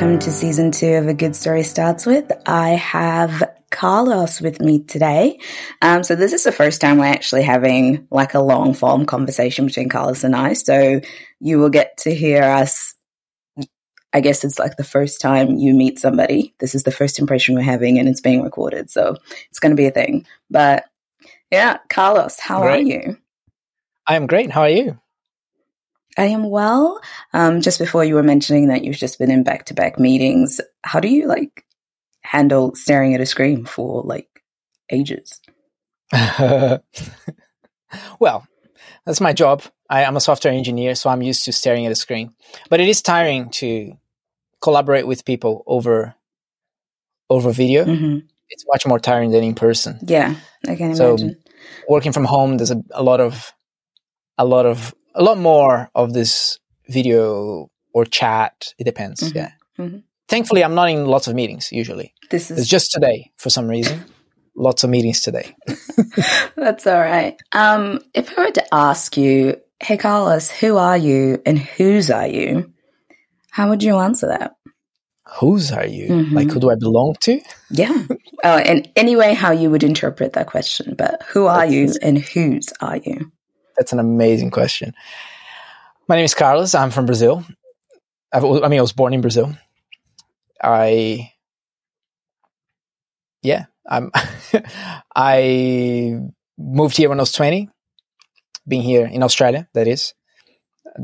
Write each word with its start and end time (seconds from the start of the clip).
welcome 0.00 0.18
to 0.18 0.32
season 0.32 0.70
two 0.70 0.94
of 0.94 1.08
A 1.08 1.12
Good 1.12 1.36
Story 1.36 1.62
Starts 1.62 2.06
With. 2.06 2.32
I 2.46 2.70
have 2.70 3.50
Carlos 3.70 4.40
with 4.40 4.58
me 4.58 4.82
today. 4.82 5.38
Um, 5.82 6.04
so 6.04 6.14
this 6.14 6.32
is 6.32 6.42
the 6.42 6.52
first 6.52 6.80
time 6.80 6.96
we're 6.96 7.04
actually 7.04 7.42
having 7.42 8.08
like 8.10 8.32
a 8.32 8.40
long 8.40 8.72
form 8.72 9.04
conversation 9.04 9.66
between 9.66 9.90
Carlos 9.90 10.24
and 10.24 10.34
I. 10.34 10.54
So 10.54 11.02
you 11.38 11.58
will 11.58 11.68
get 11.68 11.98
to 11.98 12.14
hear 12.14 12.42
us. 12.42 12.94
I 14.14 14.22
guess 14.22 14.42
it's 14.42 14.58
like 14.58 14.78
the 14.78 14.84
first 14.84 15.20
time 15.20 15.58
you 15.58 15.74
meet 15.74 15.98
somebody. 15.98 16.54
This 16.60 16.74
is 16.74 16.84
the 16.84 16.92
first 16.92 17.18
impression 17.18 17.54
we're 17.54 17.60
having 17.60 17.98
and 17.98 18.08
it's 18.08 18.22
being 18.22 18.42
recorded. 18.42 18.90
So 18.90 19.16
it's 19.50 19.58
going 19.58 19.72
to 19.72 19.76
be 19.76 19.86
a 19.86 19.90
thing. 19.90 20.24
But 20.48 20.86
yeah, 21.50 21.76
Carlos, 21.90 22.40
how 22.40 22.62
Great. 22.62 22.86
are 22.86 22.88
you? 22.88 23.18
I 24.06 24.16
am 24.16 24.26
great. 24.26 24.50
How 24.50 24.62
are 24.62 24.70
you? 24.70 24.98
I 26.20 26.26
am 26.26 26.50
well. 26.50 27.00
Um, 27.32 27.62
just 27.62 27.78
before 27.78 28.04
you 28.04 28.14
were 28.14 28.22
mentioning 28.22 28.68
that 28.68 28.84
you've 28.84 28.96
just 28.96 29.18
been 29.18 29.30
in 29.30 29.42
back 29.42 29.64
to 29.66 29.74
back 29.74 29.98
meetings, 29.98 30.60
how 30.82 31.00
do 31.00 31.08
you 31.08 31.26
like 31.26 31.64
handle 32.20 32.74
staring 32.74 33.14
at 33.14 33.22
a 33.22 33.26
screen 33.26 33.64
for 33.64 34.02
like 34.02 34.28
ages? 34.90 35.40
well, 38.20 38.46
that's 39.06 39.20
my 39.20 39.32
job. 39.32 39.62
I 39.88 40.02
am 40.02 40.16
a 40.16 40.20
software 40.20 40.52
engineer, 40.52 40.94
so 40.94 41.08
I'm 41.10 41.22
used 41.22 41.44
to 41.46 41.52
staring 41.52 41.86
at 41.86 41.92
a 41.92 41.96
screen. 41.96 42.34
But 42.68 42.80
it 42.80 42.88
is 42.88 43.00
tiring 43.02 43.50
to 43.62 43.92
collaborate 44.60 45.06
with 45.06 45.24
people 45.24 45.64
over 45.66 46.14
over 47.30 47.50
video. 47.50 47.84
hmm 47.84 48.18
It's 48.50 48.64
much 48.68 48.86
more 48.86 48.98
tiring 48.98 49.30
than 49.30 49.42
in 49.44 49.54
person. 49.54 49.98
Yeah, 50.02 50.34
I 50.68 50.76
can 50.76 50.94
So- 50.94 51.14
imagine. 51.14 51.36
Working 51.88 52.12
from 52.12 52.24
home, 52.24 52.56
there's 52.56 52.70
a, 52.72 52.82
a 52.92 53.02
lot 53.02 53.20
of 53.20 53.52
a 54.38 54.44
lot 54.44 54.66
of 54.66 54.94
a 55.14 55.22
lot 55.22 55.38
more 55.38 55.90
of 55.94 56.12
this 56.12 56.58
video 56.88 57.68
or 57.92 58.04
chat. 58.04 58.74
It 58.78 58.84
depends. 58.84 59.20
Mhm. 59.20 59.34
Yeah. 59.34 59.50
Mhm. 59.78 60.02
Thankfully, 60.28 60.62
I'm 60.62 60.74
not 60.74 60.88
in 60.90 61.06
lots 61.06 61.26
of 61.26 61.34
meetings 61.34 61.72
usually. 61.72 62.14
This 62.30 62.50
It's 62.50 62.60
is 62.60 62.68
just 62.68 62.92
today 62.92 63.30
for 63.36 63.50
some 63.50 63.66
reason. 63.68 64.04
lots 64.56 64.84
of 64.84 64.90
meetings 64.90 65.20
today. 65.20 65.54
that's 66.56 66.86
all 66.86 67.00
right. 67.00 67.36
Um, 67.52 68.00
if 68.14 68.36
I 68.38 68.42
were 68.46 68.50
to 68.52 68.74
ask 68.74 69.16
you, 69.16 69.56
hey 69.82 69.96
Carlos, 69.96 70.50
who 70.50 70.76
are 70.76 70.96
you 70.98 71.40
and 71.46 71.58
whose 71.58 72.10
are 72.10 72.26
you? 72.26 72.72
How 73.50 73.68
would 73.68 73.82
you 73.82 73.96
answer 73.96 74.28
that? 74.28 74.52
Whose 75.38 75.70
are 75.72 75.86
you? 75.86 76.08
Mhm. 76.08 76.32
Like, 76.32 76.50
who 76.50 76.60
do 76.60 76.70
I 76.70 76.74
belong 76.74 77.14
to? 77.20 77.40
Yeah. 77.70 78.04
oh, 78.44 78.58
and 78.58 78.88
anyway, 78.96 79.32
how 79.34 79.52
you 79.52 79.70
would 79.70 79.82
interpret 79.84 80.32
that 80.34 80.46
question, 80.48 80.94
but 80.98 81.22
who 81.28 81.46
are 81.46 81.66
you 81.66 81.92
and 82.02 82.18
whose 82.18 82.66
are 82.80 82.96
you? 82.96 83.30
That's 83.80 83.94
an 83.94 83.98
amazing 83.98 84.50
question. 84.50 84.94
My 86.06 86.16
name 86.16 86.26
is 86.26 86.34
Carlos. 86.34 86.74
I'm 86.74 86.90
from 86.90 87.06
Brazil. 87.06 87.46
I've, 88.30 88.44
I 88.44 88.68
mean, 88.68 88.78
I 88.78 88.82
was 88.82 88.92
born 88.92 89.14
in 89.14 89.22
Brazil. 89.22 89.56
I, 90.62 91.32
yeah, 93.42 93.64
I'm. 93.88 94.12
I 95.16 96.18
moved 96.58 96.98
here 96.98 97.08
when 97.08 97.18
I 97.20 97.22
was 97.22 97.32
20. 97.32 97.70
Being 98.68 98.82
here 98.82 99.06
in 99.06 99.22
Australia, 99.22 99.66
that 99.72 99.88
is. 99.88 100.12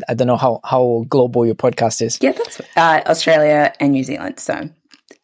I 0.07 0.13
don't 0.13 0.27
know 0.27 0.37
how 0.37 0.61
how 0.63 1.07
global 1.09 1.47
your 1.47 1.55
podcast 1.55 2.03
is. 2.03 2.19
Yeah, 2.21 2.33
that's 2.33 2.61
uh, 2.77 3.01
Australia 3.07 3.73
and 3.81 3.93
New 3.93 4.05
Zealand. 4.05 4.39
So, 4.39 4.69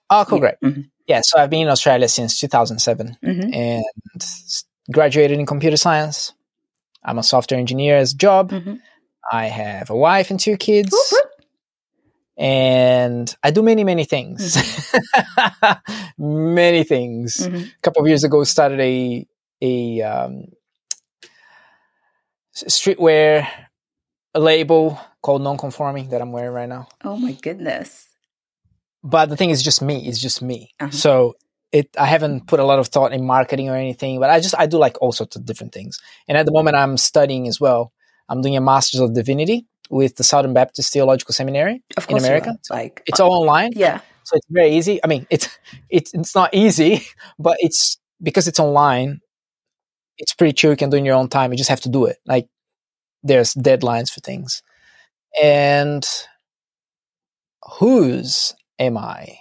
Oh, 0.08 0.24
cool, 0.26 0.38
great. 0.40 0.54
Mhm. 0.64 0.88
Yeah, 1.06 1.20
so 1.22 1.38
I've 1.38 1.50
been 1.50 1.62
in 1.62 1.68
Australia 1.68 2.08
since 2.08 2.40
2007 2.40 3.18
Mhm. 3.22 3.54
and 3.54 3.84
graduated 4.90 5.38
in 5.38 5.44
computer 5.44 5.76
science. 5.76 6.32
I'm 7.04 7.18
a 7.18 7.22
software 7.22 7.58
engineer 7.60 7.96
as 7.96 8.12
a 8.12 8.16
job. 8.16 8.50
Mhm. 8.50 8.80
I 9.30 9.46
have 9.46 9.90
a 9.90 9.96
wife 9.96 10.30
and 10.30 10.38
two 10.40 10.56
kids. 10.56 10.90
Whoop, 10.92 11.06
whoop. 11.12 11.30
and 12.36 13.34
I 13.42 13.50
do 13.50 13.62
many, 13.62 13.84
many 13.84 14.04
things. 14.04 14.56
many 16.18 16.84
things. 16.84 17.36
Mhm. 17.36 17.66
A 17.66 17.80
couple 17.82 18.02
of 18.02 18.08
years 18.08 18.24
ago, 18.24 18.42
started 18.44 18.80
a 18.80 19.26
a 19.60 20.00
um, 20.02 20.46
streetwear 22.54 23.46
label 24.34 24.98
called 25.22 25.42
Non-Conforming 25.42 26.08
that 26.10 26.20
I'm 26.20 26.32
wearing 26.32 26.52
right 26.52 26.68
now. 26.68 26.88
Oh 27.04 27.16
my 27.16 27.32
goodness. 27.32 28.08
But 29.04 29.26
the 29.28 29.36
thing 29.36 29.50
is, 29.50 29.62
just 29.62 29.82
me. 29.82 30.06
It's 30.08 30.20
just 30.20 30.42
me. 30.42 30.70
Uh-huh. 30.80 30.90
So 30.90 31.34
it. 31.72 31.88
I 31.98 32.06
haven't 32.06 32.46
put 32.46 32.60
a 32.60 32.64
lot 32.64 32.78
of 32.78 32.88
thought 32.88 33.12
in 33.12 33.24
marketing 33.24 33.68
or 33.68 33.76
anything. 33.76 34.20
But 34.20 34.30
I 34.30 34.40
just 34.40 34.54
I 34.58 34.66
do 34.66 34.78
like 34.78 35.00
all 35.00 35.12
sorts 35.12 35.36
of 35.36 35.44
different 35.44 35.72
things. 35.72 35.98
And 36.28 36.38
at 36.38 36.46
the 36.46 36.52
moment, 36.52 36.76
I'm 36.76 36.96
studying 36.96 37.48
as 37.48 37.60
well. 37.60 37.92
I'm 38.28 38.40
doing 38.40 38.56
a 38.56 38.60
Master's 38.60 39.00
of 39.00 39.14
Divinity 39.14 39.66
with 39.90 40.16
the 40.16 40.24
Southern 40.24 40.54
Baptist 40.54 40.92
Theological 40.92 41.34
Seminary. 41.34 41.82
In 42.08 42.18
America? 42.18 42.56
like 42.70 43.02
It's 43.06 43.20
all 43.20 43.32
online. 43.32 43.72
yeah. 43.74 44.00
so 44.24 44.36
it's 44.36 44.46
very 44.48 44.70
easy. 44.76 45.00
I 45.02 45.06
mean, 45.06 45.26
it's 45.30 45.48
it's 45.88 46.14
it's 46.14 46.34
not 46.34 46.54
easy, 46.54 47.06
but 47.38 47.56
it's 47.60 47.98
because 48.22 48.48
it's 48.48 48.60
online. 48.60 49.20
It's 50.18 50.34
pretty 50.34 50.52
chill. 50.52 50.70
You 50.70 50.76
can 50.76 50.90
do 50.90 50.96
it 50.96 51.00
in 51.00 51.04
your 51.04 51.16
own 51.16 51.28
time. 51.28 51.52
You 51.52 51.58
just 51.58 51.70
have 51.70 51.80
to 51.82 51.88
do 51.88 52.06
it. 52.06 52.18
Like 52.26 52.48
there's 53.22 53.54
deadlines 53.54 54.10
for 54.10 54.20
things, 54.20 54.62
and 55.42 56.06
whose 57.78 58.54
am 58.78 58.96
I? 58.98 59.38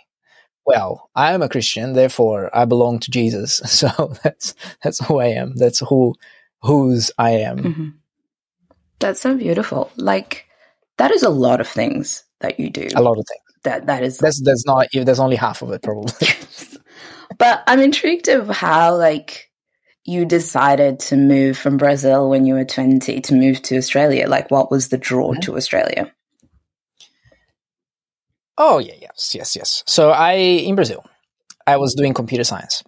Well, 0.65 1.09
I 1.15 1.33
am 1.33 1.41
a 1.41 1.49
Christian, 1.49 1.93
therefore 1.93 2.55
I 2.55 2.65
belong 2.65 2.99
to 2.99 3.11
Jesus. 3.11 3.61
So 3.65 4.13
that's 4.23 4.53
that's 4.83 4.99
who 5.05 5.19
I 5.19 5.27
am. 5.27 5.55
That's 5.55 5.79
who 5.79 6.15
whose 6.61 7.11
I 7.17 7.31
am. 7.31 7.57
Mhm. 7.57 7.93
That's 8.99 9.19
so 9.21 9.35
beautiful. 9.35 9.91
Like 9.97 10.45
that 10.97 11.11
is 11.11 11.23
a 11.23 11.29
lot 11.29 11.61
of 11.61 11.67
things 11.67 12.23
that 12.41 12.59
you 12.59 12.69
do. 12.69 12.87
A 12.95 13.01
lot 13.01 13.17
of 13.17 13.25
things. 13.27 13.41
That 13.63 13.87
that 13.87 14.03
is. 14.03 14.17
That's 14.17 14.41
that's 14.41 14.65
not. 14.65 14.87
There's 14.93 15.19
only 15.19 15.35
half 15.35 15.61
of 15.61 15.71
it 15.71 15.81
probably. 15.81 16.11
but 17.37 17.63
I'm 17.67 17.79
intrigued 17.79 18.27
of 18.27 18.47
how 18.49 18.95
like 18.97 19.49
you 20.05 20.25
decided 20.25 20.99
to 20.99 21.15
move 21.15 21.57
from 21.57 21.77
Brazil 21.77 22.29
when 22.29 22.45
you 22.45 22.55
were 22.55 22.65
20 22.65 23.21
to 23.21 23.35
move 23.35 23.61
to 23.61 23.77
Australia. 23.77 24.27
Like, 24.27 24.49
what 24.49 24.71
was 24.71 24.89
the 24.89 24.97
draw 24.97 25.33
Mhm. 25.33 25.41
to 25.41 25.57
Australia? 25.57 26.11
Oh 28.63 28.77
yeah, 28.77 28.93
yes, 29.01 29.33
yes, 29.33 29.55
yes. 29.55 29.83
So 29.87 30.11
I 30.11 30.33
in 30.33 30.75
Brazil, 30.75 31.03
I 31.65 31.77
was 31.77 31.95
doing 31.95 32.13
computer 32.13 32.43
science. 32.43 32.83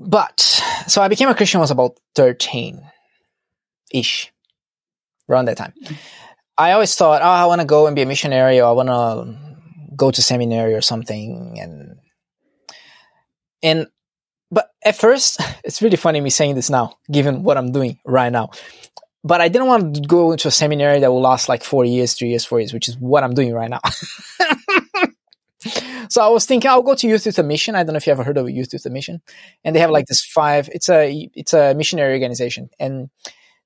But 0.00 0.40
so 0.88 1.00
I 1.00 1.06
became 1.06 1.28
a 1.28 1.34
Christian 1.34 1.58
when 1.58 1.62
I 1.62 1.70
was 1.70 1.70
about 1.70 1.96
13 2.16 2.82
ish. 3.94 4.32
Around 5.28 5.46
that 5.46 5.56
time. 5.56 5.74
Mm-hmm. 5.82 5.94
I 6.58 6.72
always 6.72 6.94
thought, 6.94 7.22
oh, 7.22 7.24
I 7.24 7.46
want 7.46 7.60
to 7.60 7.66
go 7.66 7.86
and 7.86 7.94
be 7.94 8.02
a 8.02 8.06
missionary 8.06 8.60
or 8.60 8.68
I 8.68 8.72
want 8.72 8.88
to 8.88 9.94
go 9.96 10.10
to 10.10 10.22
seminary 10.22 10.74
or 10.74 10.82
something 10.82 11.58
and 11.60 11.96
and 13.62 13.86
but 14.50 14.70
at 14.84 14.96
first 14.96 15.40
it's 15.64 15.80
really 15.82 15.96
funny 15.96 16.20
me 16.20 16.30
saying 16.30 16.54
this 16.54 16.68
now 16.68 16.98
given 17.10 17.42
what 17.42 17.56
I'm 17.56 17.72
doing 17.72 17.98
right 18.04 18.30
now 18.30 18.50
but 19.26 19.40
I 19.40 19.48
didn't 19.48 19.66
want 19.68 19.94
to 19.96 20.00
go 20.02 20.32
into 20.32 20.48
a 20.48 20.52
seminary 20.52 21.00
that 21.00 21.10
will 21.10 21.20
last 21.20 21.48
like 21.48 21.64
four 21.64 21.84
years, 21.84 22.14
three 22.14 22.28
years, 22.28 22.44
four 22.44 22.60
years, 22.60 22.72
which 22.72 22.88
is 22.88 22.96
what 22.98 23.24
I'm 23.24 23.34
doing 23.34 23.52
right 23.52 23.70
now. 23.70 23.80
so 26.08 26.22
I 26.22 26.28
was 26.28 26.46
thinking 26.46 26.70
I'll 26.70 26.82
go 26.82 26.94
to 26.94 27.08
Youth 27.08 27.26
with 27.26 27.38
a 27.38 27.42
Mission. 27.42 27.74
I 27.74 27.82
don't 27.82 27.94
know 27.94 27.98
if 27.98 28.06
you 28.06 28.12
ever 28.12 28.22
heard 28.22 28.38
of 28.38 28.48
Youth 28.48 28.70
with 28.72 28.86
a 28.86 28.90
Mission, 28.90 29.20
and 29.64 29.74
they 29.74 29.80
have 29.80 29.90
like 29.90 30.06
this 30.06 30.24
five. 30.24 30.68
It's 30.72 30.88
a 30.88 31.28
it's 31.34 31.54
a 31.54 31.74
missionary 31.74 32.12
organization, 32.12 32.70
and 32.78 33.10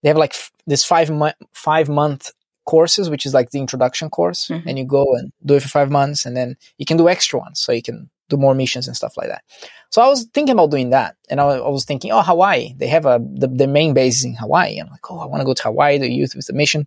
they 0.02 0.08
have 0.08 0.18
like 0.18 0.34
f- 0.34 0.52
this 0.66 0.84
five 0.84 1.10
month 1.10 1.34
five 1.52 1.88
month 1.88 2.30
courses, 2.64 3.10
which 3.10 3.26
is 3.26 3.34
like 3.34 3.50
the 3.50 3.58
introduction 3.60 4.08
course, 4.10 4.48
Mhm. 4.48 4.62
and 4.66 4.78
you 4.78 4.84
go 4.84 5.04
and 5.16 5.32
do 5.44 5.54
it 5.54 5.62
for 5.62 5.68
five 5.68 5.90
months, 5.90 6.24
and 6.24 6.36
then 6.36 6.56
you 6.78 6.86
can 6.86 6.96
do 6.96 7.08
extra 7.08 7.38
ones, 7.38 7.60
so 7.60 7.72
you 7.72 7.82
can 7.82 8.08
do 8.30 8.36
more 8.38 8.54
missions 8.54 8.86
and 8.86 8.96
stuff 8.96 9.16
like 9.18 9.28
that. 9.28 9.42
So 9.90 10.00
I 10.00 10.08
was 10.08 10.24
thinking 10.32 10.52
about 10.54 10.70
doing 10.70 10.90
that, 10.90 11.16
and 11.28 11.40
I, 11.40 11.44
I 11.44 11.68
was 11.68 11.84
thinking, 11.84 12.12
oh, 12.12 12.22
Hawaii. 12.22 12.74
They 12.78 12.86
have 12.88 13.04
a 13.06 13.20
the, 13.20 13.48
the 13.48 13.66
main 13.66 13.92
base 13.92 14.24
in 14.24 14.34
Hawaii. 14.34 14.78
And 14.78 14.86
I'm 14.88 14.92
like, 14.92 15.10
oh, 15.10 15.18
I 15.18 15.26
want 15.26 15.40
to 15.42 15.44
go 15.44 15.54
to 15.54 15.62
Hawaii, 15.64 15.98
the 15.98 16.10
youth 16.10 16.34
with 16.34 16.48
a 16.48 16.52
mission. 16.54 16.86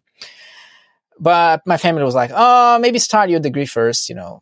But 1.20 1.62
my 1.66 1.78
family 1.78 2.04
was 2.04 2.16
like, 2.16 2.32
oh, 2.34 2.80
maybe 2.80 2.98
start 3.00 3.30
your 3.30 3.40
degree 3.40 3.66
first. 3.68 4.10
You 4.10 4.16
know, 4.16 4.42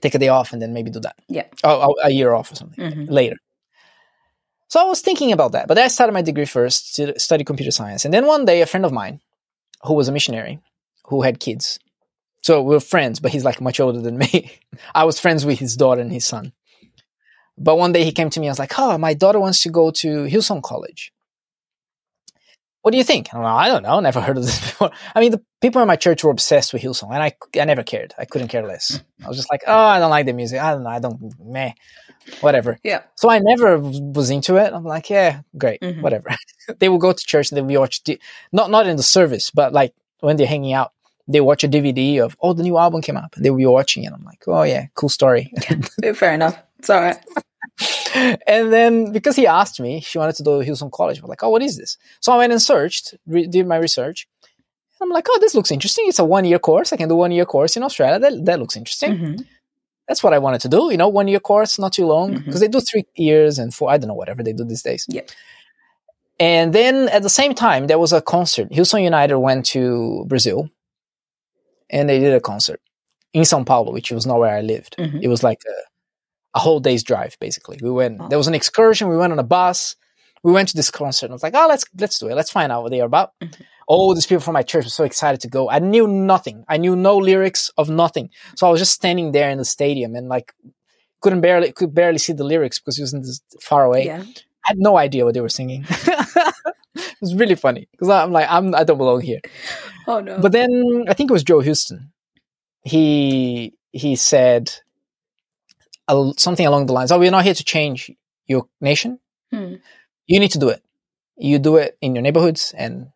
take 0.00 0.14
a 0.14 0.18
day 0.18 0.28
off 0.28 0.52
and 0.52 0.60
then 0.60 0.72
maybe 0.72 0.90
do 0.90 1.00
that. 1.00 1.16
Yeah. 1.28 1.44
Oh, 1.64 1.94
a 2.02 2.10
year 2.10 2.32
off 2.34 2.50
or 2.52 2.56
something 2.56 2.84
Mhm. 2.84 3.10
later. 3.10 3.36
So 4.68 4.80
I 4.80 4.84
was 4.84 5.00
thinking 5.00 5.32
about 5.32 5.52
that, 5.52 5.66
but 5.68 5.78
I 5.78 5.88
started 5.88 6.12
my 6.12 6.22
degree 6.22 6.44
first 6.44 6.94
to 6.96 7.18
study 7.18 7.42
computer 7.44 7.70
science, 7.70 8.04
and 8.04 8.12
then 8.12 8.26
one 8.26 8.44
day 8.44 8.60
a 8.60 8.66
friend 8.66 8.84
of 8.84 8.92
mine, 8.92 9.20
who 9.84 9.94
was 9.94 10.08
a 10.08 10.12
missionary, 10.12 10.58
who 11.06 11.22
had 11.22 11.40
kids, 11.40 11.78
so 12.42 12.62
we 12.62 12.74
were 12.74 12.80
friends, 12.80 13.20
but 13.20 13.32
he's 13.32 13.44
like 13.44 13.60
much 13.60 13.80
older 13.80 14.00
than 14.00 14.18
me. 14.18 14.58
I 14.94 15.04
was 15.04 15.18
friends 15.20 15.44
with 15.44 15.58
his 15.58 15.76
daughter 15.76 16.00
and 16.00 16.12
his 16.12 16.24
son. 16.24 16.52
But 17.56 17.76
one 17.76 17.92
day 17.92 18.04
he 18.04 18.12
came 18.12 18.30
to 18.30 18.40
me. 18.40 18.46
I 18.48 18.50
was 18.50 18.58
like, 18.58 18.78
"Oh, 18.78 18.96
my 18.98 19.14
daughter 19.14 19.40
wants 19.40 19.62
to 19.64 19.70
go 19.70 19.90
to 19.90 20.08
Hillsong 20.24 20.62
College. 20.62 21.12
What 22.82 22.92
do 22.92 22.98
you 22.98 23.04
think?" 23.04 23.34
I'm 23.34 23.42
like, 23.42 23.66
I 23.66 23.68
don't 23.68 23.82
know. 23.82 23.98
Never 24.00 24.20
heard 24.20 24.38
of 24.38 24.44
this 24.46 24.60
before. 24.66 24.90
I 25.14 25.20
mean, 25.20 25.32
the 25.32 25.42
people 25.60 25.82
in 25.82 25.88
my 25.88 25.96
church 25.96 26.22
were 26.22 26.30
obsessed 26.30 26.72
with 26.72 26.82
Hillsong, 26.82 27.12
and 27.12 27.22
I, 27.22 27.32
I 27.60 27.64
never 27.64 27.82
cared. 27.82 28.14
I 28.18 28.24
couldn't 28.24 28.48
care 28.48 28.64
less. 28.66 29.02
I 29.24 29.28
was 29.28 29.36
just 29.36 29.50
like, 29.50 29.62
"Oh, 29.66 29.74
I 29.76 29.98
don't 29.98 30.10
like 30.10 30.26
the 30.26 30.32
music. 30.32 30.60
I 30.60 30.72
don't 30.72 30.84
know. 30.84 30.90
I 30.90 31.00
don't 31.00 31.34
meh, 31.44 31.72
whatever." 32.40 32.78
Yeah. 32.84 33.02
So 33.16 33.28
I 33.28 33.40
never 33.40 33.78
was 33.80 34.30
into 34.30 34.56
it. 34.56 34.72
I'm 34.72 34.84
like, 34.84 35.10
"Yeah, 35.10 35.40
great, 35.56 35.80
Mhm. 35.80 36.00
whatever." 36.02 36.30
they 36.78 36.88
will 36.88 36.98
go 36.98 37.12
to 37.12 37.24
church 37.26 37.50
and 37.50 37.56
they 37.56 37.62
will 37.62 37.80
watch, 37.80 38.04
the, 38.04 38.20
not 38.52 38.70
not 38.70 38.86
in 38.86 38.96
the 38.96 39.02
service, 39.02 39.50
but 39.50 39.72
like 39.72 39.92
when 40.20 40.36
they're 40.36 40.46
hanging 40.46 40.72
out, 40.72 40.92
they 41.28 41.40
watch 41.40 41.62
a 41.64 41.68
DVD 41.68 42.20
of 42.24 42.36
oh 42.42 42.52
the 42.54 42.62
new 42.62 42.76
album 42.78 43.00
came 43.02 43.16
up 43.16 43.36
and 43.36 43.44
they 43.44 43.50
will 43.50 43.58
be 43.58 43.66
watching 43.66 44.04
it. 44.04 44.12
I'm 44.12 44.24
like 44.24 44.42
oh 44.46 44.62
yeah 44.62 44.86
cool 44.94 45.08
story. 45.08 45.52
Fair 46.14 46.32
enough. 46.34 46.58
It's 46.78 46.90
all 46.90 47.00
right. 47.00 47.18
and 48.46 48.72
then 48.72 49.12
because 49.12 49.36
he 49.36 49.46
asked 49.46 49.78
me, 49.80 50.00
she 50.00 50.18
wanted 50.18 50.36
to 50.36 50.42
do 50.42 50.50
Hillsong 50.62 50.90
College. 50.90 51.20
I'm 51.20 51.28
like, 51.28 51.42
oh, 51.42 51.50
what 51.50 51.62
is 51.62 51.76
this? 51.76 51.96
So 52.20 52.32
I 52.32 52.38
went 52.38 52.52
and 52.52 52.60
searched, 52.62 53.14
re- 53.26 53.46
did 53.46 53.66
my 53.66 53.76
research. 53.76 54.26
I'm 55.00 55.10
like, 55.10 55.26
oh, 55.28 55.38
this 55.40 55.54
looks 55.54 55.70
interesting. 55.70 56.06
It's 56.08 56.18
a 56.18 56.24
one 56.24 56.44
year 56.44 56.58
course. 56.58 56.92
I 56.92 56.96
can 56.96 57.08
do 57.08 57.14
one 57.16 57.30
year 57.30 57.44
course 57.44 57.76
in 57.76 57.82
Australia. 57.84 58.18
That, 58.18 58.44
that 58.46 58.58
looks 58.58 58.76
interesting. 58.76 59.12
Mhm. 59.18 59.46
That's 60.08 60.22
what 60.24 60.32
I 60.32 60.38
wanted 60.38 60.60
to 60.62 60.68
do. 60.68 60.88
You 60.90 60.96
know, 60.96 61.08
one 61.08 61.28
year 61.28 61.38
course, 61.38 61.78
not 61.78 61.92
too 61.92 62.06
long, 62.06 62.38
because 62.38 62.60
they 62.60 62.68
do 62.68 62.80
three 62.80 63.04
years 63.14 63.58
and 63.58 63.72
four. 63.74 63.90
I 63.90 63.98
don't 63.98 64.08
know 64.08 64.14
whatever 64.14 64.42
they 64.42 64.54
do 64.54 64.64
these 64.64 64.82
days. 64.82 65.04
Yeah. 65.08 65.22
And 66.40 66.72
then 66.72 67.08
at 67.10 67.22
the 67.22 67.28
same 67.28 67.54
time, 67.54 67.86
there 67.88 67.98
was 67.98 68.12
a 68.12 68.22
concert. 68.22 68.70
Hillsong 68.70 69.02
United 69.04 69.38
went 69.38 69.66
to 69.66 70.24
Brazil, 70.26 70.70
and 71.90 72.08
they 72.08 72.18
did 72.20 72.34
a 72.34 72.40
concert 72.40 72.80
in 73.32 73.42
São 73.42 73.64
Paulo, 73.64 73.92
which 73.92 74.10
was 74.10 74.26
not 74.26 74.38
where 74.38 74.54
I 74.56 74.60
lived. 74.60 74.96
Mhm. 74.98 75.20
It 75.22 75.28
was 75.28 75.42
like 75.42 75.60
a, 75.68 76.58
a 76.58 76.60
whole 76.60 76.80
day's 76.80 77.02
drive, 77.02 77.36
basically. 77.40 77.78
We 77.82 77.90
went. 77.90 78.20
Oh. 78.20 78.28
There 78.28 78.38
was 78.38 78.48
an 78.48 78.54
excursion. 78.54 79.08
We 79.08 79.16
went 79.16 79.32
on 79.32 79.38
a 79.38 79.44
bus. 79.44 79.96
We 80.42 80.52
went 80.52 80.68
to 80.68 80.76
this 80.76 80.90
concert. 80.90 81.26
And 81.26 81.32
I 81.32 81.36
was 81.36 81.42
like, 81.42 81.54
oh, 81.54 81.66
let's 81.68 81.84
let's 81.98 82.18
do 82.18 82.28
it. 82.28 82.34
Let's 82.34 82.50
find 82.50 82.72
out 82.72 82.82
what 82.82 82.90
they 82.90 83.00
are 83.00 83.06
about. 83.06 83.32
Mhm. 83.42 83.54
All 83.86 84.14
these 84.14 84.26
people 84.26 84.42
from 84.42 84.54
my 84.54 84.62
church 84.62 84.84
were 84.84 84.90
so 84.90 85.04
excited 85.04 85.40
to 85.40 85.48
go. 85.48 85.70
I 85.70 85.78
knew 85.78 86.06
nothing. 86.06 86.64
I 86.68 86.76
knew 86.76 86.94
no 86.94 87.16
lyrics 87.16 87.70
of 87.78 87.88
nothing. 87.88 88.30
So 88.56 88.66
I 88.66 88.70
was 88.70 88.80
just 88.80 88.92
standing 88.92 89.32
there 89.32 89.50
in 89.50 89.58
the 89.58 89.64
stadium 89.64 90.14
and 90.14 90.28
like 90.28 90.52
couldn't 91.20 91.40
barely 91.40 91.72
could 91.72 91.94
barely 91.94 92.18
see 92.18 92.32
the 92.34 92.44
lyrics 92.44 92.78
because 92.78 92.98
it 92.98 93.18
was 93.18 93.42
far 93.60 93.84
away. 93.84 94.06
Yeah. 94.06 94.22
I 94.22 94.72
had 94.72 94.78
no 94.78 94.98
idea 94.98 95.24
what 95.24 95.34
they 95.34 95.40
were 95.40 95.48
singing. 95.48 95.86
it 97.22 97.24
was 97.24 97.34
really 97.34 97.54
funny 97.56 97.88
because 97.92 98.08
I'm 98.08 98.32
like 98.32 98.46
I'm 98.48 98.74
I 98.74 98.84
don't 98.84 98.98
belong 98.98 99.20
here. 99.20 99.40
Oh 100.06 100.20
no. 100.20 100.38
But 100.40 100.52
then 100.52 101.04
I 101.08 101.14
think 101.14 101.30
it 101.30 101.32
was 101.32 101.44
Joel 101.44 101.60
Houston. 101.60 102.12
He 102.84 103.74
he 103.92 104.16
said 104.16 104.72
a- 106.08 106.32
something 106.36 106.66
along 106.66 106.86
the 106.86 106.92
lines, 106.92 107.12
"Oh, 107.12 107.18
we're 107.18 107.30
not 107.30 107.44
here 107.44 107.54
to 107.54 107.64
change 107.64 108.10
your 108.46 108.66
nation. 108.80 109.18
Hmm. 109.50 109.74
You 110.26 110.40
need 110.40 110.52
to 110.52 110.58
do 110.58 110.68
it. 110.68 110.82
You 111.36 111.58
do 111.58 111.76
it 111.76 111.96
in 112.00 112.14
your 112.14 112.22
neighborhoods 112.22 112.74
and 112.76 113.08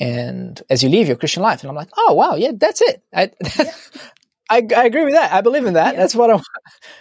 and 0.00 0.62
as 0.70 0.82
you 0.82 0.88
live 0.88 1.08
your 1.08 1.16
Christian 1.16 1.42
life." 1.42 1.62
And 1.62 1.70
I'm 1.70 1.76
like, 1.76 1.90
"Oh 1.96 2.14
wow, 2.14 2.34
yeah, 2.34 2.52
that's 2.54 2.80
it. 2.80 3.02
I 3.14 3.30
I, 4.50 4.66
I 4.76 4.84
agree 4.86 5.04
with 5.04 5.14
that. 5.14 5.32
I 5.32 5.40
believe 5.40 5.66
in 5.66 5.74
that. 5.74 5.94
Yeah. 5.94 6.00
That's 6.00 6.14
what 6.14 6.30
I." 6.30 6.34
want. 6.34 6.46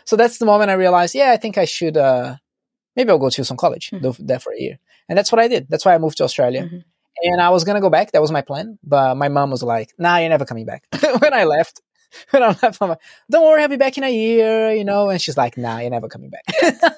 So 0.05 0.15
that's 0.15 0.37
the 0.37 0.45
moment 0.45 0.71
I 0.71 0.73
realized, 0.75 1.15
yeah, 1.15 1.31
I 1.31 1.37
think 1.37 1.57
I 1.57 1.65
should. 1.65 1.97
uh 1.97 2.35
Maybe 2.95 3.11
I'll 3.11 3.19
go 3.19 3.29
to 3.29 3.45
some 3.45 3.57
college, 3.57 3.91
Mhm. 3.91 4.01
do 4.01 4.25
that 4.25 4.41
for 4.41 4.53
a 4.53 4.59
year, 4.59 4.79
and 5.09 5.17
that's 5.17 5.31
what 5.31 5.39
I 5.39 5.47
did. 5.47 5.67
That's 5.69 5.85
why 5.85 5.93
I 5.95 5.97
moved 5.97 6.17
to 6.17 6.23
Australia 6.23 6.63
Mhm. 6.63 6.83
and 7.23 7.41
I 7.41 7.49
was 7.49 7.63
gonna 7.63 7.81
go 7.81 7.89
back. 7.89 8.11
That 8.11 8.21
was 8.21 8.31
my 8.31 8.41
plan, 8.41 8.77
but 8.83 9.15
my 9.15 9.29
mom 9.29 9.51
was 9.51 9.63
like, 9.63 9.93
"Nah, 9.97 10.17
you're 10.17 10.29
never 10.29 10.45
coming 10.45 10.65
back." 10.65 10.83
when 11.21 11.33
I 11.33 11.43
left, 11.45 11.81
when 12.31 12.43
I 12.43 12.47
left, 12.61 12.81
I'm 12.81 12.89
like, 12.89 13.01
"Don't 13.31 13.43
worry, 13.45 13.61
I'll 13.61 13.67
be 13.69 13.77
back 13.77 13.97
in 13.97 14.03
a 14.03 14.11
year," 14.13 14.71
you 14.73 14.83
know. 14.85 15.09
And 15.09 15.21
she's 15.21 15.37
like, 15.37 15.57
"Nah, 15.57 15.79
you're 15.79 15.89
never 15.91 16.07
coming 16.07 16.29
back." 16.29 16.43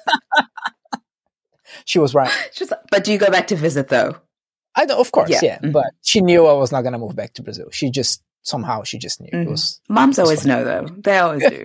she 1.84 1.98
was 1.98 2.14
right. 2.14 2.30
Just 2.54 2.70
like- 2.70 2.80
but 2.90 3.04
do 3.04 3.12
you 3.12 3.18
go 3.18 3.30
back 3.30 3.46
to 3.48 3.56
visit 3.56 3.88
though? 3.88 4.16
I 4.76 4.86
don't, 4.86 5.00
of 5.00 5.10
course, 5.12 5.30
Yeah. 5.30 5.40
yeah, 5.42 5.58
Mhm. 5.58 5.72
but 5.72 5.90
she 6.02 6.20
knew 6.20 6.46
I 6.46 6.52
was 6.52 6.70
not 6.72 6.82
gonna 6.82 6.98
move 6.98 7.16
back 7.16 7.32
to 7.34 7.42
Brazil. 7.42 7.68
She 7.72 7.90
just 7.90 8.22
somehow 8.42 8.82
she 8.84 8.98
just 8.98 9.20
knew 9.20 9.28
it 9.32 9.46
Mhm. 9.46 9.50
was 9.50 9.80
Moms 9.88 10.16
That's 10.16 10.26
always 10.26 10.40
fine. 10.42 10.48
know 10.48 10.64
though. 10.64 10.86
They 11.04 11.18
always 11.18 11.42
do. 11.48 11.64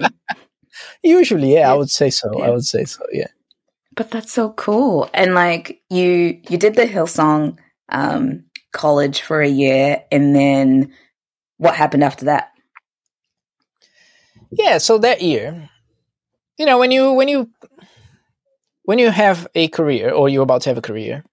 usually, 1.03 1.53
yeah, 1.53 1.59
Yeah. 1.61 1.71
I 1.71 1.75
would 1.75 1.89
say 1.89 2.09
so. 2.09 2.31
Yeah. 2.37 2.45
I 2.45 2.49
would 2.49 2.65
say 2.65 2.83
so, 2.85 3.05
yeah. 3.13 3.27
But 3.95 4.11
that's 4.11 4.33
so 4.33 4.51
cool. 4.51 5.09
And 5.13 5.33
like 5.33 5.81
you 5.89 6.39
you 6.49 6.57
did 6.57 6.75
the 6.75 6.85
Hillsong 6.85 7.57
um 7.89 8.45
college 8.73 9.21
for 9.21 9.41
a 9.41 9.47
year 9.47 10.03
and 10.11 10.35
then 10.35 10.93
what 11.57 11.75
happened 11.75 12.03
after 12.03 12.25
that? 12.25 12.49
Yeah, 14.51 14.77
so 14.79 14.97
that 14.99 15.21
year, 15.21 15.69
you 16.57 16.65
know, 16.65 16.77
when 16.77 16.91
you 16.91 17.13
when 17.13 17.27
you 17.27 17.49
when 18.83 18.99
you 18.99 19.09
have 19.09 19.47
a 19.55 19.67
career 19.67 20.11
or 20.11 20.29
you're 20.29 20.43
about 20.43 20.61
to 20.63 20.69
have 20.69 20.77
a 20.77 20.81
career, 20.81 21.23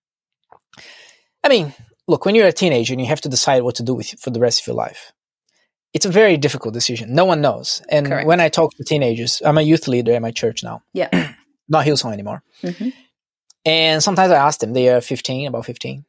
I 1.45 1.49
mean, 1.49 1.75
look, 2.09 2.25
when 2.25 2.35
you're 2.35 2.47
a 2.47 2.53
teenager 2.53 2.95
and 2.95 3.01
you 3.01 3.07
have 3.09 3.21
to 3.23 3.29
decide 3.29 3.63
what 3.63 3.77
to 3.77 3.83
do 3.83 3.95
with 3.95 4.19
for 4.21 4.31
the 4.31 4.41
rest 4.41 4.61
of 4.61 4.67
your 4.67 4.77
life, 4.77 5.13
it's 5.93 6.07
a 6.07 6.11
very 6.11 6.37
difficult 6.37 6.75
decision. 6.75 7.15
No 7.15 7.25
one 7.25 7.41
knows. 7.41 7.83
And 7.89 8.07
Correct. 8.07 8.27
when 8.27 8.41
I 8.41 8.49
talk 8.49 8.75
to 8.77 8.85
teenagers, 8.85 9.43
I'm 9.45 9.59
a 9.59 9.63
youth 9.63 9.89
leader 9.89 10.13
at 10.15 10.23
my 10.23 10.31
church 10.31 10.63
now, 10.63 10.83
Yeah. 10.93 11.09
not 11.73 11.87
Hillsong 11.87 12.13
anymore. 12.13 12.43
hmm 12.63 12.91
And 13.65 14.03
sometimes 14.03 14.31
I 14.33 14.37
ask 14.49 14.61
them, 14.61 14.73
they 14.73 14.89
are 14.89 15.01
15, 15.01 15.47
about 15.49 15.65
15. 15.67 16.05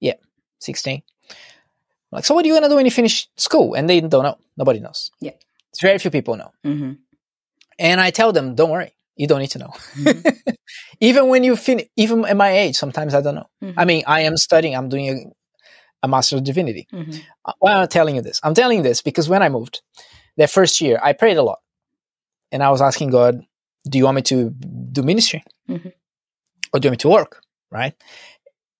Yeah, 0.00 0.14
16. 0.60 1.02
Like, 2.12 2.24
so 2.24 2.34
what 2.34 2.44
are 2.44 2.48
you 2.48 2.54
going 2.54 2.64
to 2.64 2.68
do 2.68 2.76
when 2.76 2.86
you 2.86 2.90
finish 2.90 3.28
school? 3.36 3.74
And 3.74 3.88
they 3.88 4.00
don't 4.00 4.24
know. 4.24 4.36
Nobody 4.56 4.80
knows. 4.80 5.10
Yeah. 5.20 5.36
It's 5.70 5.80
very 5.82 5.98
few 5.98 6.10
people 6.10 6.36
know. 6.36 6.50
hmm 6.64 6.92
And 7.78 8.00
I 8.00 8.10
tell 8.10 8.32
them, 8.32 8.54
don't 8.54 8.70
worry, 8.70 8.92
you 9.16 9.26
don't 9.26 9.40
need 9.40 9.52
to 9.52 9.58
know. 9.58 9.72
Mhm. 9.94 10.24
even 11.00 11.28
when 11.28 11.44
you 11.44 11.54
finish, 11.56 11.86
even 11.96 12.24
at 12.24 12.36
my 12.36 12.50
age, 12.50 12.76
sometimes 12.76 13.14
I 13.14 13.20
don't 13.20 13.36
know. 13.36 13.48
I 13.76 13.84
mean, 13.84 14.02
I 14.06 14.22
am 14.22 14.36
studying, 14.36 14.74
I'm 14.76 14.88
doing 14.88 15.06
a, 15.12 15.16
a 16.06 16.08
Master 16.08 16.36
of 16.36 16.44
Divinity. 16.44 16.88
hmm 16.90 17.10
Uh, 17.44 17.52
Why 17.60 17.72
am 17.72 17.82
I 17.82 17.86
telling 17.86 18.16
you 18.16 18.22
this? 18.22 18.40
I'm 18.42 18.54
telling 18.54 18.78
you 18.78 18.84
this 18.84 19.02
because 19.02 19.28
when 19.32 19.42
I 19.42 19.48
moved, 19.48 19.82
that 20.36 20.50
first 20.50 20.80
year, 20.80 20.98
I 21.02 21.12
prayed 21.12 21.36
a 21.36 21.42
lot. 21.42 21.60
And 22.52 22.62
I 22.62 22.70
was 22.70 22.80
asking 22.82 23.10
God, 23.10 23.34
do 23.88 23.98
you 23.98 24.04
want 24.04 24.16
me 24.16 24.22
to 24.22 24.50
do 24.50 25.02
ministry? 25.02 25.44
Mhm. 25.68 25.92
Or 26.72 26.80
do 26.80 26.86
you 26.86 26.90
want 26.90 26.92
me 26.92 26.96
to 26.98 27.08
work, 27.08 27.42
right? 27.70 27.94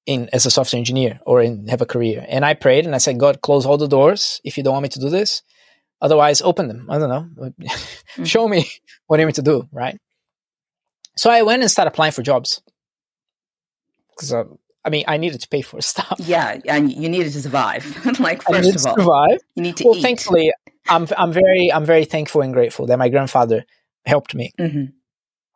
In 0.06 0.28
as 0.32 0.46
a 0.46 0.50
software 0.50 0.78
engineer 0.78 1.20
or 1.26 1.42
in 1.42 1.68
have 1.68 1.80
a 1.82 1.86
career. 1.86 2.24
And 2.28 2.44
I 2.44 2.54
prayed 2.54 2.86
and 2.86 2.94
I 2.94 2.98
said, 2.98 3.18
God, 3.18 3.40
close 3.40 3.66
all 3.66 3.78
the 3.78 3.88
doors 3.88 4.40
if 4.44 4.56
you 4.56 4.64
don't 4.64 4.74
want 4.74 4.84
me 4.84 4.88
to 4.90 5.00
do 5.00 5.10
this. 5.10 5.42
Otherwise, 6.02 6.40
open 6.40 6.68
them. 6.68 6.86
I 6.90 6.98
don't 6.98 7.10
know. 7.36 7.52
Show 8.24 8.48
me 8.48 8.58
what 9.06 9.18
you 9.18 9.26
want 9.26 9.26
me 9.26 9.32
to 9.34 9.42
do, 9.42 9.68
right? 9.72 9.98
So 11.16 11.30
I 11.30 11.42
went 11.42 11.62
and 11.62 11.70
started 11.70 11.90
applying 11.90 12.12
for 12.12 12.22
jobs. 12.22 12.62
Because, 14.10 14.32
uh, 14.32 14.44
I 14.84 14.88
mean, 14.88 15.04
I 15.06 15.18
needed 15.18 15.42
to 15.42 15.48
pay 15.48 15.60
for 15.60 15.80
stuff. 15.82 16.18
Yeah, 16.20 16.58
and 16.66 16.90
you 16.90 17.08
needed 17.08 17.32
to 17.32 17.42
survive. 17.42 17.84
like 18.18 18.42
first 18.42 18.76
of 18.76 18.86
all, 18.86 18.96
survive. 18.96 19.40
you 19.54 19.62
need 19.62 19.76
to 19.78 19.84
well, 19.84 19.96
eat. 19.96 20.02
thankfully, 20.02 20.52
I'm 20.88 21.06
I'm 21.16 21.32
very 21.32 21.70
I'm 21.72 21.84
very 21.84 22.04
thankful 22.04 22.40
and 22.40 22.52
grateful 22.54 22.86
that 22.86 22.98
my 22.98 23.08
grandfather 23.08 23.64
helped 24.06 24.34
me. 24.34 24.52
hmm 24.58 24.84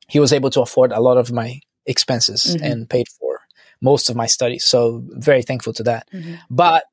He 0.09 0.21
was 0.21 0.33
able 0.33 0.51
to 0.51 0.61
afford 0.61 0.93
a 0.93 1.01
lot 1.01 1.17
of 1.17 1.33
my 1.33 1.61
expenses 1.87 2.57
Mhm. 2.57 2.63
and 2.73 2.89
paid 2.91 3.07
for 3.19 3.41
most 3.81 4.11
of 4.11 4.17
my 4.17 4.27
studies. 4.27 4.65
So 4.65 5.03
very 5.29 5.43
thankful 5.43 5.73
to 5.75 5.83
that. 5.85 6.09
hmm 6.13 6.35
But 6.51 6.85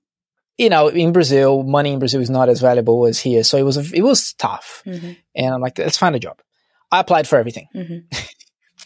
you 0.58 0.70
know, 0.70 0.90
in 0.90 1.12
Brazil, 1.12 1.64
money 1.64 1.92
in 1.94 2.00
Brazil 2.00 2.22
is 2.22 2.30
not 2.30 2.48
as 2.50 2.62
valuable 2.62 3.06
as 3.08 3.20
here, 3.20 3.44
so 3.44 3.58
it 3.58 3.64
was 3.64 3.78
it 3.94 4.02
was 4.04 4.34
tough. 4.34 4.82
hmm 4.86 5.12
And 5.36 5.54
I'm 5.54 5.62
like, 5.62 5.78
let's 5.80 5.98
find 5.98 6.16
a 6.16 6.20
job. 6.20 6.38
I 6.92 7.00
applied 7.00 7.28
for 7.28 7.38
everything, 7.38 7.68
hmm 7.74 8.00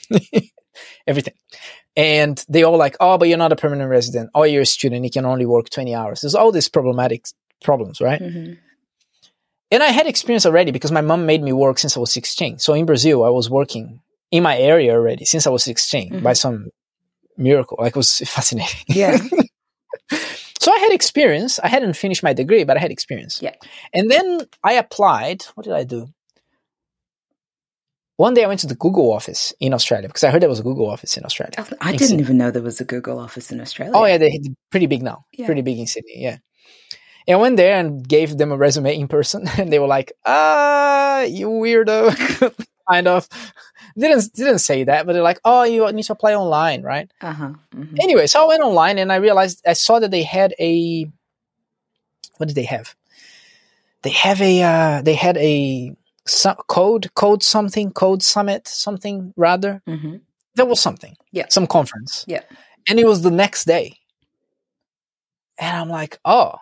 everything, 1.07 1.33
and 1.95 2.43
they 2.49 2.63
all 2.63 2.77
like, 2.77 2.95
oh, 2.99 3.17
but 3.17 3.27
you're 3.27 3.37
not 3.37 3.51
a 3.51 3.55
permanent 3.55 3.89
resident. 3.89 4.29
Oh, 4.35 4.43
you're 4.43 4.61
a 4.61 4.65
student. 4.65 5.03
You 5.03 5.11
can 5.11 5.25
only 5.25 5.45
work 5.45 5.69
twenty 5.69 5.93
hours. 5.95 6.21
There's 6.21 6.35
all 6.35 6.51
these 6.51 6.69
problematic 6.69 7.25
problems, 7.63 8.01
right? 8.01 8.21
hmm 8.21 8.53
And 9.71 9.81
I 9.83 9.87
had 9.87 10.07
experience 10.07 10.45
already 10.45 10.71
because 10.71 10.91
my 10.91 11.01
mom 11.01 11.25
made 11.25 11.41
me 11.41 11.51
work 11.51 11.79
since 11.79 11.97
I 11.97 11.99
was 11.99 12.11
16. 12.11 12.59
So 12.59 12.73
in 12.73 12.85
Brazil, 12.85 13.23
I 13.23 13.29
was 13.29 13.49
working 13.49 14.01
in 14.31 14.43
my 14.43 14.57
area 14.57 14.93
already 14.93 15.25
since 15.25 15.47
I 15.47 15.49
was 15.49 15.63
16 15.63 16.11
Mhm. 16.11 16.23
by 16.23 16.33
some 16.33 16.69
miracle. 17.37 17.77
Like 17.79 17.95
it 17.95 17.97
was 17.97 18.19
fascinating. 18.19 18.79
Yeah. 18.87 19.17
so 20.59 20.71
I 20.73 20.77
had 20.79 20.91
experience. 20.91 21.59
I 21.59 21.67
hadn't 21.67 21.95
finished 21.95 22.23
my 22.23 22.33
degree, 22.33 22.63
but 22.63 22.77
I 22.77 22.79
had 22.79 22.91
experience. 22.91 23.41
Yeah. 23.41 23.55
And 23.93 24.09
then 24.09 24.41
I 24.63 24.73
applied. 24.73 25.43
What 25.55 25.63
did 25.63 25.73
I 25.73 25.83
do? 25.83 26.07
One 28.17 28.33
day 28.33 28.45
I 28.45 28.47
went 28.47 28.61
to 28.61 28.67
the 28.67 28.75
Google 28.75 29.11
office 29.11 29.53
in 29.59 29.73
Australia 29.73 30.07
because 30.07 30.23
I 30.23 30.29
heard 30.29 30.41
there 30.41 30.47
was 30.49 30.61
a 30.61 30.63
Google 30.63 30.89
office 30.89 31.17
in 31.17 31.25
Australia. 31.25 31.53
I 31.81 31.95
didn't 31.97 32.21
even 32.21 32.37
know 32.37 32.49
there 32.49 32.61
was 32.61 32.79
a 32.79 32.85
Google 32.85 33.19
office 33.19 33.51
in 33.51 33.59
Australia. 33.59 33.91
Oh 33.93 34.05
yeah, 34.05 34.17
they're 34.17 34.31
pretty 34.71 34.85
big 34.85 35.03
now. 35.03 35.25
Yeah. 35.33 35.47
Pretty 35.47 35.61
big 35.61 35.77
in 35.79 35.87
Sydney. 35.87 36.21
Yeah. 36.23 36.37
And 37.27 37.35
I 37.37 37.41
went 37.41 37.57
there 37.57 37.77
and 37.77 38.07
gave 38.07 38.37
them 38.37 38.51
a 38.51 38.57
resume 38.57 38.95
in 38.95 39.07
person, 39.07 39.47
and 39.57 39.71
they 39.71 39.79
were 39.79 39.87
like, 39.87 40.13
"Ah, 40.25 41.21
you 41.21 41.49
weirdo," 41.49 42.11
kind 42.89 43.07
of. 43.07 43.27
Didn't 43.97 44.33
didn't 44.33 44.59
say 44.59 44.83
that, 44.83 45.05
but 45.05 45.13
they're 45.13 45.23
like, 45.23 45.39
"Oh, 45.45 45.63
you 45.63 45.91
need 45.91 46.03
to 46.03 46.13
apply 46.13 46.33
online, 46.35 46.81
right?" 46.83 47.09
Uh 47.21 47.33
huh. 47.33 47.53
hmm 47.73 47.95
Anyway, 47.99 48.27
so 48.27 48.43
I 48.43 48.47
went 48.47 48.63
online 48.63 48.97
and 48.97 49.11
I 49.11 49.15
realized 49.17 49.61
I 49.65 49.73
saw 49.73 49.99
that 49.99 50.11
they 50.11 50.23
had 50.23 50.53
a. 50.59 51.09
What 52.37 52.47
did 52.47 52.55
they 52.55 52.65
have? 52.65 52.95
They 54.01 54.11
have 54.11 54.41
a. 54.41 54.61
Uh, 54.61 55.01
they 55.01 55.15
had 55.15 55.37
a 55.37 55.95
su- 56.27 56.61
code 56.67 57.13
code 57.15 57.41
something 57.43 57.91
code 57.91 58.21
summit 58.21 58.67
something 58.67 59.33
rather. 59.37 59.81
hmm 59.87 60.17
There 60.55 60.65
was 60.65 60.79
something. 60.81 61.15
Yeah. 61.31 61.45
Some 61.49 61.67
conference. 61.67 62.25
Yeah. 62.27 62.41
And 62.87 62.99
it 62.99 63.07
was 63.07 63.21
the 63.21 63.31
next 63.31 63.65
day. 63.65 63.97
And 65.57 65.75
I'm 65.77 65.89
like, 65.89 66.19
oh. 66.25 66.55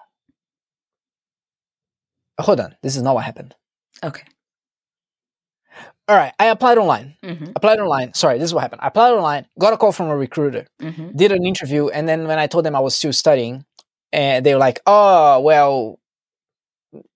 Hold 2.39 2.59
on. 2.59 2.75
This 2.81 2.95
is 2.95 3.01
not 3.03 3.15
what 3.15 3.23
happened. 3.23 3.55
Okay. 4.03 4.23
All 6.07 6.17
right. 6.17 6.33
I 6.39 6.47
applied 6.47 6.77
online. 6.77 7.15
hmm 7.23 7.45
Applied 7.55 7.79
online. 7.79 8.13
Sorry, 8.13 8.37
this 8.37 8.45
is 8.47 8.53
what 8.53 8.61
happened. 8.61 8.81
I 8.83 8.87
applied 8.87 9.11
online, 9.13 9.45
got 9.59 9.73
a 9.73 9.77
call 9.77 9.91
from 9.91 10.07
a 10.09 10.17
recruiter, 10.17 10.67
hmm 10.81 11.11
did 11.15 11.31
an 11.31 11.45
interview, 11.45 11.87
and 11.89 12.07
then 12.09 12.27
when 12.27 12.39
I 12.39 12.47
told 12.47 12.65
them 12.65 12.75
I 12.75 12.79
was 12.81 12.95
still 12.95 13.13
studying 13.13 13.65
and 14.11 14.45
they 14.45 14.53
were 14.53 14.59
like, 14.59 14.81
"Oh, 14.85 15.39
well, 15.39 15.99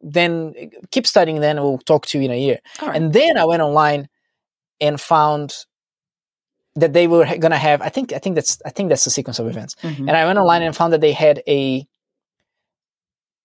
then 0.01 0.53
keep 0.91 1.05
studying. 1.05 1.41
Then 1.41 1.57
we'll 1.62 1.79
talk 1.79 2.05
to 2.07 2.17
you 2.17 2.25
in 2.25 2.31
a 2.31 2.39
year." 2.39 2.59
Right. 2.81 2.95
And 2.95 3.12
then 3.13 3.38
I 3.38 3.45
went 3.45 3.62
online 3.62 4.07
and 4.79 5.00
found 5.01 5.53
that 6.75 6.93
they 6.93 7.07
were 7.07 7.25
going 7.25 7.51
to 7.51 7.57
have. 7.57 7.81
I 7.81 7.89
think 7.89 8.13
I 8.13 8.19
think 8.19 8.36
that's 8.36 8.62
I 8.65 8.69
think 8.69 8.89
that's 8.89 9.03
the 9.03 9.09
sequence 9.12 9.39
of 9.39 9.47
events. 9.47 9.75
Mhm. 9.81 10.07
And 10.07 10.12
I 10.12 10.25
went 10.25 10.39
online 10.39 10.62
and 10.62 10.75
found 10.75 10.93
that 10.93 11.01
they 11.01 11.12
had 11.13 11.43
a 11.47 11.86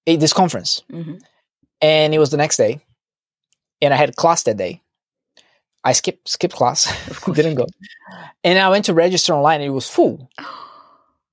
a 0.06 0.16
this 0.16 0.32
conference, 0.32 0.82
Mhm. 0.90 1.20
And 1.82 2.14
it 2.14 2.18
was 2.18 2.30
the 2.30 2.36
next 2.38 2.56
day, 2.56 2.80
and 3.82 3.92
I 3.92 3.96
had 3.96 4.16
class 4.16 4.44
that 4.44 4.56
day. 4.56 4.80
I 5.84 5.92
skipped 5.92 6.28
skipped 6.28 6.54
class, 6.54 6.86
didn't 7.34 7.56
go, 7.56 7.66
and 8.44 8.58
I 8.58 8.70
went 8.70 8.86
to 8.86 8.94
register 8.94 9.34
online, 9.34 9.60
and 9.60 9.68
it 9.68 9.74
was 9.74 9.88
full. 9.88 10.30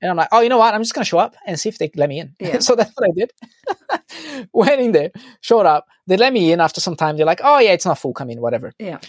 And 0.02 0.10
I'm 0.10 0.16
like, 0.16 0.30
oh, 0.32 0.40
you 0.40 0.48
know 0.48 0.60
what? 0.60 0.74
I'm 0.74 0.82
just 0.82 0.94
gonna 0.94 1.04
show 1.04 1.18
up 1.18 1.36
and 1.46 1.60
see 1.60 1.68
if 1.68 1.78
they 1.78 1.92
let 1.94 2.08
me 2.08 2.22
in. 2.22 2.34
Yeah. 2.40 2.60
so 2.60 2.74
that's 2.74 2.90
what 2.96 3.10
I 3.10 3.12
did. 3.14 4.48
Went 4.54 4.80
in 4.80 4.94
there, 4.94 5.12
showed 5.42 5.66
up. 5.66 5.88
They 6.08 6.16
let 6.16 6.32
me 6.32 6.54
in 6.54 6.62
after 6.62 6.80
some 6.80 6.96
time. 6.96 7.18
They're 7.18 7.26
like, 7.26 7.42
oh 7.44 7.60
yeah, 7.60 7.74
it's 7.74 7.86
not 7.86 8.00
full. 8.00 8.14
Come 8.14 8.30
in, 8.30 8.40
whatever. 8.40 8.72
Yeah. 8.80 9.00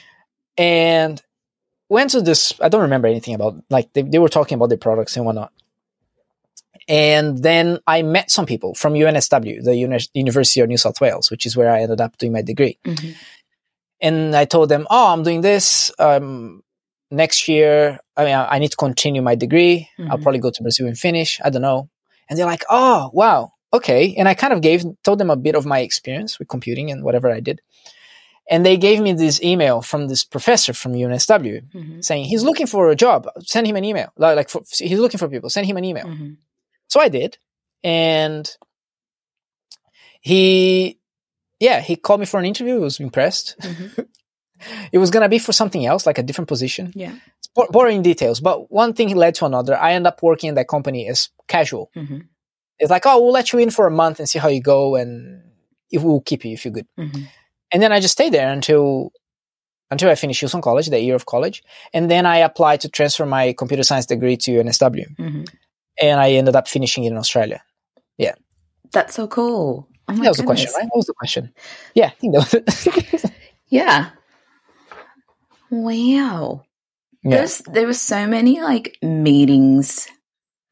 And 0.58 1.22
went 1.88 2.10
to 2.10 2.22
this. 2.22 2.54
I 2.60 2.68
don't 2.68 2.82
remember 2.82 3.06
anything 3.06 3.34
about 3.34 3.62
like 3.70 3.92
they, 3.92 4.02
they 4.02 4.18
were 4.18 4.28
talking 4.28 4.56
about 4.56 4.68
their 4.68 4.78
products 4.78 5.16
and 5.16 5.24
whatnot. 5.24 5.52
And 6.88 7.38
then 7.42 7.78
I 7.86 8.02
met 8.02 8.30
some 8.30 8.46
people 8.46 8.74
from 8.74 8.94
UNSW, 8.94 9.62
the 9.62 9.76
Uni- 9.76 10.08
University 10.14 10.60
of 10.60 10.68
New 10.68 10.76
South 10.78 11.00
Wales, 11.00 11.30
which 11.30 11.46
is 11.46 11.56
where 11.56 11.70
I 11.70 11.82
ended 11.82 12.00
up 12.00 12.16
doing 12.18 12.32
my 12.32 12.42
degree 12.42 12.78
Mhm. 12.84 13.14
and 14.00 14.34
I 14.34 14.44
told 14.44 14.68
them, 14.68 14.86
"Oh, 14.90 15.12
I'm 15.12 15.22
doing 15.22 15.40
this 15.42 15.92
um, 15.98 16.62
next 17.10 17.48
year. 17.48 17.98
I 18.16 18.24
mean, 18.24 18.34
I, 18.34 18.54
I 18.54 18.58
need 18.58 18.70
to 18.70 18.76
continue 18.76 19.22
my 19.22 19.34
degree. 19.34 19.88
I'll 19.98 20.18
Mhm. 20.18 20.22
probably 20.22 20.40
go 20.40 20.50
to 20.50 20.62
Brazil 20.62 20.86
and 20.86 20.98
finish. 20.98 21.40
I 21.44 21.50
don't 21.50 21.62
know." 21.62 21.88
And 22.28 22.38
they're 22.38 22.46
like, 22.46 22.64
"Oh, 22.70 23.10
wow, 23.12 23.52
okay." 23.72 24.14
And 24.16 24.28
I 24.28 24.34
kind 24.34 24.52
of 24.52 24.60
gave 24.60 24.84
told 25.04 25.18
them 25.18 25.30
a 25.30 25.36
bit 25.36 25.54
of 25.54 25.66
my 25.66 25.80
experience 25.80 26.38
with 26.38 26.48
computing 26.48 26.90
and 26.90 27.04
whatever 27.04 27.30
I 27.30 27.40
did, 27.40 27.60
and 28.50 28.64
they 28.66 28.76
gave 28.76 29.00
me 29.00 29.12
this 29.12 29.40
email 29.42 29.80
from 29.82 30.08
this 30.08 30.24
professor 30.24 30.72
from 30.72 30.92
UNSW 30.94 31.60
Mhm. 31.74 32.04
saying 32.04 32.24
he's 32.24 32.42
looking 32.42 32.66
for 32.66 32.90
a 32.90 32.96
job. 32.96 33.28
Send 33.44 33.66
him 33.66 33.76
an 33.76 33.84
email. 33.84 34.08
Like, 34.16 34.36
like 34.36 34.48
for, 34.48 34.62
he's 34.78 34.98
looking 34.98 35.18
for 35.18 35.28
people. 35.28 35.50
Send 35.50 35.66
him 35.66 35.76
an 35.76 35.84
email. 35.84 36.06
Mhm. 36.06 36.36
So 36.90 37.00
I 37.00 37.08
did. 37.08 37.38
And 37.82 38.48
he, 40.20 40.98
yeah, 41.58 41.80
he 41.80 41.96
called 41.96 42.20
me 42.20 42.26
for 42.26 42.38
an 42.38 42.46
interview. 42.46 42.74
He 42.74 42.80
was 42.80 43.00
impressed. 43.00 43.56
Mhm. 43.60 44.06
It 44.92 44.98
was 44.98 45.08
going 45.10 45.22
to 45.22 45.28
be 45.30 45.38
for 45.38 45.54
something 45.54 45.86
else, 45.86 46.04
like 46.04 46.18
a 46.18 46.22
different 46.22 46.48
position. 46.48 46.92
Yeah. 46.94 47.14
It's 47.38 47.48
bo- 47.54 47.68
boring 47.70 48.02
details, 48.02 48.40
but 48.40 48.70
one 48.70 48.92
thing 48.92 49.16
led 49.16 49.34
to 49.36 49.46
another. 49.46 49.74
I 49.74 49.92
ended 49.94 50.08
up 50.08 50.22
working 50.22 50.48
in 50.50 50.54
that 50.56 50.68
company 50.68 51.08
as 51.08 51.30
casual. 51.48 51.90
Mhm. 51.96 52.26
It's 52.78 52.90
like, 52.90 53.06
oh, 53.06 53.22
we'll 53.22 53.32
let 53.32 53.54
you 53.54 53.58
in 53.58 53.70
for 53.70 53.86
a 53.86 53.90
month 53.90 54.18
and 54.18 54.28
see 54.28 54.38
how 54.38 54.48
you 54.48 54.60
go, 54.60 54.96
and 54.96 55.42
if 55.90 56.02
we'll 56.02 56.20
keep 56.20 56.44
you 56.44 56.52
if 56.52 56.66
you're 56.66 56.74
good. 56.74 56.86
Mhm. 56.98 57.26
And 57.72 57.82
then 57.82 57.90
I 57.90 58.00
just 58.00 58.12
stayed 58.12 58.32
there 58.34 58.52
until 58.52 59.12
until 59.90 60.10
I 60.10 60.14
finished 60.14 60.42
Hillsong 60.42 60.62
College, 60.62 60.88
the 60.88 61.00
year 61.00 61.14
of 61.16 61.24
college, 61.24 61.62
and 61.94 62.10
then 62.10 62.26
I 62.26 62.36
applied 62.44 62.82
to 62.82 62.90
transfer 62.90 63.24
my 63.24 63.54
computer 63.54 63.82
science 63.82 64.04
degree 64.04 64.36
to 64.36 64.50
UNSW, 64.52 65.06
Mhm. 65.18 65.48
And 66.00 66.20
I 66.20 66.32
ended 66.32 66.56
up 66.56 66.68
finishing 66.68 67.04
it 67.04 67.12
in 67.12 67.16
Australia. 67.16 67.62
Yeah. 68.18 68.34
That's 68.92 69.14
so 69.14 69.26
cool. 69.26 69.88
Oh 70.08 70.14
that 70.14 70.28
was 70.28 70.38
the 70.38 70.44
question, 70.44 70.72
right? 70.76 70.84
What 70.84 70.96
was 70.96 71.06
the 71.06 71.14
question? 71.14 71.52
Yeah, 71.94 72.06
I 72.06 72.10
think 72.10 72.34
that 72.34 72.52
was 72.52 73.24
it. 73.24 73.32
Yeah. 73.68 74.10
Wow. 75.70 76.64
yeah. 77.22 77.36
There's 77.36 77.58
there 77.58 77.86
were 77.86 77.94
so 77.94 78.26
many 78.26 78.60
like 78.60 78.98
meetings 79.00 80.08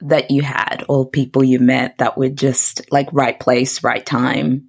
that 0.01 0.31
you 0.31 0.43
had 0.43 0.85
or 0.89 1.09
people 1.09 1.45
you 1.45 1.61
met 1.61 1.99
that 1.99 2.19
were 2.19 2.29
just 2.29 2.91
like 2.91 3.09
right 3.13 3.39
place, 3.39 3.85
right 3.85 4.05
time. 4.05 4.69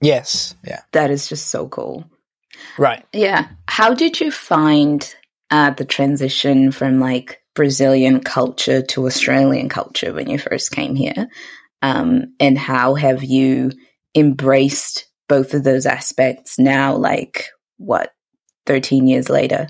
Yes. 0.00 0.54
Yeah. 0.64 0.80
That 0.92 1.10
is 1.10 1.28
just 1.28 1.48
so 1.48 1.68
cool. 1.68 2.04
Right. 2.78 3.04
Yeah. 3.12 3.48
How 3.68 3.94
did 3.94 4.20
you 4.20 4.30
find 4.30 5.14
uh, 5.50 5.70
the 5.70 5.84
transition 5.84 6.72
from 6.72 7.00
like 7.00 7.39
Brazilian 7.54 8.20
culture 8.20 8.82
to 8.82 9.06
Australian 9.06 9.68
culture 9.68 10.12
when 10.12 10.28
you 10.30 10.38
first 10.38 10.70
came 10.72 10.94
here? 10.94 11.28
Um, 11.82 12.34
and 12.38 12.58
how 12.58 12.94
have 12.94 13.22
you 13.24 13.72
embraced 14.14 15.06
both 15.28 15.54
of 15.54 15.64
those 15.64 15.86
aspects 15.86 16.58
now, 16.58 16.94
like 16.96 17.46
what, 17.78 18.12
13 18.66 19.06
years 19.06 19.28
later? 19.28 19.68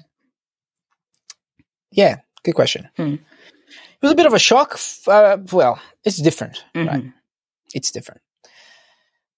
Yeah. 1.92 2.16
Good 2.44 2.54
question. 2.54 2.88
Hmm. 2.96 3.14
It 3.14 4.02
was 4.02 4.12
a 4.12 4.16
bit 4.16 4.26
of 4.26 4.32
a 4.32 4.38
shock. 4.38 4.78
Uh, 5.06 5.38
well, 5.52 5.78
it's 6.04 6.16
different, 6.16 6.64
right? 6.74 7.02
Mhm. 7.02 7.12
It's 7.74 7.90
different. 7.90 8.22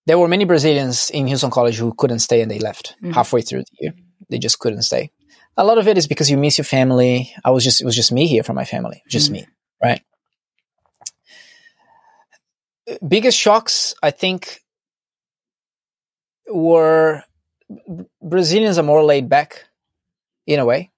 There 0.06 0.18
were 0.18 0.28
many 0.28 0.44
Brazilians 0.44 1.10
in 1.10 1.26
Hillsong 1.26 1.50
College 1.50 1.76
who 1.78 1.92
couldn't 1.94 2.20
stay 2.20 2.40
and 2.42 2.50
they 2.50 2.58
left 2.60 2.94
Mhm. 3.02 3.12
halfway 3.14 3.42
through 3.42 3.60
the 3.62 3.76
year. 3.80 3.92
They 4.30 4.38
just 4.38 4.58
couldn't 4.60 4.82
stay. 4.82 5.10
A 5.56 5.64
lot 5.64 5.78
of 5.78 5.86
it 5.86 5.98
is 5.98 6.06
because 6.06 6.30
you 6.30 6.38
miss 6.38 6.58
your 6.58 6.64
family. 6.64 7.32
I 7.44 7.50
was 7.50 7.64
just 7.64 7.80
it 7.80 7.84
was 7.84 7.96
just 7.96 8.12
me 8.12 8.26
here 8.26 8.42
from 8.42 8.56
my 8.56 8.64
family, 8.64 9.02
just 9.08 9.28
Mhm. 9.28 9.32
me, 9.32 9.46
right? 9.82 10.02
Biggest 13.06 13.38
shocks, 13.38 13.94
I 14.02 14.10
think, 14.10 14.60
were 16.48 17.22
Brazilians 18.20 18.78
are 18.78 18.82
more 18.82 19.04
laid 19.04 19.28
back 19.28 19.66
in 20.46 20.58
a 20.58 20.64
way. 20.64 20.90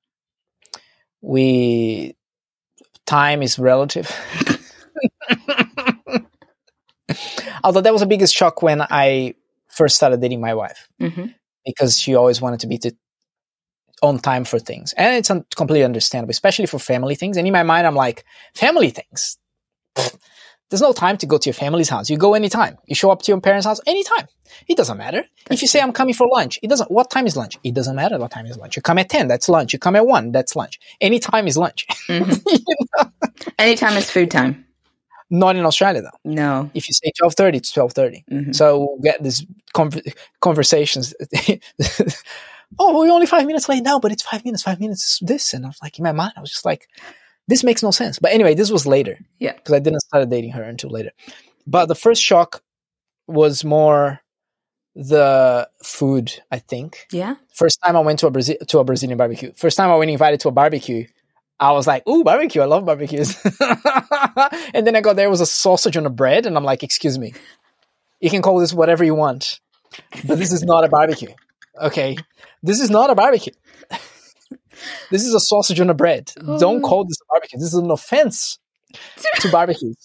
We 1.21 2.17
time 3.07 3.43
is 3.43 3.59
relative. 3.59 4.11
Although 7.65 7.81
that 7.83 7.93
was 7.93 8.01
the 8.03 8.07
biggest 8.07 8.35
shock 8.35 8.63
when 8.63 8.81
I 8.83 9.35
first 9.69 9.97
started 9.97 10.21
dating 10.21 10.41
my 10.41 10.55
wife 10.55 10.89
Mhm. 11.01 11.35
because 11.65 11.99
she 11.99 12.15
always 12.15 12.41
wanted 12.41 12.61
to 12.61 12.67
be 12.67 12.79
to, 12.79 12.93
on 14.05 14.19
time 14.19 14.45
for 14.45 14.59
things. 14.59 14.93
And 14.97 15.17
it's 15.17 15.31
un- 15.31 15.45
completely 15.57 15.85
understandable, 15.85 16.31
especially 16.31 16.67
for 16.67 16.79
family 16.79 17.15
things. 17.17 17.37
And 17.37 17.47
in 17.47 17.53
my 17.53 17.63
mind, 17.63 17.87
I'm 17.87 17.95
like, 17.97 18.25
family 18.55 18.91
things. 18.91 19.39
Pfft, 19.97 20.17
There's 20.71 20.83
no 20.83 20.93
time 20.93 21.17
to 21.19 21.27
go 21.27 21.39
to 21.39 21.47
your 21.49 21.55
family's 21.55 21.89
house. 21.89 22.11
You 22.11 22.17
go 22.19 22.35
anytime. 22.35 22.77
You 22.87 22.95
show 22.95 23.11
up 23.11 23.23
to 23.23 23.33
your 23.33 23.41
parents' 23.41 23.67
house 23.67 23.81
anytime. 23.87 24.27
It 24.69 24.77
doesn't 24.77 24.99
matter. 24.99 25.23
if 25.51 25.63
you 25.63 25.69
say 25.69 25.81
I'm 25.81 25.93
coming 25.93 26.15
for 26.15 26.27
lunch, 26.33 26.59
it 26.63 26.69
doesn't. 26.69 26.91
What 26.91 27.11
time 27.11 27.27
is 27.27 27.37
lunch? 27.37 27.59
It 27.65 27.75
doesn't 27.75 27.97
matter 27.97 28.19
what 28.19 28.31
time 28.31 28.47
is 28.47 28.57
lunch. 28.57 28.77
You 28.77 28.83
come 28.83 28.99
at 28.99 29.09
ten, 29.09 29.27
that's 29.29 29.49
lunch. 29.49 29.73
You 29.73 29.79
come 29.79 29.97
at 29.97 30.07
one, 30.07 30.33
that's 30.33 30.55
lunch. 30.57 30.79
Any 31.01 31.19
time 31.19 31.47
is 31.49 31.57
lunch. 31.57 31.87
Mhm. 32.09 32.43
You 32.47 32.77
know? 32.97 33.11
Anytime 33.59 33.97
is 33.97 34.09
food 34.11 34.31
time. 34.31 34.65
Not 35.31 35.57
in 35.57 35.65
Australia 35.65 36.03
though. 36.03 36.19
No. 36.41 36.71
If 36.75 36.87
you 36.89 36.95
say 36.95 37.11
twelve 37.19 37.35
thirty, 37.35 37.59
it's 37.59 37.73
twelve 37.73 37.93
thirty. 37.93 38.25
Mhm. 38.31 38.55
So 38.55 38.65
we'll 38.81 38.99
get 39.03 39.23
these 39.23 39.45
conver- 39.75 40.07
conversations. 40.41 41.15
oh, 42.79 42.99
we're 42.99 43.11
only 43.13 43.27
five 43.27 43.47
minutes 43.47 43.69
late 43.69 43.83
now, 43.83 43.99
but 43.99 44.13
it's 44.13 44.23
five 44.23 44.45
minutes. 44.45 44.63
Five 44.63 44.81
minutes 44.81 45.05
is 45.05 45.27
this, 45.27 45.55
and 45.55 45.65
I 45.65 45.69
was 45.69 45.79
like, 45.83 45.99
in 45.99 46.03
my 46.03 46.13
mind, 46.13 46.33
I 46.37 46.41
was 46.41 46.51
just 46.51 46.65
like, 46.65 46.89
this 47.49 47.63
makes 47.65 47.83
no 47.83 47.91
sense. 47.91 48.19
But 48.19 48.33
anyway, 48.33 48.55
this 48.55 48.71
was 48.71 48.87
later. 48.87 49.19
Yeah. 49.39 49.53
because 49.55 49.75
I 49.75 49.79
didn't 49.79 50.01
start 50.01 50.29
dating 50.29 50.53
her 50.53 50.63
until 50.63 50.91
later. 50.91 51.11
But 51.67 51.87
the 51.87 51.95
first 51.95 52.23
shock 52.23 52.63
was 53.27 53.65
more 53.65 54.21
the 54.95 55.69
food. 55.83 56.33
I 56.51 56.59
think 56.59 57.07
Yeah. 57.11 57.35
first 57.53 57.81
time 57.85 57.97
I 57.97 58.01
went 58.01 58.19
to 58.21 58.27
a 58.27 58.31
Brazil 58.31 58.57
to 58.69 58.79
a 58.79 58.85
Brazilian 58.85 59.19
barbecue. 59.19 59.53
First 59.57 59.77
time 59.77 59.91
I 59.91 59.97
went 59.97 60.11
invited 60.11 60.41
to 60.41 60.49
a 60.49 60.53
barbecue. 60.53 61.07
I 61.59 61.73
was 61.73 61.87
like, 61.87 62.07
"Ooh, 62.09 62.23
barbecue! 62.25 62.63
I 62.63 62.67
love 62.67 62.85
barbecues." 62.85 63.37
and 64.75 64.87
then 64.87 64.95
I 64.97 65.01
got 65.01 65.17
there 65.17 65.31
was 65.31 65.41
a 65.41 65.47
sausage 65.47 65.97
on 65.97 66.05
a 66.07 66.11
bread, 66.11 66.47
and 66.47 66.57
I'm 66.57 66.65
like, 66.65 66.83
"Excuse 66.83 67.19
me, 67.19 67.33
you 68.21 68.31
can 68.31 68.43
call 68.43 68.59
this 68.59 68.73
whatever 68.75 69.05
you 69.05 69.15
want, 69.15 69.61
but 70.27 70.39
this 70.39 70.53
is 70.53 70.63
not 70.63 70.85
a 70.85 70.89
barbecue, 70.89 71.33
okay? 71.81 72.17
This 72.65 72.81
is 72.81 72.91
not 72.91 73.11
a 73.11 73.15
barbecue. 73.15 73.53
this 75.11 75.25
is 75.25 75.35
a 75.35 75.41
sausage 75.41 75.79
on 75.81 75.91
a 75.91 75.95
bread. 75.95 76.33
Don't 76.37 76.85
Oh. 76.85 76.89
call 76.89 77.05
this 77.05 77.19
a 77.23 77.27
barbecue. 77.33 77.59
This 77.59 77.69
is 77.69 77.75
an 77.75 77.91
offense 77.91 78.59
to 79.41 79.51
barbecues." 79.51 79.97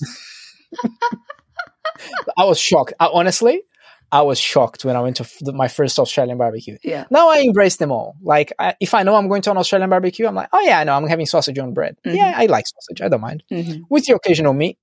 I 2.38 2.46
was 2.46 2.60
shocked. 2.60 2.94
I, 3.00 3.10
honestly, 3.12 3.64
I 4.12 4.22
was 4.22 4.40
shocked 4.40 4.86
when 4.86 4.96
I 4.96 5.02
went 5.02 5.18
to 5.18 5.24
f- 5.24 5.38
my 5.54 5.68
first 5.68 6.00
Australian 6.00 6.38
barbecue. 6.38 6.78
Yeah. 6.84 7.06
Now 7.10 7.30
I 7.30 7.40
embrace 7.40 7.76
them 7.78 7.92
all. 7.92 8.16
Like, 8.22 8.54
I, 8.58 8.76
if 8.80 8.94
I 8.94 9.04
know 9.04 9.16
I'm 9.16 9.28
going 9.28 9.42
to 9.44 9.52
an 9.52 9.58
Australian 9.58 9.90
barbecue, 9.90 10.26
I'm 10.28 10.36
like, 10.36 10.50
oh 10.54 10.62
yeah, 10.62 10.80
I 10.80 10.84
know 10.84 10.96
I'm 10.96 11.08
having 11.08 11.26
sausage 11.26 11.60
on 11.60 11.74
bread. 11.74 11.98
Mhm. 12.06 12.16
Yeah, 12.16 12.34
I 12.36 12.46
like 12.46 12.66
sausage. 12.68 13.02
I 13.02 13.10
don't 13.10 13.22
mind 13.22 13.44
Mhm. 13.52 13.82
with 13.90 14.06
the 14.06 14.16
occasional 14.16 14.54
meat. 14.54 14.78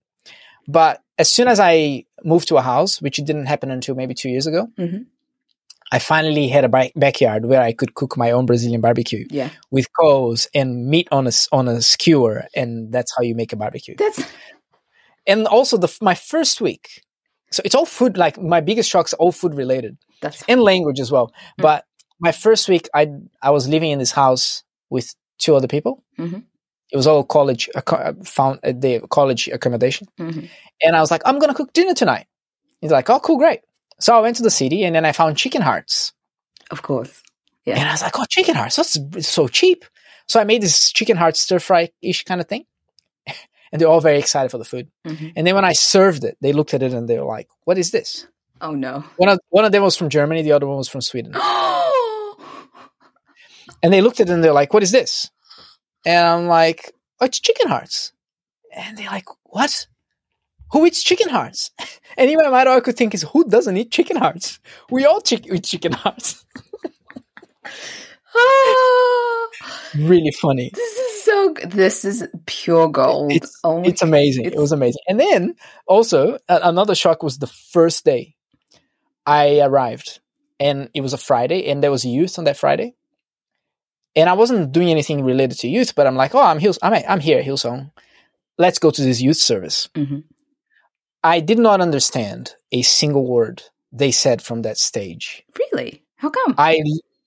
But 0.68 1.00
as 1.18 1.32
soon 1.32 1.48
as 1.48 1.58
I 1.60 2.04
moved 2.24 2.48
to 2.48 2.56
a 2.56 2.62
house, 2.62 3.00
which 3.00 3.16
didn't 3.16 3.46
happen 3.46 3.70
until 3.70 3.94
maybe 3.94 4.14
two 4.14 4.28
years 4.28 4.46
ago, 4.46 4.68
Mhm. 4.78 5.06
I 5.92 5.98
finally 6.00 6.48
had 6.48 6.64
a 6.64 6.68
ba- 6.68 6.90
backyard 6.96 7.46
where 7.46 7.62
I 7.62 7.72
could 7.72 7.94
cook 7.94 8.16
my 8.16 8.30
own 8.32 8.44
Brazilian 8.46 8.80
barbecue 8.80 9.24
Yeah. 9.30 9.50
with 9.70 9.86
coals 9.98 10.48
and 10.54 10.86
meat 10.88 11.08
on 11.12 11.26
a 11.26 11.32
on 11.52 11.68
a 11.68 11.80
skewer, 11.82 12.44
and 12.56 12.92
that's 12.92 13.12
how 13.16 13.22
you 13.22 13.34
make 13.34 13.52
a 13.52 13.56
barbecue. 13.56 13.94
That's 13.96 14.20
And 15.26 15.46
also 15.46 15.76
the 15.76 15.88
my 16.00 16.14
first 16.14 16.60
week, 16.60 17.02
so 17.50 17.62
it's 17.64 17.74
all 17.74 17.86
food. 17.86 18.16
Like 18.16 18.40
my 18.40 18.60
biggest 18.60 18.90
shocks, 18.90 19.12
all 19.14 19.32
food 19.32 19.54
related 19.54 19.96
that's 20.22 20.42
and 20.48 20.60
language 20.60 21.00
as 21.00 21.10
well. 21.12 21.28
Mm. 21.58 21.62
But 21.62 21.84
my 22.20 22.32
first 22.32 22.68
week, 22.68 22.88
I 22.94 23.08
I 23.42 23.50
was 23.50 23.68
living 23.68 23.90
in 23.90 23.98
this 23.98 24.12
house 24.12 24.62
with 24.90 25.14
two 25.38 25.54
other 25.56 25.68
people, 25.68 26.02
Mhm. 26.18 26.44
It 26.92 26.96
was 26.96 27.06
all 27.08 27.24
college 27.24 27.68
found 28.24 28.60
uh, 28.62 28.72
the 28.72 29.00
college 29.10 29.48
accommodation, 29.48 30.06
Mhm. 30.18 30.48
and 30.82 30.96
I 30.96 31.00
was 31.00 31.10
like, 31.10 31.22
I'm 31.26 31.38
gonna 31.40 31.54
cook 31.54 31.72
dinner 31.72 31.94
tonight. 31.94 32.26
He's 32.80 32.92
like, 32.92 33.10
Oh, 33.10 33.18
cool, 33.20 33.36
great. 33.38 33.60
So 33.98 34.16
I 34.16 34.20
went 34.20 34.36
to 34.36 34.42
the 34.42 34.50
city, 34.50 34.84
and 34.84 34.94
then 34.94 35.04
I 35.04 35.12
found 35.12 35.36
chicken 35.36 35.62
hearts, 35.62 36.12
Of 36.70 36.82
course. 36.82 37.22
Yeah. 37.64 37.78
and 37.78 37.88
I 37.88 37.92
was 37.92 38.02
like, 38.02 38.18
Oh, 38.18 38.24
chicken 38.28 38.54
hearts, 38.54 38.76
that's 38.76 38.98
so 39.28 39.48
cheap. 39.48 39.84
So 40.28 40.40
I 40.40 40.44
made 40.44 40.62
this 40.62 40.92
chicken 40.92 41.16
heart 41.16 41.36
stir 41.36 41.58
fry 41.60 41.90
ish 42.02 42.24
kind 42.24 42.40
of 42.40 42.48
thing, 42.48 42.64
and 43.72 43.80
they're 43.80 43.88
all 43.88 44.00
very 44.00 44.18
excited 44.18 44.50
for 44.50 44.58
the 44.58 44.64
food. 44.64 44.88
Mhm. 45.06 45.32
And 45.36 45.46
then 45.46 45.54
when 45.54 45.64
I 45.64 45.72
served 45.72 46.24
it, 46.24 46.36
they 46.40 46.52
looked 46.52 46.74
at 46.74 46.82
it 46.82 46.92
and 46.92 47.08
they 47.08 47.18
were 47.18 47.24
like, 47.24 47.48
"What 47.64 47.78
is 47.78 47.90
this?" 47.90 48.26
Oh 48.60 48.72
no. 48.72 49.04
One 49.16 49.28
of 49.28 49.38
one 49.50 49.64
of 49.64 49.72
them 49.72 49.82
was 49.82 49.96
from 49.96 50.08
Germany, 50.10 50.42
the 50.42 50.52
other 50.52 50.66
one 50.66 50.78
was 50.78 50.88
from 50.88 51.00
Sweden. 51.00 51.32
And 53.82 53.92
they 53.92 54.00
looked 54.00 54.20
at 54.20 54.28
it 54.28 54.32
and 54.32 54.42
they're 54.42 54.52
like, 54.52 54.72
"What 54.72 54.82
is 54.82 54.90
this?" 54.90 55.30
And 56.04 56.26
I'm 56.26 56.46
like, 56.46 56.92
"Oh, 57.20 57.26
it's 57.26 57.40
chicken 57.40 57.68
hearts." 57.68 58.12
And 58.74 58.96
they're 58.96 59.10
like, 59.10 59.26
"What? 59.44 59.86
Who 60.72 60.86
eats 60.86 61.02
chicken 61.02 61.28
hearts?" 61.28 61.70
And 62.18 62.30
even 62.30 62.50
my 62.50 62.64
I 62.64 62.80
could 62.80 62.96
think 62.96 63.12
is, 63.14 63.22
"Who 63.32 63.44
doesn't 63.44 63.76
eat 63.76 63.90
chicken 63.90 64.16
hearts? 64.16 64.58
We 64.90 65.04
all 65.04 65.20
chick- 65.20 65.46
eat 65.52 65.64
chicken 65.64 65.92
hearts." 65.92 66.44
really 69.94 70.30
funny. 70.32 70.70
this 70.74 70.98
is 70.98 71.24
so. 71.24 71.54
This 71.66 72.04
is 72.04 72.26
pure 72.46 72.88
gold. 72.88 73.32
It's- 73.32 73.58
oh 73.64 73.82
It's 73.82 74.02
amazing. 74.02 74.46
it 74.46 74.56
was 74.56 74.72
amazing. 74.72 75.00
And 75.08 75.20
then 75.20 75.54
also 75.86 76.38
another 76.48 76.94
shock 76.94 77.22
was 77.22 77.38
the 77.38 77.46
first 77.46 78.04
day 78.04 78.34
I 79.26 79.60
arrived, 79.60 80.20
and 80.60 80.88
it 80.94 81.00
was 81.02 81.12
a 81.12 81.18
Friday, 81.18 81.66
and 81.68 81.82
there 81.82 81.90
was 81.90 82.04
youth 82.04 82.38
on 82.38 82.44
that 82.44 82.56
Friday, 82.56 82.94
and 84.14 84.28
I 84.30 84.34
wasn't 84.34 84.72
doing 84.72 84.88
anything 84.90 85.22
related 85.24 85.58
to 85.58 85.68
youth, 85.68 85.94
but 85.94 86.06
I'm 86.06 86.16
like, 86.16 86.34
oh, 86.34 86.40
I'm 86.40 86.58
Hills- 86.60 86.78
I'm 86.82 86.94
I'm 87.08 87.20
here, 87.20 87.38
at 87.40 87.44
Hillsong. 87.44 87.90
Let's 88.58 88.78
go 88.78 88.90
to 88.90 89.02
this 89.02 89.20
youth 89.20 89.36
service. 89.36 89.88
Mhm. 89.94 90.24
I 91.26 91.40
did 91.40 91.58
not 91.58 91.80
understand 91.80 92.54
a 92.70 92.82
single 92.82 93.26
word 93.26 93.62
they 93.92 94.12
said 94.12 94.42
from 94.42 94.62
that 94.62 94.78
stage. 94.78 95.44
Really? 95.58 96.02
How 96.16 96.30
come? 96.30 96.54
I, 96.56 96.78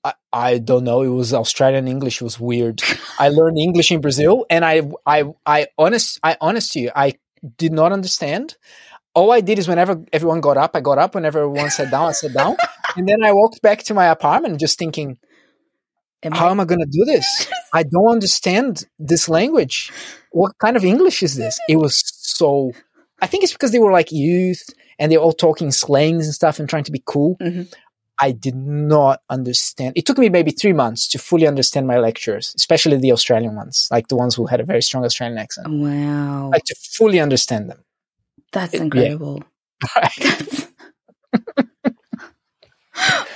I 0.05 0.13
I 0.31 0.57
don't 0.59 0.85
know. 0.85 1.01
It 1.01 1.09
was 1.21 1.33
Australian 1.33 1.87
English. 1.87 2.21
It 2.21 2.23
was 2.23 2.39
weird. 2.39 2.81
I 3.19 3.27
learned 3.29 3.57
English 3.57 3.91
in 3.91 4.01
Brazil, 4.01 4.45
and 4.49 4.63
I 4.63 4.89
I 5.05 5.25
I 5.45 5.67
honest 5.77 6.19
I 6.23 6.37
honest 6.39 6.73
to 6.73 6.79
you, 6.79 6.91
I 6.95 7.13
did 7.57 7.73
not 7.73 7.91
understand. 7.91 8.55
All 9.15 9.31
I 9.31 9.41
did 9.41 9.59
is 9.59 9.67
whenever 9.67 10.01
everyone 10.13 10.41
got 10.41 10.57
up, 10.57 10.71
I 10.75 10.81
got 10.81 10.97
up. 10.97 11.15
Whenever 11.15 11.39
everyone 11.39 11.69
sat 11.69 11.91
down, 11.91 12.07
I 12.09 12.11
sat 12.13 12.33
down, 12.33 12.55
and 12.95 13.07
then 13.09 13.23
I 13.23 13.33
walked 13.33 13.61
back 13.61 13.83
to 13.85 13.93
my 13.93 14.07
apartment, 14.07 14.59
just 14.61 14.79
thinking, 14.79 15.17
Am 16.23 16.31
"How 16.33 16.47
I- 16.47 16.51
am 16.51 16.59
I 16.61 16.65
going 16.65 16.79
to 16.79 16.85
do 16.99 17.05
this? 17.05 17.27
I 17.73 17.83
don't 17.83 18.11
understand 18.17 18.85
this 18.97 19.29
language. 19.29 19.91
What 20.31 20.53
kind 20.59 20.77
of 20.77 20.85
English 20.85 21.23
is 21.23 21.35
this?" 21.35 21.59
It 21.67 21.77
was 21.77 22.01
so. 22.05 22.71
I 23.21 23.27
think 23.27 23.43
it's 23.43 23.53
because 23.53 23.71
they 23.71 23.79
were 23.79 23.91
like 23.91 24.11
youth, 24.11 24.63
and 24.97 25.11
they're 25.11 25.19
all 25.19 25.33
talking 25.33 25.71
slangs 25.71 26.25
and 26.25 26.33
stuff, 26.33 26.59
and 26.59 26.67
trying 26.69 26.83
to 26.85 26.91
be 26.91 27.03
cool. 27.05 27.35
Mhm. 27.41 27.71
I 28.21 28.31
did 28.33 28.55
not 28.55 29.21
understand. 29.29 29.93
It 29.95 30.05
took 30.05 30.17
me 30.17 30.27
maybe 30.27 30.51
three 30.51 30.73
months 30.73 31.07
to 31.09 31.17
fully 31.17 31.47
understand 31.47 31.87
my 31.87 31.99
lectures, 31.99 32.53
especially 32.57 32.97
the 32.97 33.13
Australian 33.13 33.55
ones, 33.55 33.87
like 33.91 34.09
the 34.09 34.17
ones 34.17 34.35
who 34.35 34.45
had 34.45 34.59
a 34.59 34.65
very 34.65 34.81
strong 34.81 35.05
Australian 35.05 35.37
accent, 35.37 35.67
Wow. 35.69 36.49
like 36.51 36.65
to 36.65 36.75
fully 36.97 37.19
understand 37.21 37.69
them. 37.69 37.81
That's 38.51 38.73
yeah. 38.73 38.81
incredible. 38.81 39.43
That's- 39.95 40.67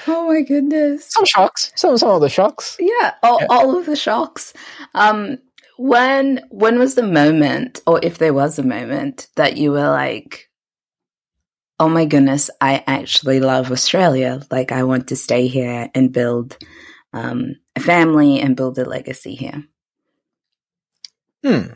oh 0.07 0.27
my 0.27 0.41
goodness. 0.41 1.05
some 1.09 1.25
shocks, 1.25 1.71
some 1.75 1.97
some 1.97 2.09
of 2.09 2.21
the 2.21 2.29
shocks. 2.29 2.75
Yeah, 2.79 3.13
all, 3.23 3.39
Yeah. 3.41 3.47
all 3.49 3.77
of 3.77 3.85
the 3.85 3.95
shocks. 3.95 4.53
Um, 4.95 5.37
when 5.89 6.39
when 6.49 6.79
was 6.79 6.95
the 6.95 7.03
moment, 7.03 7.81
or 7.85 7.99
if 8.03 8.17
there 8.17 8.33
was 8.33 8.57
a 8.57 8.63
moment, 8.63 9.27
that 9.35 9.57
you 9.57 9.71
were 9.71 9.89
like, 9.89 10.49
"Oh 11.79 11.87
my 11.89 12.05
goodness, 12.05 12.49
I 12.61 12.83
actually 12.87 13.39
love 13.39 13.71
Australia. 13.71 14.41
Like, 14.49 14.71
I 14.71 14.83
want 14.83 15.07
to 15.09 15.15
stay 15.15 15.47
here 15.47 15.89
and 15.93 16.11
build 16.11 16.57
um, 17.13 17.55
a 17.75 17.79
family 17.79 18.39
and 18.39 18.55
build 18.55 18.77
a 18.79 18.85
legacy 18.85 19.35
here." 19.35 19.63
Hmm. 21.43 21.73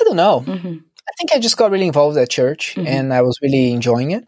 I 0.00 0.04
don't 0.04 0.16
know. 0.16 0.40
hmm 0.40 0.76
I 1.08 1.12
think 1.18 1.32
I 1.32 1.38
just 1.38 1.56
got 1.56 1.70
really 1.70 1.86
involved 1.86 2.16
at 2.18 2.28
church, 2.30 2.74
Mhm. 2.76 2.86
and 2.86 3.14
I 3.14 3.22
was 3.22 3.38
really 3.40 3.70
enjoying 3.72 4.10
it, 4.10 4.26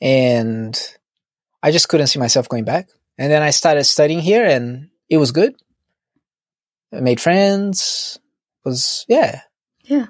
and 0.00 0.78
I 1.62 1.72
just 1.72 1.90
couldn't 1.90 2.08
see 2.08 2.20
myself 2.20 2.48
going 2.48 2.64
back. 2.64 2.90
And 3.18 3.32
then 3.32 3.42
I 3.42 3.50
started 3.50 3.84
studying 3.84 4.20
here, 4.20 4.46
and 4.46 4.89
it 5.10 5.18
was 5.18 5.32
good. 5.32 5.54
I 6.92 7.00
made 7.00 7.20
friends. 7.20 8.18
Was 8.64 9.04
yeah, 9.08 9.40
Yeah. 9.84 10.06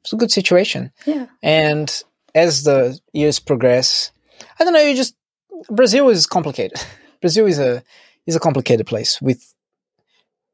It's 0.00 0.12
a 0.12 0.16
good 0.16 0.30
situation. 0.30 0.92
Yeah. 1.06 1.26
And 1.42 1.90
as 2.34 2.62
the 2.64 2.98
years 3.12 3.38
progress, 3.40 4.12
I 4.58 4.64
don't 4.64 4.72
know. 4.72 4.80
You 4.80 4.94
just 4.96 5.16
Brazil 5.70 6.08
is 6.08 6.26
complicated. 6.26 6.78
Brazil 7.20 7.46
is 7.46 7.58
a 7.58 7.82
is 8.26 8.36
a 8.36 8.40
complicated 8.40 8.86
place 8.86 9.20
with 9.22 9.54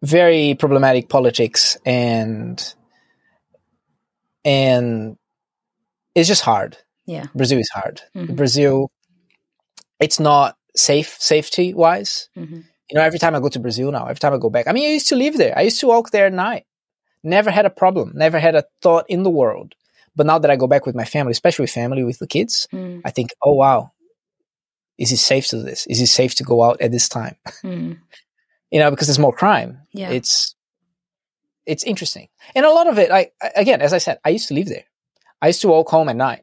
very 0.03 0.55
problematic 0.55 1.09
politics 1.09 1.77
and 1.85 2.75
and 4.45 5.17
it's 6.15 6.29
just 6.29 6.43
hard. 6.43 6.77
Yeah. 7.07 7.27
Brazil 7.35 7.59
is 7.59 7.71
hard. 7.75 8.01
Mhm. 8.17 8.37
Brazil, 8.37 8.91
it's 9.99 10.19
not 10.21 10.57
safe 10.77 11.17
safety 11.21 11.75
wise. 11.75 12.29
hmm 12.35 12.61
You 12.91 12.97
know, 12.99 13.03
every 13.03 13.19
time 13.19 13.35
I 13.35 13.41
go 13.41 13.49
to 13.49 13.59
Brazil 13.61 13.93
now, 13.93 14.07
every 14.07 14.19
time 14.19 14.33
I 14.35 14.39
go 14.39 14.51
back, 14.51 14.67
I 14.67 14.73
mean, 14.73 14.85
I 14.89 14.93
used 14.93 15.09
to 15.09 15.17
live 15.17 15.37
there. 15.37 15.57
I 15.57 15.63
used 15.63 15.81
to 15.81 15.87
walk 15.87 16.11
there 16.11 16.27
at 16.27 16.33
night. 16.33 16.65
Never 17.23 17.51
had 17.51 17.67
a 17.67 17.71
problem. 17.71 18.13
Never 18.15 18.39
had 18.39 18.55
a 18.57 18.65
thought 18.83 19.05
in 19.09 19.23
the 19.23 19.31
world. 19.31 19.75
But 20.17 20.27
now 20.27 20.39
that 20.39 20.51
I 20.51 20.57
go 20.57 20.67
back 20.67 20.87
with 20.87 20.95
my 20.97 21.05
family, 21.05 21.31
especially 21.33 21.65
with 21.65 21.71
family, 21.71 22.03
with 22.03 22.19
the 22.19 22.27
kids, 22.27 22.67
mm 22.73 23.01
I 23.05 23.11
think, 23.11 23.31
oh 23.43 23.55
wow, 23.55 23.93
is 24.99 25.13
it 25.13 25.19
safe 25.19 25.47
to 25.49 25.57
do 25.57 25.63
this? 25.63 25.87
Is 25.87 26.01
it 26.01 26.09
safe 26.09 26.35
to 26.37 26.45
go 26.45 26.63
out 26.63 26.81
at 26.81 26.91
this 26.91 27.09
time? 27.09 27.37
mm 27.63 27.99
You 28.71 28.81
know, 28.81 28.91
because 28.91 29.07
there's 29.07 29.19
more 29.19 29.33
crime. 29.33 29.83
Yeah. 29.93 30.11
It's 30.11 30.55
it's 31.67 31.85
interesting, 31.85 32.29
and 32.55 32.67
a 32.67 32.71
lot 32.71 32.89
of 32.89 32.99
it. 32.99 33.11
I 33.11 33.31
I- 33.41 33.53
again, 33.57 33.81
as 33.81 33.93
I 33.93 33.99
said, 33.99 34.19
I 34.25 34.31
used 34.31 34.49
to 34.49 34.55
live 34.55 34.69
there. 34.69 34.85
I 35.41 35.47
used 35.49 35.61
to 35.63 35.69
walk 35.69 35.89
home 35.89 36.09
at 36.09 36.17
night. 36.17 36.43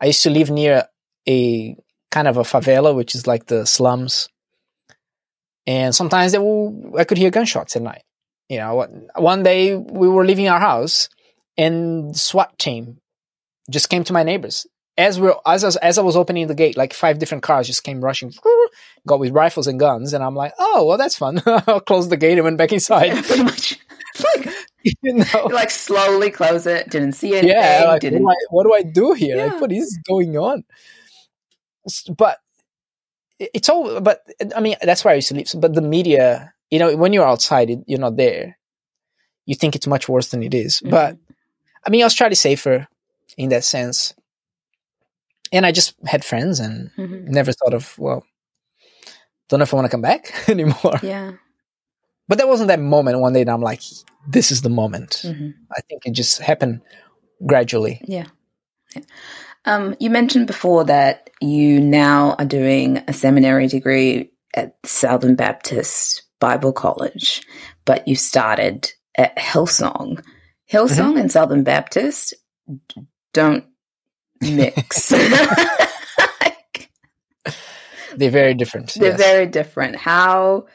I 0.00 0.06
used 0.06 0.22
to 0.22 0.30
live 0.30 0.50
near 0.50 0.84
a 1.28 1.76
kind 2.10 2.28
of 2.28 2.36
a 2.36 2.42
favela, 2.42 2.94
which 2.94 3.14
is 3.14 3.26
like 3.26 3.46
the 3.46 3.66
slums, 3.66 4.28
and 5.66 5.94
sometimes 5.94 6.32
there 6.32 6.42
will, 6.42 6.94
I 6.98 7.04
could 7.04 7.18
hear 7.18 7.30
gunshots 7.30 7.76
at 7.76 7.82
night. 7.82 8.02
You 8.48 8.58
know, 8.58 8.86
one- 9.16 9.42
day 9.42 9.74
we 9.74 10.08
were 10.08 10.24
leaving 10.24 10.48
our 10.48 10.60
house, 10.60 11.08
and 11.56 12.16
SWAT 12.16 12.58
team 12.58 12.98
just 13.70 13.88
came 13.88 14.04
to 14.04 14.12
my 14.12 14.22
neighbors 14.22 14.66
as 14.96 15.18
we 15.18 15.32
as 15.46 15.64
I 15.64 15.66
was, 15.66 15.76
as 15.76 15.98
I 15.98 16.02
was 16.02 16.16
opening 16.16 16.46
the 16.46 16.54
gate. 16.54 16.76
Like 16.76 16.92
five 16.92 17.18
different 17.18 17.42
cars 17.42 17.66
just 17.66 17.84
came 17.84 18.00
rushing, 18.00 18.32
got 19.06 19.18
with 19.18 19.32
rifles 19.32 19.66
and 19.66 19.78
guns, 19.78 20.12
and 20.12 20.22
I'm 20.22 20.34
like, 20.34 20.52
oh 20.58 20.86
well, 20.86 20.98
that's 20.98 21.16
fun. 21.16 21.42
I'll 21.46 21.80
close 21.80 22.08
the 22.08 22.16
gate 22.16 22.38
and 22.38 22.44
went 22.44 22.58
back 22.58 22.72
inside. 22.72 23.06
Yeah, 23.06 23.22
pretty 23.22 23.44
much. 23.44 23.78
like, 24.36 24.48
you 25.02 25.14
know? 25.14 25.46
like 25.50 25.70
slowly 25.70 26.30
close 26.30 26.66
it. 26.66 26.90
Didn't 26.90 27.12
see 27.12 27.32
anything. 27.34 27.56
yeah, 27.56 27.84
like, 27.84 27.88
what, 27.88 28.00
didn't. 28.02 28.22
do 28.22 28.28
I, 28.28 28.34
what 28.50 28.64
do 28.64 28.74
I 28.74 28.82
do 28.82 29.12
here? 29.12 29.36
Yeah. 29.36 29.44
Like, 29.46 29.60
what 29.60 29.72
is 29.72 29.98
going 30.06 30.36
on? 30.36 30.64
But 32.16 32.38
it's 33.38 33.68
all. 33.68 34.00
But 34.00 34.20
I 34.54 34.60
mean, 34.60 34.76
that's 34.82 35.04
where 35.04 35.12
I 35.12 35.16
used 35.16 35.28
to 35.28 35.34
live. 35.34 35.48
But 35.58 35.74
the 35.74 35.82
media, 35.82 36.52
you 36.70 36.78
know, 36.78 36.96
when 36.96 37.12
you're 37.12 37.26
outside, 37.26 37.70
it, 37.70 37.80
you're 37.86 37.98
not 38.00 38.16
there. 38.16 38.58
You 39.46 39.54
think 39.54 39.74
it's 39.76 39.86
much 39.86 40.08
worse 40.08 40.28
than 40.28 40.42
it 40.42 40.54
is. 40.54 40.80
Mhm. 40.80 40.90
But 40.90 41.16
I 41.86 41.90
mean, 41.90 42.04
Australia's 42.04 42.40
safer 42.40 42.86
in 43.36 43.50
that 43.50 43.64
sense. 43.64 44.14
And 45.52 45.64
I 45.66 45.72
just 45.72 45.94
had 46.06 46.24
friends 46.24 46.58
and 46.60 46.90
Mhm. 46.96 47.28
never 47.28 47.52
thought 47.52 47.74
of 47.74 47.96
well. 47.98 48.24
Don't 49.48 49.58
know 49.60 49.64
if 49.64 49.74
I 49.74 49.76
want 49.76 49.86
to 49.86 49.90
come 49.90 50.00
back 50.02 50.32
anymore. 50.48 50.98
Yeah. 51.02 51.32
But 52.26 52.38
there 52.38 52.46
wasn't 52.46 52.68
that 52.68 52.80
moment 52.80 53.20
one 53.20 53.34
day 53.34 53.44
that 53.44 53.52
I'm 53.52 53.60
like, 53.60 53.82
this 54.26 54.50
is 54.50 54.62
the 54.62 54.70
moment. 54.70 55.20
hmm 55.22 55.50
I 55.70 55.80
think 55.82 56.06
it 56.06 56.12
just 56.12 56.40
happened 56.40 56.80
gradually. 57.46 58.00
Yeah. 58.06 58.26
Yeah. 58.96 59.02
Um, 59.64 59.96
you 59.98 60.10
mentioned 60.10 60.46
before 60.46 60.84
that 60.84 61.30
you 61.40 61.80
now 61.80 62.36
are 62.38 62.44
doing 62.44 63.02
a 63.08 63.12
seminary 63.12 63.66
degree 63.66 64.30
at 64.54 64.76
Southern 64.84 65.34
Baptist 65.34 66.22
Bible 66.38 66.72
College, 66.72 67.42
but 67.84 68.06
you 68.06 68.16
started 68.16 68.92
at 69.16 69.36
Hillsong. 69.36 70.22
Hillsong 70.70 71.18
and 71.18 71.30
Southern 71.30 71.64
Baptist 71.64 72.34
don't 73.32 73.64
mix. 74.40 75.08
They're 78.16 78.30
very 78.30 78.54
different. 78.54 78.94
They're 78.94 79.10
yes. 79.10 79.18
very 79.18 79.46
different. 79.46 79.96
How 79.96 80.66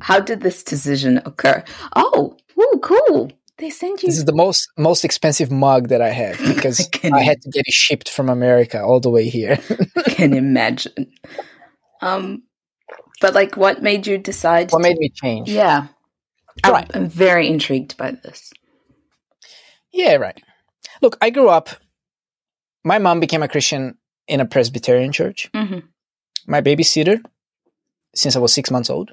how 0.00 0.20
did 0.20 0.40
this 0.40 0.62
decision 0.62 1.22
occur? 1.24 1.64
Oh, 1.94 2.36
ooh, 2.58 2.80
cool. 2.82 3.32
They 3.58 3.70
send 3.70 4.02
you 4.02 4.08
this 4.08 4.18
is 4.18 4.24
the 4.26 4.34
most 4.34 4.68
most 4.76 5.04
expensive 5.04 5.50
mug 5.50 5.88
that 5.88 6.02
I 6.02 6.10
have 6.10 6.38
because 6.54 6.88
I 7.04 7.10
I 7.14 7.22
had 7.22 7.40
to 7.42 7.50
get 7.50 7.66
it 7.66 7.72
shipped 7.72 8.10
from 8.10 8.28
America 8.28 8.82
all 8.82 9.00
the 9.00 9.10
way 9.10 9.28
here. 9.28 9.56
can 10.06 10.34
imagine. 10.44 11.12
Um, 12.02 12.42
But 13.20 13.32
like, 13.34 13.56
what 13.56 13.82
made 13.82 14.06
you 14.06 14.18
decide? 14.18 14.70
What 14.72 14.82
to- 14.82 14.88
made 14.88 14.98
me 14.98 15.08
change? 15.08 15.48
Yeah, 15.48 15.86
I'm, 16.64 16.72
Right. 16.72 16.90
I'm 16.94 17.08
very 17.08 17.48
intrigued 17.48 17.96
by 17.96 18.10
this. 18.12 18.52
Yeah, 19.92 20.16
right. 20.16 20.38
Look, 21.00 21.16
I 21.22 21.30
grew 21.30 21.48
up. 21.48 21.70
My 22.84 22.98
mom 22.98 23.20
became 23.20 23.42
a 23.42 23.48
Christian 23.48 23.96
in 24.28 24.40
a 24.40 24.46
Presbyterian 24.46 25.12
church. 25.12 25.48
hmm 25.54 25.78
My 26.46 26.60
babysitter, 26.60 27.22
since 28.14 28.36
I 28.36 28.38
was 28.40 28.52
six 28.52 28.70
months 28.70 28.90
old, 28.90 29.12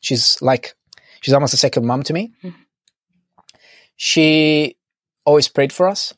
she's 0.00 0.36
like, 0.42 0.74
she's 1.20 1.34
almost 1.34 1.54
a 1.54 1.58
second 1.58 1.86
mom 1.86 2.02
to 2.02 2.12
me. 2.12 2.32
Mhm. 2.42 2.54
She 3.96 4.76
always 5.24 5.48
prayed 5.48 5.72
for 5.72 5.88
us. 5.88 6.14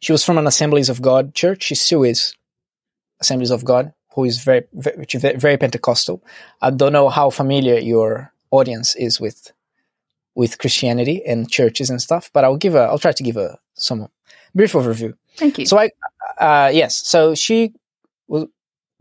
She 0.00 0.12
was 0.12 0.24
from 0.24 0.38
an 0.38 0.46
Assemblies 0.46 0.88
of 0.88 1.02
God 1.02 1.34
church. 1.34 1.64
She 1.64 1.74
still 1.74 2.04
is 2.04 2.34
Assemblies 3.20 3.50
of 3.50 3.64
God, 3.64 3.92
who 4.14 4.24
is 4.24 4.42
very, 4.42 4.64
very, 4.72 5.36
very 5.36 5.56
Pentecostal. 5.56 6.22
I 6.62 6.70
don't 6.70 6.92
know 6.92 7.08
how 7.08 7.30
familiar 7.30 7.78
your 7.78 8.32
audience 8.50 8.94
is 8.96 9.20
with 9.20 9.52
with 10.34 10.58
Christianity 10.58 11.20
and 11.26 11.50
churches 11.50 11.90
and 11.90 12.00
stuff, 12.00 12.30
but 12.32 12.44
I'll 12.44 12.56
give 12.56 12.76
a, 12.76 12.82
I'll 12.82 13.00
try 13.00 13.10
to 13.10 13.22
give 13.24 13.36
a 13.36 13.58
some 13.74 14.08
brief 14.54 14.72
overview. 14.72 15.14
Thank 15.36 15.58
you. 15.58 15.66
So 15.66 15.76
I, 15.76 15.90
uh, 16.38 16.70
yes, 16.72 16.94
so 16.94 17.34
she 17.34 17.74
was, 18.28 18.46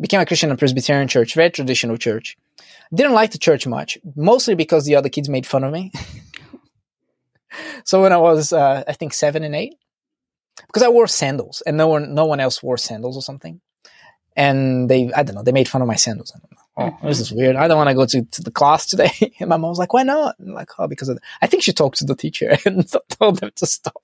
became 0.01 0.19
a 0.19 0.25
Christian 0.25 0.49
in 0.49 0.55
a 0.55 0.57
Presbyterian 0.57 1.07
church, 1.07 1.35
very 1.35 1.51
traditional 1.51 1.95
church. 1.95 2.37
Didn't 2.91 3.13
like 3.13 3.31
the 3.31 3.37
church 3.37 3.67
much, 3.67 3.99
mostly 4.15 4.55
because 4.55 4.85
the 4.85 4.95
other 4.95 5.09
kids 5.09 5.29
made 5.29 5.45
fun 5.45 5.63
of 5.63 5.71
me. 5.71 5.91
so 7.87 8.01
when 8.01 8.11
I 8.11 8.17
was, 8.17 8.51
uh, 8.51 8.83
I 8.85 8.91
think 8.91 9.13
seven 9.13 9.43
and 9.43 9.55
eight, 9.55 9.75
because 10.67 10.83
I 10.83 10.89
wore 10.89 11.07
sandals 11.07 11.63
and 11.65 11.77
no 11.77 11.87
one, 11.87 12.13
no 12.13 12.25
one 12.25 12.41
else 12.41 12.61
wore 12.61 12.77
sandals 12.77 13.15
or 13.15 13.21
something. 13.21 13.61
And 14.35 14.89
they, 14.89 15.09
I 15.15 15.23
don't 15.23 15.35
know, 15.35 15.41
they 15.41 15.53
made 15.53 15.69
fun 15.69 15.81
of 15.81 15.87
my 15.87 15.95
sandals. 15.95 16.33
I 16.35 16.39
don't 16.39 16.51
know. 16.51 16.97
Oh, 17.01 17.07
this 17.07 17.21
is 17.21 17.31
weird. 17.31 17.55
I 17.55 17.67
don't 17.69 17.77
want 17.77 17.89
to 17.89 17.95
go 17.95 18.05
to, 18.05 18.23
to 18.23 18.41
the 18.43 18.51
class 18.51 18.85
today. 18.85 19.11
And 19.39 19.49
my 19.49 19.55
mom 19.55 19.69
was 19.69 19.79
like, 19.79 19.93
why 19.93 20.03
not? 20.03 20.37
And 20.37 20.49
I'm 20.49 20.53
like, 20.53 20.71
oh, 20.77 20.87
because 20.87 21.09
I 21.41 21.47
think 21.47 21.63
she 21.63 21.71
talked 21.71 21.97
to 21.99 22.05
the 22.05 22.15
teacher 22.15 22.57
and 22.65 22.85
told 23.17 23.39
them 23.39 23.51
to 23.55 23.65
stop. 23.65 24.03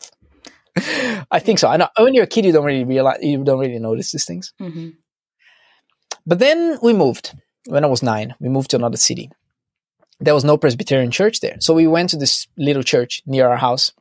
I 1.30 1.40
think 1.40 1.60
so. 1.60 1.68
I 1.68 1.76
know 1.78 1.90
when 2.00 2.14
you're 2.14 2.24
a 2.24 2.28
kid, 2.36 2.46
you 2.46 2.54
don't 2.54 2.66
really 2.66 2.86
realize, 2.86 3.20
you 3.22 3.44
don't 3.44 3.60
really 3.60 3.80
notice 3.80 4.14
these 4.14 4.26
things. 4.26 4.54
hmm 4.58 4.90
But 6.26 6.40
then 6.40 6.80
we 6.82 6.94
moved 6.94 7.36
when 7.68 7.84
I 7.84 7.88
was 7.88 8.02
nine. 8.02 8.34
We 8.40 8.48
moved 8.48 8.70
to 8.72 8.78
another 8.78 8.98
city. 8.98 9.30
There 10.24 10.34
was 10.34 10.46
no 10.46 10.58
Presbyterian 10.58 11.12
church 11.12 11.42
there. 11.42 11.58
So 11.60 11.74
we 11.74 11.86
went 11.88 12.10
to 12.12 12.18
this 12.18 12.48
little 12.58 12.84
church 12.84 13.22
near 13.26 13.48
our 13.48 13.58
house, 13.58 13.92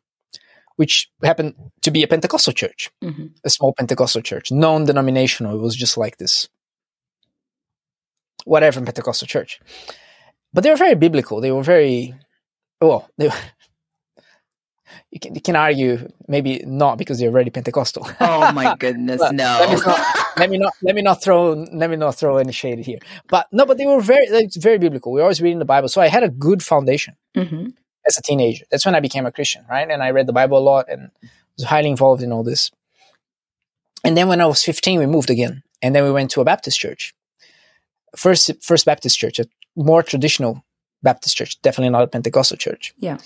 which 0.76 1.10
happened 1.22 1.54
to 1.82 1.90
be 1.90 2.02
a 2.02 2.08
Pentecostal 2.08 2.52
church, 2.52 2.90
hmm 3.02 3.26
a 3.44 3.50
small 3.50 3.74
Pentecostal 3.74 4.22
church, 4.22 4.52
non 4.52 4.84
denominational. 4.84 5.56
It 5.56 5.62
was 5.62 5.76
just 5.76 5.96
like 5.96 6.18
this, 6.18 6.48
whatever 8.44 8.80
Pentecostal 8.80 9.26
church. 9.26 9.60
But 10.52 10.62
they 10.62 10.70
were 10.70 10.76
very 10.76 10.94
biblical. 10.94 11.40
They 11.40 11.50
were 11.50 11.62
very, 11.64 12.14
well, 12.80 13.08
they, 13.18 13.30
you, 15.10 15.20
can, 15.20 15.34
you 15.34 15.40
can 15.40 15.56
argue 15.56 16.08
maybe 16.28 16.62
not 16.66 16.98
because 16.98 17.20
you're 17.20 17.30
already 17.32 17.50
Pentecostal. 17.50 18.08
Oh 18.20 18.52
my 18.52 18.74
goodness, 18.78 19.20
no. 19.32 19.58
let 19.60 19.70
me 19.70 19.76
not- 19.86 20.00
let 20.36 20.50
me 20.50 20.58
not 20.58 20.72
let 20.82 20.94
me 20.94 21.02
not 21.02 21.22
throw 21.22 21.52
let 21.72 21.90
me 21.90 21.96
not 21.96 22.14
throw 22.14 22.38
any 22.38 22.52
shade 22.52 22.78
here. 22.78 22.98
But 23.28 23.46
no, 23.52 23.66
but 23.66 23.76
they 23.78 23.86
were 23.86 24.00
very 24.00 24.24
it's 24.26 24.56
very 24.56 24.78
biblical. 24.78 25.12
We 25.12 25.18
were 25.20 25.24
always 25.24 25.42
reading 25.42 25.58
the 25.58 25.64
Bible, 25.66 25.88
so 25.88 26.00
I 26.00 26.08
had 26.08 26.22
a 26.22 26.28
good 26.30 26.62
foundation 26.62 27.16
hmm 27.34 27.68
as 28.04 28.16
a 28.16 28.22
teenager. 28.22 28.64
That's 28.70 28.84
when 28.84 28.96
I 28.96 29.00
became 29.00 29.26
a 29.26 29.30
Christian, 29.32 29.64
right? 29.70 29.88
And 29.88 30.02
I 30.02 30.10
read 30.10 30.26
the 30.26 30.32
Bible 30.32 30.58
a 30.58 30.64
lot 30.72 30.86
and 30.88 31.10
was 31.56 31.66
highly 31.66 31.88
involved 31.88 32.20
in 32.22 32.32
all 32.32 32.42
this. 32.42 32.72
And 34.04 34.16
then 34.16 34.26
when 34.26 34.40
I 34.40 34.46
was 34.46 34.64
15, 34.64 34.98
we 34.98 35.06
moved 35.06 35.30
again, 35.30 35.62
and 35.80 35.94
then 35.94 36.02
we 36.02 36.10
went 36.10 36.30
to 36.32 36.40
a 36.40 36.44
Baptist 36.44 36.80
church, 36.80 37.14
first 38.16 38.50
First 38.60 38.86
Baptist 38.86 39.18
Church, 39.18 39.38
a 39.38 39.44
more 39.76 40.02
traditional 40.02 40.64
Baptist 41.02 41.36
church, 41.36 41.60
definitely 41.62 41.90
not 41.90 42.02
a 42.02 42.06
Pentecostal 42.08 42.56
church. 42.56 42.92
Yeah. 42.98 43.18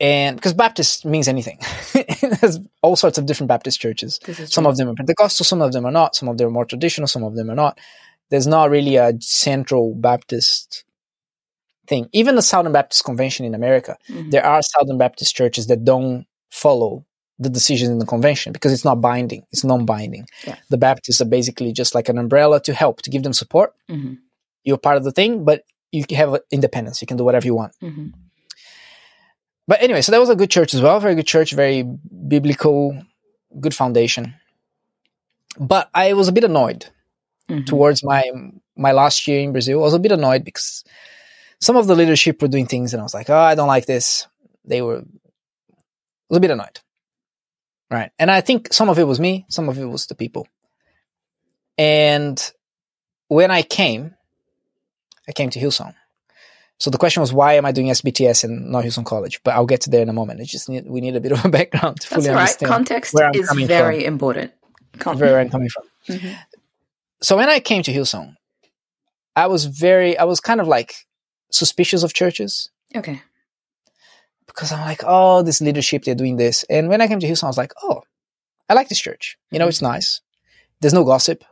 And 0.00 0.36
because 0.36 0.52
Baptist 0.54 1.04
means 1.04 1.28
anything, 1.28 1.58
there's 2.40 2.58
all 2.82 2.96
sorts 2.96 3.18
of 3.18 3.26
different 3.26 3.48
Baptist 3.48 3.80
churches. 3.80 4.18
Some 4.46 4.66
of 4.66 4.76
them 4.76 4.88
are 4.88 4.94
Pentecostal, 4.94 5.44
some 5.44 5.62
of 5.62 5.72
them 5.72 5.86
are 5.86 5.92
not. 5.92 6.16
Some 6.16 6.28
of 6.28 6.38
them 6.38 6.48
are 6.48 6.50
more 6.50 6.64
traditional, 6.64 7.06
some 7.06 7.22
of 7.22 7.36
them 7.36 7.50
are 7.50 7.54
not. 7.54 7.78
There's 8.30 8.46
not 8.46 8.70
really 8.70 8.96
a 8.96 9.12
central 9.20 9.94
Baptist 9.94 10.84
thing. 11.86 12.08
Even 12.12 12.34
the 12.36 12.42
Southern 12.42 12.72
Baptist 12.72 13.04
Convention 13.04 13.44
in 13.46 13.54
America, 13.54 13.96
Mhm. 14.08 14.30
there 14.30 14.44
are 14.44 14.60
Southern 14.62 14.98
Baptist 14.98 15.34
churches 15.36 15.66
that 15.68 15.84
don't 15.84 16.26
follow 16.50 17.04
the 17.38 17.48
decisions 17.48 17.90
in 17.90 17.98
the 17.98 18.06
convention 18.06 18.52
because 18.52 18.72
it's 18.72 18.84
not 18.84 19.00
binding, 19.00 19.44
it's 19.52 19.64
non 19.64 19.86
binding. 19.86 20.26
Yeah. 20.46 20.56
The 20.68 20.78
Baptists 20.78 21.20
are 21.20 21.24
basically 21.38 21.72
just 21.72 21.94
like 21.94 22.08
an 22.08 22.18
umbrella 22.18 22.60
to 22.62 22.74
help, 22.74 23.02
to 23.02 23.10
give 23.10 23.22
them 23.22 23.32
support. 23.32 23.72
Mhm. 23.88 24.18
You're 24.64 24.78
part 24.78 24.96
of 24.96 25.04
the 25.04 25.12
thing, 25.12 25.44
but 25.44 25.62
you 25.90 26.04
have 26.16 26.36
independence. 26.50 27.00
You 27.00 27.06
can 27.06 27.16
do 27.16 27.24
whatever 27.24 27.46
you 27.46 27.54
want. 27.54 27.72
Mhm. 27.82 28.12
But 29.70 29.82
anyway, 29.82 30.00
so 30.02 30.10
that 30.10 30.18
was 30.18 30.30
a 30.30 30.34
good 30.34 30.50
church 30.50 30.74
as 30.74 30.82
well. 30.82 30.98
Very 30.98 31.14
good 31.14 31.28
church, 31.28 31.52
very 31.52 31.84
biblical, 31.84 33.00
good 33.60 33.72
foundation. 33.72 34.34
But 35.60 35.88
I 35.94 36.14
was 36.14 36.26
a 36.26 36.32
bit 36.32 36.42
annoyed 36.42 36.86
Mhm. 37.48 37.66
towards 37.66 38.02
my 38.02 38.24
my 38.76 38.90
last 38.90 39.28
year 39.28 39.38
in 39.38 39.52
Brazil. 39.52 39.78
I 39.78 39.84
was 39.84 39.94
a 39.94 40.00
bit 40.00 40.10
annoyed 40.10 40.42
because 40.42 40.82
some 41.60 41.76
of 41.76 41.86
the 41.86 41.94
leadership 41.94 42.42
were 42.42 42.48
doing 42.48 42.66
things, 42.66 42.92
and 42.92 43.00
I 43.00 43.04
was 43.04 43.14
like, 43.14 43.30
"Oh, 43.30 43.38
I 43.50 43.54
don't 43.54 43.68
like 43.68 43.86
this." 43.86 44.26
They 44.64 44.82
were 44.82 45.04
was 46.28 46.38
a 46.38 46.40
bit 46.40 46.50
annoyed, 46.50 46.80
right? 47.92 48.10
And 48.18 48.28
I 48.28 48.40
think 48.40 48.72
some 48.72 48.88
of 48.88 48.98
it 48.98 49.04
was 49.04 49.20
me, 49.20 49.46
some 49.48 49.68
of 49.68 49.78
it 49.78 49.84
was 49.84 50.06
the 50.06 50.16
people. 50.16 50.48
And 51.78 52.36
when 53.28 53.52
I 53.52 53.62
came, 53.62 54.16
I 55.28 55.32
came 55.32 55.50
to 55.50 55.60
Hillsong. 55.60 55.94
So 56.80 56.90
the 56.90 56.98
question 56.98 57.20
was, 57.20 57.32
why 57.32 57.54
am 57.54 57.66
I 57.66 57.72
doing 57.72 57.88
SBTS 57.88 58.42
and 58.44 58.70
not 58.72 58.84
Hillsong 58.84 59.04
College? 59.04 59.40
But 59.44 59.54
I'll 59.54 59.66
get 59.66 59.82
to 59.82 59.90
there 59.90 60.00
in 60.02 60.08
a 60.08 60.14
moment. 60.14 60.40
It's 60.40 60.50
just 60.50 60.66
need, 60.68 60.88
we 60.88 61.00
need 61.02 61.14
a 61.14 61.20
bit 61.20 61.32
of 61.32 61.44
a 61.44 61.48
background 61.58 62.00
to 62.00 62.08
That's 62.10 62.24
fully 62.24 62.34
right. 62.34 62.40
understand 62.40 62.68
Context 62.72 63.14
is 63.34 63.50
very 63.66 64.04
important. 64.04 64.52
Con- 64.98 65.18
where 65.18 65.38
I'm 65.38 65.50
coming 65.50 65.68
from. 65.68 65.84
Mhm. 66.08 66.36
So 67.22 67.36
when 67.36 67.48
I 67.50 67.60
came 67.60 67.82
to 67.82 67.92
Hillsong, 67.92 68.34
I 69.36 69.46
was 69.46 69.66
very, 69.66 70.16
I 70.18 70.24
was 70.24 70.40
kind 70.40 70.60
of 70.60 70.66
like 70.66 70.94
suspicious 71.52 72.02
of 72.02 72.14
churches 72.14 72.70
Okay. 72.96 73.20
because 74.46 74.72
I'm 74.72 74.80
like, 74.80 75.02
oh, 75.06 75.42
this 75.42 75.60
leadership, 75.60 76.04
they're 76.04 76.14
doing 76.14 76.36
this. 76.38 76.64
And 76.70 76.88
when 76.88 77.00
I 77.02 77.08
came 77.08 77.20
to 77.20 77.26
Hillsong, 77.26 77.44
I 77.44 77.48
was 77.48 77.58
like, 77.58 77.72
oh, 77.82 78.02
I 78.70 78.74
like 78.74 78.88
this 78.88 79.00
church. 79.00 79.36
You 79.50 79.58
know, 79.58 79.68
it's 79.68 79.82
nice. 79.82 80.22
There's 80.80 80.94
no 80.94 81.04
gossip, 81.04 81.44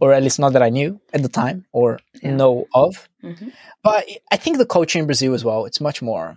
or 0.00 0.12
at 0.12 0.22
least 0.22 0.38
not 0.38 0.52
that 0.52 0.62
I 0.62 0.70
knew 0.70 1.00
at 1.12 1.22
the 1.22 1.28
time 1.28 1.66
or 1.72 1.98
Yeah. 2.22 2.34
know 2.36 2.66
of. 2.74 3.08
Mhm. 3.22 3.52
But 3.82 4.06
I 4.32 4.36
think 4.36 4.58
the 4.58 4.66
culture 4.66 4.98
in 4.98 5.06
Brazil 5.06 5.34
as 5.34 5.44
well, 5.44 5.64
it's 5.66 5.80
much 5.80 6.02
more 6.02 6.36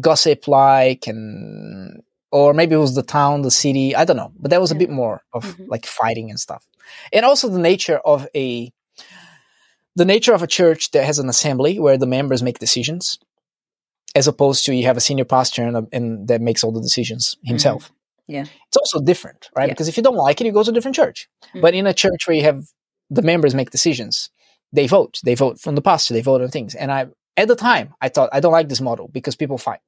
gossip 0.00 0.48
like 0.48 1.06
and 1.06 2.02
or 2.32 2.54
maybe 2.54 2.74
it 2.76 2.78
was 2.78 2.94
the 2.94 3.02
town, 3.02 3.42
the 3.42 3.50
city, 3.50 3.94
I 3.96 4.04
don't 4.04 4.16
know. 4.16 4.32
But 4.38 4.50
there 4.50 4.60
was 4.60 4.70
a 4.70 4.76
bit 4.76 4.88
more 4.90 5.22
of 5.32 5.44
Mhm. 5.44 5.66
like 5.68 5.84
fighting 5.84 6.30
and 6.30 6.38
stuff. 6.38 6.64
And 7.12 7.24
also 7.26 7.48
the 7.48 7.58
nature 7.58 7.98
of 7.98 8.28
a 8.34 8.72
the 9.96 10.04
nature 10.04 10.32
of 10.32 10.42
a 10.42 10.46
church 10.46 10.92
that 10.92 11.04
has 11.04 11.18
an 11.18 11.28
assembly 11.28 11.78
where 11.80 11.98
the 11.98 12.06
members 12.06 12.42
make 12.42 12.58
decisions 12.60 13.18
as 14.14 14.28
opposed 14.28 14.64
to 14.64 14.74
you 14.74 14.84
have 14.86 14.96
a 14.96 15.00
senior 15.00 15.24
pastor 15.24 15.62
and, 15.64 15.76
a, 15.76 15.86
and 15.92 16.28
that 16.28 16.40
makes 16.40 16.62
all 16.64 16.72
the 16.72 16.80
decisions 16.80 17.36
himself. 17.44 17.92
Yeah. 18.30 18.44
It's 18.68 18.76
also 18.76 19.00
different, 19.00 19.48
right? 19.56 19.68
Yeah. 19.68 19.72
Because 19.74 19.88
if 19.88 19.96
you 19.96 20.02
don't 20.02 20.16
like 20.16 20.40
it, 20.40 20.46
you 20.46 20.52
go 20.52 20.62
to 20.62 20.70
a 20.70 20.74
different 20.74 20.94
church. 20.96 21.28
Mhm. 21.54 21.60
But 21.62 21.74
in 21.74 21.86
a 21.86 21.94
church 21.94 22.26
where 22.26 22.36
you 22.36 22.42
have 22.44 22.64
the 23.10 23.22
members 23.22 23.54
make 23.54 23.70
decisions, 23.70 24.30
they 24.72 24.86
vote. 24.86 25.20
They 25.24 25.34
vote 25.34 25.60
from 25.60 25.74
the 25.74 25.82
pastor. 25.82 26.14
They 26.14 26.22
vote 26.22 26.40
on 26.40 26.48
things. 26.48 26.74
And 26.76 26.92
I, 26.92 27.08
at 27.36 27.48
the 27.48 27.56
time, 27.56 27.94
I 28.00 28.08
thought 28.08 28.30
I 28.32 28.40
don't 28.40 28.52
like 28.52 28.68
this 28.68 28.80
model 28.80 29.08
because 29.08 29.34
people 29.36 29.58
fight. 29.58 29.80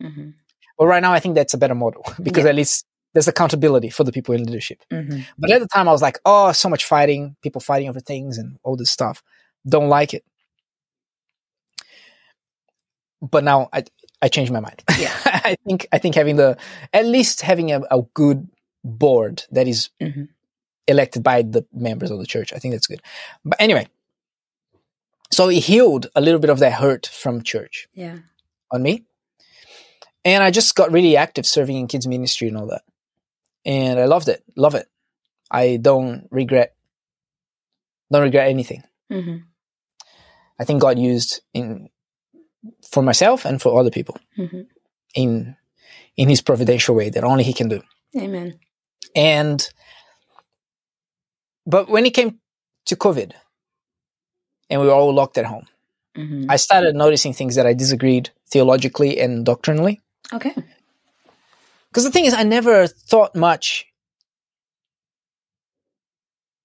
Mhm. 0.00 0.34
But 0.78 0.86
right 0.86 1.02
now, 1.02 1.12
I 1.12 1.18
think 1.20 1.34
that's 1.34 1.54
a 1.54 1.58
better 1.58 1.74
model 1.74 2.04
because 2.22 2.44
Yeah. 2.44 2.50
at 2.50 2.56
least 2.56 2.86
there's 3.14 3.26
accountability 3.28 3.90
for 3.90 4.04
the 4.04 4.12
people 4.12 4.34
in 4.34 4.44
leadership. 4.44 4.78
Mhm. 4.92 5.26
But 5.38 5.50
at 5.50 5.60
the 5.60 5.66
time, 5.74 5.88
I 5.88 5.92
was 5.92 6.02
like, 6.02 6.18
oh, 6.24 6.52
so 6.52 6.68
much 6.68 6.84
fighting, 6.84 7.34
people 7.42 7.60
fighting 7.60 7.88
over 7.88 8.00
things 8.00 8.38
and 8.38 8.58
all 8.62 8.76
this 8.76 8.90
stuff. 8.92 9.22
Don't 9.66 9.88
like 9.88 10.14
it. 10.14 10.24
But 13.20 13.42
now 13.44 13.68
I 13.72 13.82
I 14.20 14.28
changed 14.28 14.52
my 14.52 14.60
mind. 14.60 14.82
Yeah. 14.98 15.14
I 15.24 15.56
think 15.66 15.86
I 15.92 15.98
think 15.98 16.14
having 16.14 16.36
the 16.36 16.56
at 16.92 17.06
least 17.06 17.42
having 17.42 17.70
a, 17.72 17.80
a 17.90 18.02
good 18.14 18.48
board 18.84 19.44
that 19.52 19.68
is 19.68 19.90
Mhm. 20.00 20.28
elected 20.86 21.22
by 21.22 21.42
the 21.42 21.64
members 21.72 22.10
of 22.10 22.18
the 22.18 22.26
church. 22.26 22.52
I 22.52 22.58
think 22.58 22.74
that's 22.74 22.86
good. 22.86 23.00
But 23.44 23.60
anyway, 23.60 23.86
so 25.30 25.48
it 25.50 25.60
healed 25.60 26.08
a 26.14 26.20
little 26.20 26.40
bit 26.40 26.50
of 26.50 26.58
that 26.60 26.72
hurt 26.74 27.06
from 27.06 27.42
church 27.42 27.88
Yeah. 27.94 28.18
on 28.72 28.82
me. 28.82 29.04
And 30.24 30.42
I 30.42 30.50
just 30.50 30.74
got 30.74 30.90
really 30.92 31.16
active 31.16 31.46
serving 31.46 31.76
in 31.76 31.86
kids 31.86 32.06
ministry 32.06 32.48
and 32.48 32.56
all 32.56 32.66
that. 32.68 32.82
And 33.64 33.98
I 34.00 34.06
loved 34.06 34.28
it. 34.28 34.42
Love 34.56 34.74
it. 34.74 34.88
I 35.50 35.76
don't 35.80 36.26
regret 36.30 36.74
don't 38.10 38.22
regret 38.22 38.48
anything. 38.48 38.82
Mhm. 39.10 39.44
I 40.58 40.64
think 40.64 40.80
God 40.80 40.98
used 40.98 41.42
in 41.54 41.88
for 42.90 43.02
myself 43.02 43.44
and 43.44 43.60
for 43.62 43.78
other 43.78 43.90
people 43.90 44.16
Mhm. 44.36 44.66
in 45.14 45.56
in 46.16 46.28
his 46.28 46.42
providential 46.42 46.94
way 46.96 47.10
that 47.10 47.24
only 47.24 47.44
he 47.44 47.52
can 47.52 47.68
do. 47.68 47.80
Amen. 48.16 48.58
And 49.14 49.68
but 51.66 51.88
when 51.88 52.06
it 52.06 52.14
came 52.14 52.40
to 52.86 52.96
COVID, 52.96 53.32
and 54.70 54.80
we 54.80 54.86
were 54.86 54.92
all 54.94 55.12
locked 55.14 55.38
at 55.38 55.46
home. 55.46 55.66
hmm 56.16 56.50
I 56.50 56.56
started 56.56 56.94
noticing 56.94 57.32
things 57.34 57.54
that 57.54 57.66
I 57.66 57.74
disagreed 57.74 58.30
theologically 58.50 59.18
and 59.20 59.44
doctrinally. 59.46 60.00
Okay. 60.32 60.54
Because 61.88 62.04
the 62.04 62.10
thing 62.10 62.24
is, 62.26 62.34
I 62.34 62.42
never 62.42 62.86
thought 62.86 63.34
much. 63.34 63.86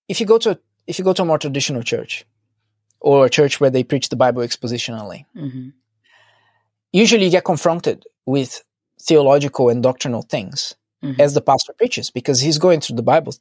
If 0.07 0.19
you 0.19 0.25
go 0.25 0.37
to 0.39 0.59
if 0.87 0.99
you 0.99 1.05
go 1.05 1.13
to 1.13 1.21
a 1.21 1.25
more 1.25 1.37
traditional 1.39 1.81
church, 1.83 2.25
or 2.99 3.25
a 3.25 3.29
church 3.29 3.59
where 3.61 3.69
they 3.69 3.83
preach 3.83 4.09
the 4.09 4.15
Bible 4.17 4.41
expositionally, 4.43 5.25
hmm 5.33 5.69
usually 6.93 7.25
you 7.25 7.31
get 7.31 7.43
confronted 7.43 8.05
with 8.25 8.63
theological 9.01 9.69
and 9.69 9.83
doctrinal 9.83 10.21
things 10.21 10.75
Mhm. 11.03 11.19
as 11.19 11.33
the 11.33 11.41
pastor 11.41 11.73
preaches 11.73 12.09
because 12.11 12.39
he's 12.39 12.57
going 12.57 12.79
through 12.79 12.95
the 12.95 13.03
Bible 13.03 13.33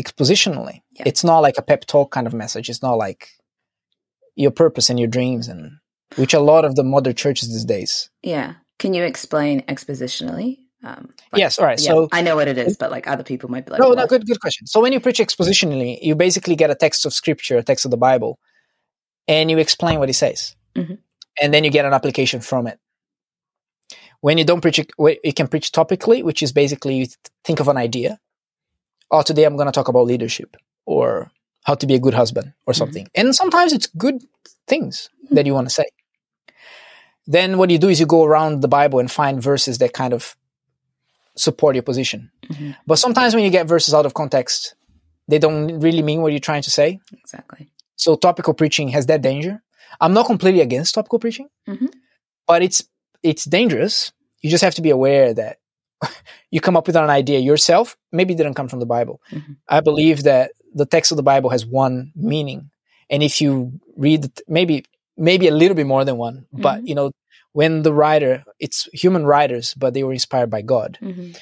expositionally. 0.00 0.80
Yeah. 0.92 1.02
It's 1.06 1.22
not 1.24 1.40
like 1.40 1.58
a 1.58 1.62
pep 1.62 1.84
talk 1.84 2.10
kind 2.10 2.26
of 2.26 2.32
message. 2.32 2.70
It's 2.70 2.82
not 2.82 2.96
like 2.96 3.28
your 4.36 4.50
purpose 4.50 4.88
and 4.88 4.98
your 4.98 5.08
dreams 5.08 5.48
and 5.48 5.72
which 6.16 6.32
a 6.32 6.40
lot 6.40 6.64
of 6.64 6.74
the 6.76 6.82
modern 6.84 7.14
churches 7.14 7.50
these 7.50 7.64
days. 7.66 8.08
Yeah. 8.22 8.54
Can 8.78 8.94
you 8.94 9.02
explain 9.04 9.60
expositionally? 9.62 10.58
Um, 10.84 11.10
like- 11.32 11.38
yes, 11.40 11.58
all 11.58 11.66
right. 11.66 11.80
yeah, 11.80 11.90
So 11.90 12.08
I 12.10 12.22
know 12.22 12.34
what 12.36 12.48
it 12.48 12.58
is, 12.58 12.76
but 12.76 12.90
like 12.90 13.06
other 13.06 13.22
people 13.22 13.48
might 13.50 13.64
be 13.66 13.72
like, 13.72 13.80
no, 13.80 13.92
no, 13.92 14.06
good, 14.06 14.26
good 14.26 14.40
question. 14.40 14.66
So 14.66 14.80
when 14.80 14.92
you 14.92 14.98
preach 15.00 15.18
expositionally, 15.18 15.98
you 16.02 16.14
basically 16.16 16.56
get 16.56 16.70
a 16.70 16.74
text 16.74 17.06
of 17.06 17.12
scripture, 17.14 17.58
a 17.58 17.62
text 17.62 17.84
of 17.84 17.90
the 17.92 17.96
Bible, 17.96 18.38
and 19.28 19.48
you 19.50 19.58
explain 19.58 20.00
what 20.00 20.10
it 20.10 20.14
says, 20.14 20.56
Mhm. 20.76 20.98
and 21.40 21.54
then 21.54 21.62
you 21.62 21.70
get 21.70 21.84
an 21.84 21.92
application 21.92 22.40
from 22.40 22.66
it. 22.66 22.78
When 24.22 24.38
you 24.38 24.44
don't 24.44 24.60
preach, 24.60 24.78
it, 24.78 24.90
you 25.24 25.32
can 25.34 25.48
preach 25.48 25.72
topically, 25.72 26.22
which 26.22 26.42
is 26.42 26.52
basically 26.52 26.94
you 26.94 27.06
think 27.44 27.58
of 27.60 27.66
an 27.68 27.76
idea. 27.76 28.18
Oh, 29.10 29.22
today 29.22 29.44
I'm 29.44 29.56
going 29.56 29.66
to 29.66 29.72
talk 29.72 29.88
about 29.88 30.06
leadership 30.06 30.56
or 30.86 31.30
how 31.64 31.74
to 31.74 31.86
be 31.86 31.94
a 31.94 31.98
good 31.98 32.14
husband 32.14 32.54
or 32.64 32.72
something. 32.72 33.08
And 33.16 33.34
sometimes 33.34 33.72
it's 33.72 33.88
good 33.88 34.22
things 34.68 35.10
that 35.32 35.44
you 35.44 35.54
want 35.54 35.68
to 35.68 35.74
say. 35.74 35.86
Then 37.26 37.58
what 37.58 37.70
you 37.70 37.78
do 37.78 37.88
is 37.88 37.98
you 37.98 38.06
go 38.06 38.24
around 38.24 38.60
the 38.62 38.68
Bible 38.68 39.00
and 39.00 39.10
find 39.10 39.42
verses 39.42 39.78
that 39.78 39.92
kind 39.92 40.14
of 40.14 40.36
support 41.36 41.74
your 41.74 41.82
position. 41.82 42.30
Mhm. 42.46 42.76
But 42.86 42.98
sometimes 43.00 43.34
when 43.34 43.42
you 43.42 43.50
get 43.50 43.66
verses 43.66 43.92
out 43.92 44.06
of 44.06 44.14
context, 44.14 44.74
they 45.26 45.38
don't 45.40 45.80
really 45.80 46.02
mean 46.02 46.22
what 46.22 46.30
you're 46.32 46.40
trying 46.50 46.62
to 46.62 46.70
say. 46.70 47.00
Exactly. 47.12 47.72
So 47.96 48.14
topical 48.14 48.54
preaching 48.54 48.88
has 48.90 49.06
that 49.06 49.22
danger. 49.22 49.62
I'm 50.00 50.12
not 50.14 50.26
completely 50.26 50.60
against 50.60 50.94
topical 50.94 51.18
preaching, 51.18 51.48
Mhm. 51.68 51.90
but 52.46 52.62
it's 52.62 52.82
it's 53.22 53.44
dangerous. 53.44 54.12
You 54.42 54.50
just 54.50 54.64
have 54.64 54.74
to 54.76 54.82
be 54.82 54.90
aware 54.90 55.32
that 55.34 55.58
you 56.50 56.60
come 56.60 56.76
up 56.76 56.86
with 56.86 56.96
an 56.96 57.10
idea 57.10 57.38
yourself. 57.38 57.96
Maybe 58.10 58.34
it 58.34 58.36
didn't 58.36 58.54
come 58.54 58.68
from 58.68 58.80
the 58.80 58.86
Bible. 58.86 59.20
Mhm. 59.32 59.56
I 59.68 59.80
believe 59.80 60.24
that 60.24 60.52
the 60.74 60.86
text 60.86 61.12
of 61.12 61.16
the 61.16 61.22
Bible 61.22 61.50
has 61.50 61.64
one 61.66 62.12
meaning, 62.16 62.70
and 63.10 63.22
if 63.22 63.40
you 63.40 63.80
read 63.96 64.30
maybe 64.48 64.84
maybe 65.16 65.46
a 65.48 65.54
little 65.54 65.74
bit 65.76 65.86
more 65.86 66.04
than 66.04 66.16
one, 66.16 66.46
but 66.52 66.86
you 66.86 66.94
know 66.94 67.10
when 67.52 67.82
the 67.82 67.92
writer, 67.92 68.44
it's 68.58 68.88
human 68.92 69.26
writers, 69.26 69.74
but 69.74 69.92
they 69.94 70.02
were 70.02 70.12
inspired 70.14 70.50
by 70.50 70.62
God. 70.62 70.96
hmm 71.00 71.32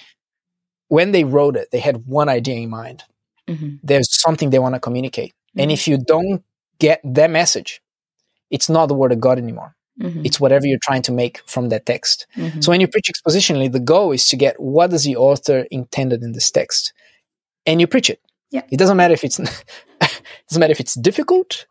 When 0.88 1.12
they 1.12 1.23
wrote 1.25 1.57
it, 1.57 1.69
they 1.71 1.79
had 1.79 2.05
one 2.07 2.29
idea 2.29 2.57
in 2.57 2.71
mind. 2.71 3.05
hmm 3.49 3.77
there's 3.83 4.21
something 4.21 4.51
they 4.51 4.59
want 4.59 4.75
to 4.75 4.81
communicate. 4.81 5.33
And 5.57 5.71
Mhm. 5.71 5.75
if 5.75 5.88
you 5.88 5.97
don't 5.99 6.45
get 6.79 7.01
that 7.05 7.31
message, 7.31 7.81
it's 8.51 8.69
not 8.69 8.87
the 8.87 8.95
word 8.95 9.12
of 9.12 9.21
God 9.21 9.38
anymore. 9.38 9.75
Hmm 10.00 10.22
It's 10.24 10.40
whatever 10.40 10.66
you're 10.66 10.78
trying 10.82 11.02
to 11.02 11.12
make 11.12 11.42
from 11.46 11.68
that 11.68 11.86
text. 11.86 12.26
hmm 12.34 12.60
So 12.60 12.70
when 12.70 12.80
you 12.80 12.88
preach 12.88 13.10
expositionally, 13.12 13.70
the 13.70 13.80
goal 13.80 14.12
is 14.12 14.28
to 14.28 14.36
get 14.36 14.58
what 14.58 14.90
does 14.90 15.04
the 15.04 15.16
author 15.16 15.66
intended 15.70 16.22
in 16.22 16.32
this 16.32 16.50
text, 16.50 16.92
and 17.66 17.80
you 17.80 17.86
preach 17.86 18.10
it. 18.10 18.20
Yeah. 18.50 18.62
It 18.70 18.78
doesn't 18.78 18.96
matter 18.96 19.14
if 19.14 19.24
it's 19.24 19.38
it 20.00 20.22
doesn't 20.48 20.60
matter 20.60 20.72
if 20.72 20.80
it's 20.80 20.94
difficult, 20.94 21.66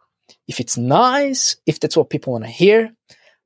if 0.47 0.59
it's 0.59 0.77
nice, 0.77 1.55
if 1.65 1.79
that's 1.79 1.97
what 1.97 2.09
people 2.09 2.33
want 2.33 2.45
to 2.45 2.49
hear, 2.49 2.91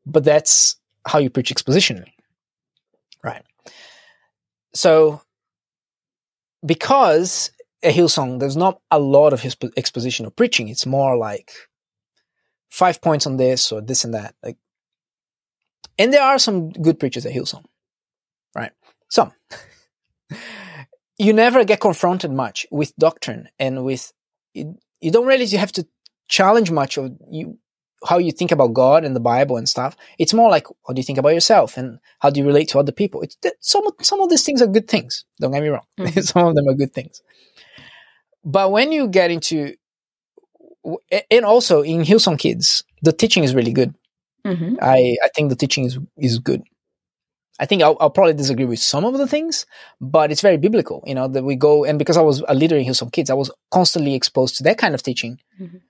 but 0.05 0.23
that's 0.23 0.75
how 1.05 1.19
you 1.19 1.29
preach 1.29 1.53
expositionally, 1.53 2.13
right? 3.23 3.43
So 4.73 5.21
because 6.65 7.51
a 7.83 7.91
Hillsong, 7.91 8.39
there's 8.39 8.57
not 8.57 8.79
a 8.91 8.99
lot 8.99 9.33
of 9.33 9.41
his 9.41 9.55
expositional 9.55 10.35
preaching. 10.35 10.69
It's 10.69 10.85
more 10.85 11.17
like 11.17 11.51
five 12.69 13.01
points 13.01 13.27
on 13.27 13.37
this 13.37 13.71
or 13.71 13.81
this 13.81 14.03
and 14.03 14.13
that. 14.13 14.35
Like, 14.41 14.57
and 15.97 16.13
there 16.13 16.23
are 16.23 16.39
some 16.39 16.71
good 16.71 16.99
preachers 16.99 17.25
at 17.25 17.34
Hillsong, 17.34 17.65
right? 18.56 18.71
Some. 19.10 19.32
you 21.17 21.34
never 21.34 21.63
get 21.63 21.79
confronted 21.79 22.32
much 22.32 22.65
with 22.71 22.95
doctrine 22.97 23.49
and 23.60 23.86
with 23.86 24.12
you, 24.53 24.75
you 25.01 25.12
don't 25.12 25.27
really 25.27 25.45
you 25.45 25.58
have 25.58 25.71
to 25.73 25.86
challenge 26.27 26.71
much 26.71 26.97
of 26.97 27.12
you 27.29 27.58
how 28.06 28.17
you 28.17 28.32
think 28.32 28.51
about 28.51 28.73
God 28.73 29.06
and 29.06 29.15
the 29.15 29.21
Bible 29.21 29.56
and 29.56 29.67
stuff. 29.67 29.95
It's 30.19 30.34
more 30.34 30.49
like 30.49 30.67
how 30.88 30.93
do 30.93 30.99
you 30.99 31.03
think 31.03 31.17
about 31.17 31.34
yourself 31.34 31.77
and 31.77 31.99
how 32.19 32.29
do 32.29 32.39
you 32.39 32.45
relate 32.45 32.67
to 32.69 32.79
other 32.79 32.91
people. 32.91 33.21
It's 33.21 33.38
some 33.62 33.88
of, 33.88 33.93
some 34.01 34.19
of 34.19 34.29
these 34.29 34.43
things 34.43 34.62
are 34.62 34.67
good 34.67 34.88
things. 34.89 35.23
Don't 35.39 35.51
get 35.51 35.62
me 35.62 35.69
wrong. 35.69 35.86
Mhm. 35.99 36.23
some 36.32 36.47
of 36.47 36.56
them 36.56 36.67
are 36.67 36.73
good 36.73 36.93
things. 36.93 37.21
But 38.43 38.71
when 38.71 38.91
you 38.91 39.08
get 39.08 39.32
into 39.32 39.75
and 41.32 41.45
also 41.45 41.82
in 41.82 42.01
Hillsong 42.01 42.38
Kids, 42.38 42.84
the 43.01 43.13
teaching 43.13 43.43
is 43.43 43.56
really 43.56 43.71
good. 43.71 43.95
Hmm 44.45 44.75
I, 44.82 45.17
I 45.23 45.29
think 45.36 45.49
the 45.49 45.56
teaching 45.56 45.86
is 45.86 45.97
is 46.17 46.39
good. 46.39 46.62
I 47.60 47.65
think 47.67 47.84
I'll, 47.84 47.97
I'll 47.99 48.10
probably 48.10 48.34
disagree 48.34 48.65
with 48.65 48.79
some 48.79 49.06
of 49.06 49.13
the 49.17 49.27
things, 49.27 49.65
but 50.01 50.32
it's 50.32 50.41
very 50.41 50.58
biblical. 50.58 51.03
You 51.06 51.15
know 51.15 51.27
that 51.27 51.43
we 51.43 51.56
go 51.56 51.86
and 51.86 51.99
because 51.99 52.17
I 52.17 52.21
was 52.21 52.43
a 52.47 52.56
leader 52.56 52.75
in 52.75 52.86
Hillsong 52.86 53.12
Kids, 53.12 53.29
I 53.29 53.36
was 53.36 53.51
constantly 53.71 54.15
exposed 54.15 54.58
to 54.58 54.63
that 54.63 54.77
kind 54.77 54.95
of 54.95 55.03
teaching. 55.03 55.39
Mhm. 55.62 55.82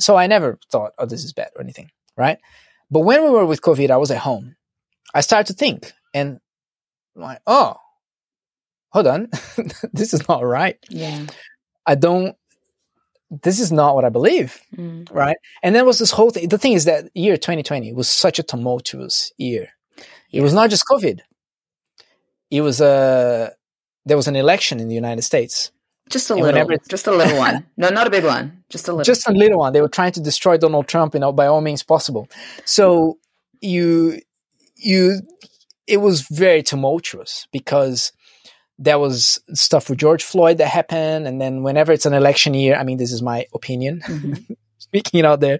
So 0.00 0.16
I 0.16 0.26
never 0.26 0.58
thought, 0.70 0.92
"Oh, 0.98 1.06
this 1.06 1.24
is 1.24 1.32
bad" 1.32 1.50
or 1.56 1.62
anything, 1.62 1.90
right? 2.16 2.38
But 2.90 3.00
when 3.00 3.22
we 3.24 3.30
were 3.30 3.46
with 3.46 3.62
COVID, 3.62 3.90
I 3.90 3.96
was 3.96 4.10
at 4.10 4.18
home. 4.18 4.56
I 5.14 5.20
started 5.22 5.46
to 5.52 5.58
think, 5.58 5.92
and 6.14 6.40
I'm 7.16 7.22
like, 7.22 7.40
"Oh, 7.46 7.76
hold 8.90 9.06
on, 9.06 9.28
this 9.92 10.14
is 10.14 10.28
not 10.28 10.44
right. 10.44 10.78
Yeah. 10.90 11.26
I 11.86 11.94
don't. 11.94 12.36
This 13.30 13.60
is 13.60 13.70
not 13.70 13.94
what 13.94 14.04
I 14.04 14.08
believe." 14.08 14.60
Mm. 14.76 15.12
right? 15.12 15.36
And 15.62 15.74
then 15.74 15.84
was 15.86 15.98
this 15.98 16.10
whole 16.10 16.30
thing. 16.30 16.48
The 16.48 16.58
thing 16.58 16.72
is 16.72 16.84
that 16.86 17.10
year 17.14 17.36
2020 17.36 17.92
was 17.92 18.08
such 18.08 18.38
a 18.38 18.42
tumultuous 18.42 19.32
year. 19.38 19.68
It 20.32 20.42
was 20.42 20.52
not 20.54 20.70
just 20.70 20.84
COVID. 20.90 21.20
It 22.50 22.60
was 22.62 22.80
a 22.80 23.52
there 24.06 24.16
was 24.16 24.28
an 24.28 24.36
election 24.36 24.80
in 24.80 24.88
the 24.88 24.94
United 24.94 25.22
States, 25.22 25.70
Just 26.08 26.30
a 26.30 26.34
And 26.34 26.42
little, 26.42 26.76
just 26.88 27.06
a 27.06 27.12
little 27.12 27.36
one. 27.38 27.66
No, 27.76 27.90
not 27.90 28.06
a 28.06 28.10
big 28.10 28.24
one. 28.24 28.64
Just 28.70 28.88
a 28.88 28.92
little. 28.92 29.04
just 29.04 29.28
a 29.28 29.32
little 29.32 29.58
one. 29.58 29.72
They 29.72 29.82
were 29.82 29.88
trying 29.88 30.12
to 30.12 30.20
destroy 30.20 30.56
Donald 30.56 30.88
Trump, 30.88 31.14
you 31.14 31.20
know, 31.20 31.32
by 31.32 31.46
all 31.46 31.60
means 31.60 31.82
possible. 31.82 32.28
So 32.64 33.18
you 33.60 34.20
you 34.76 35.20
it 35.86 35.98
was 35.98 36.22
very 36.22 36.62
tumultuous 36.62 37.46
because 37.52 38.12
there 38.78 38.98
was 38.98 39.40
stuff 39.54 39.90
with 39.90 39.98
George 39.98 40.22
Floyd 40.22 40.58
that 40.58 40.68
happened, 40.68 41.26
and 41.26 41.40
then 41.40 41.62
whenever 41.62 41.92
it's 41.92 42.06
an 42.06 42.14
election 42.14 42.54
year, 42.54 42.76
I 42.76 42.84
mean, 42.84 42.98
this 42.98 43.12
is 43.12 43.22
my 43.22 43.46
opinion. 43.54 44.00
Mhm. 44.06 44.56
speaking 44.78 45.24
out 45.24 45.40
there, 45.40 45.58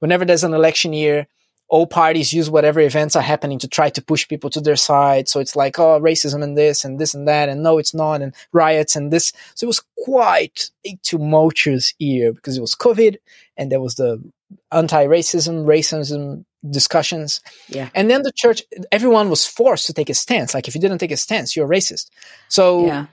whenever 0.00 0.24
there's 0.24 0.44
an 0.44 0.54
election 0.54 0.92
year, 0.92 1.26
all 1.68 1.86
parties 1.86 2.34
use 2.34 2.50
whatever 2.50 2.80
events 2.80 3.16
are 3.16 3.22
happening 3.22 3.58
to 3.58 3.68
try 3.68 3.88
to 3.88 4.02
push 4.02 4.28
people 4.28 4.50
to 4.50 4.60
their 4.60 4.76
side. 4.76 5.26
So 5.26 5.40
it's 5.40 5.56
like, 5.56 5.78
oh, 5.78 5.98
racism 6.00 6.42
and 6.42 6.56
this 6.56 6.84
and 6.84 6.98
this 6.98 7.14
and 7.14 7.26
that, 7.28 7.48
and 7.48 7.62
no, 7.62 7.78
it's 7.78 7.94
not, 7.94 8.20
and 8.20 8.34
riots 8.52 8.94
and 8.94 9.10
this. 9.10 9.32
So 9.54 9.64
it 9.64 9.68
was 9.68 9.82
quite 10.04 10.70
a 10.84 10.98
tumultuous 11.02 11.94
year 11.98 12.32
because 12.32 12.58
it 12.58 12.60
was 12.60 12.74
COVID 12.74 13.16
and 13.56 13.72
there 13.72 13.80
was 13.80 13.94
the 13.94 14.22
anti-racism, 14.70 15.64
racism 15.64 16.44
discussions. 16.70 17.40
Yeah. 17.68 17.88
And 17.94 18.10
then 18.10 18.22
the 18.22 18.32
church, 18.32 18.62
everyone 18.90 19.30
was 19.30 19.46
forced 19.46 19.86
to 19.86 19.92
take 19.92 20.10
a 20.10 20.14
stance. 20.14 20.54
Like 20.54 20.68
if 20.68 20.74
you 20.74 20.80
didn't 20.80 20.98
take 20.98 21.10
a 21.12 21.16
stance, 21.16 21.56
you're 21.56 21.68
racist. 21.68 22.10
So 22.48 22.86
yeah. 22.86 23.06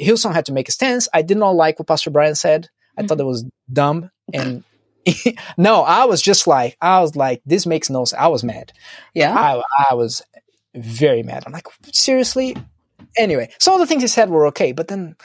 Hillsong 0.00 0.32
had 0.34 0.46
to 0.46 0.52
make 0.52 0.68
a 0.68 0.72
stance. 0.72 1.08
I 1.12 1.22
did 1.22 1.36
not 1.38 1.50
like 1.56 1.78
what 1.78 1.88
Pastor 1.88 2.10
Brian 2.10 2.34
said. 2.36 2.68
I 2.96 3.02
Mhm. 3.02 3.08
thought 3.08 3.20
it 3.20 3.24
was 3.24 3.44
dumb. 3.72 4.10
And 4.32 4.62
no, 5.58 5.82
I 5.82 6.04
was 6.04 6.22
just 6.22 6.46
like, 6.46 6.76
I 6.80 7.00
was 7.00 7.16
like, 7.16 7.42
this 7.46 7.66
makes 7.66 7.90
no 7.90 8.04
sense. 8.04 8.20
I 8.20 8.28
was 8.28 8.44
mad. 8.44 8.72
Yeah. 9.14 9.34
I, 9.34 9.62
I 9.90 9.94
was 9.94 10.22
very 10.74 11.22
mad. 11.22 11.42
I'm 11.46 11.52
like, 11.52 11.66
seriously? 11.92 12.56
Anyway, 13.16 13.50
some 13.58 13.74
of 13.74 13.80
the 13.80 13.86
things 13.86 14.02
he 14.02 14.08
said 14.08 14.30
were 14.30 14.46
okay, 14.48 14.72
but 14.72 14.88
then, 14.88 15.16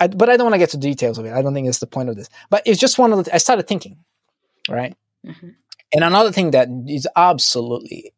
I, 0.00 0.08
but 0.08 0.28
I 0.28 0.36
don't 0.36 0.44
want 0.44 0.54
to 0.54 0.58
get 0.58 0.70
to 0.70 0.76
details 0.76 1.18
of 1.18 1.24
it. 1.24 1.32
I 1.32 1.40
don't 1.40 1.54
think 1.54 1.68
it's 1.68 1.78
the 1.78 1.86
point 1.86 2.08
of 2.08 2.16
this. 2.16 2.28
But 2.50 2.62
it's 2.66 2.80
just 2.80 2.98
one 2.98 3.12
of 3.12 3.24
the, 3.24 3.34
I 3.34 3.38
started 3.38 3.66
thinking, 3.68 3.98
right? 4.68 4.94
Mhm. 5.24 5.54
And 5.94 6.04
another 6.04 6.32
thing 6.32 6.52
that 6.52 6.68
is 6.88 7.06
absolutely 7.16 8.12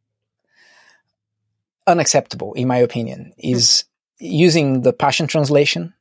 unacceptable, 1.87 2.53
in 2.55 2.69
my 2.69 2.79
opinion, 2.79 3.33
is 3.39 3.85
using 4.19 4.83
the 4.83 4.93
Passion 4.93 5.27
Translation 5.27 5.93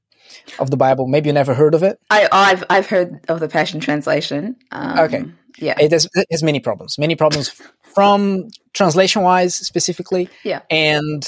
of 0.59 0.69
the 0.71 0.77
Bible. 0.77 1.07
Maybe 1.07 1.29
you 1.29 1.33
never 1.33 1.53
heard 1.53 1.73
of 1.73 1.83
it. 1.83 1.99
I, 2.09 2.27
I've 2.31 2.63
I've 2.69 2.87
heard 2.87 3.19
of 3.27 3.39
the 3.39 3.47
Passion 3.49 3.79
Translation. 3.79 4.55
Um, 4.71 4.99
Okay. 4.99 5.23
Yeah. 5.57 5.75
It 5.79 5.91
has, 5.91 6.07
it 6.13 6.25
has 6.31 6.41
many 6.41 6.59
problems, 6.59 6.97
many 6.97 7.15
problems 7.15 7.49
from 7.93 8.47
translation 8.73 9.21
wise 9.21 9.53
specifically, 9.55 10.29
Yeah. 10.43 10.61
and 10.71 11.27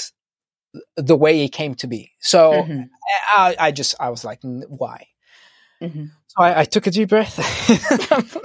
the 0.96 1.16
way 1.16 1.44
it 1.44 1.50
came 1.50 1.74
to 1.76 1.86
be. 1.86 2.10
So 2.20 2.52
Mhm. 2.52 2.88
I, 3.36 3.54
I 3.58 3.70
just 3.70 3.94
I 4.00 4.10
was 4.10 4.24
like, 4.24 4.40
"N- 4.44 4.64
why? 4.68 5.06
Mhm. 5.80 6.10
So 6.26 6.42
I, 6.42 6.60
I 6.60 6.64
took 6.64 6.86
a 6.86 6.90
deep 6.90 7.08
breath. 7.10 7.36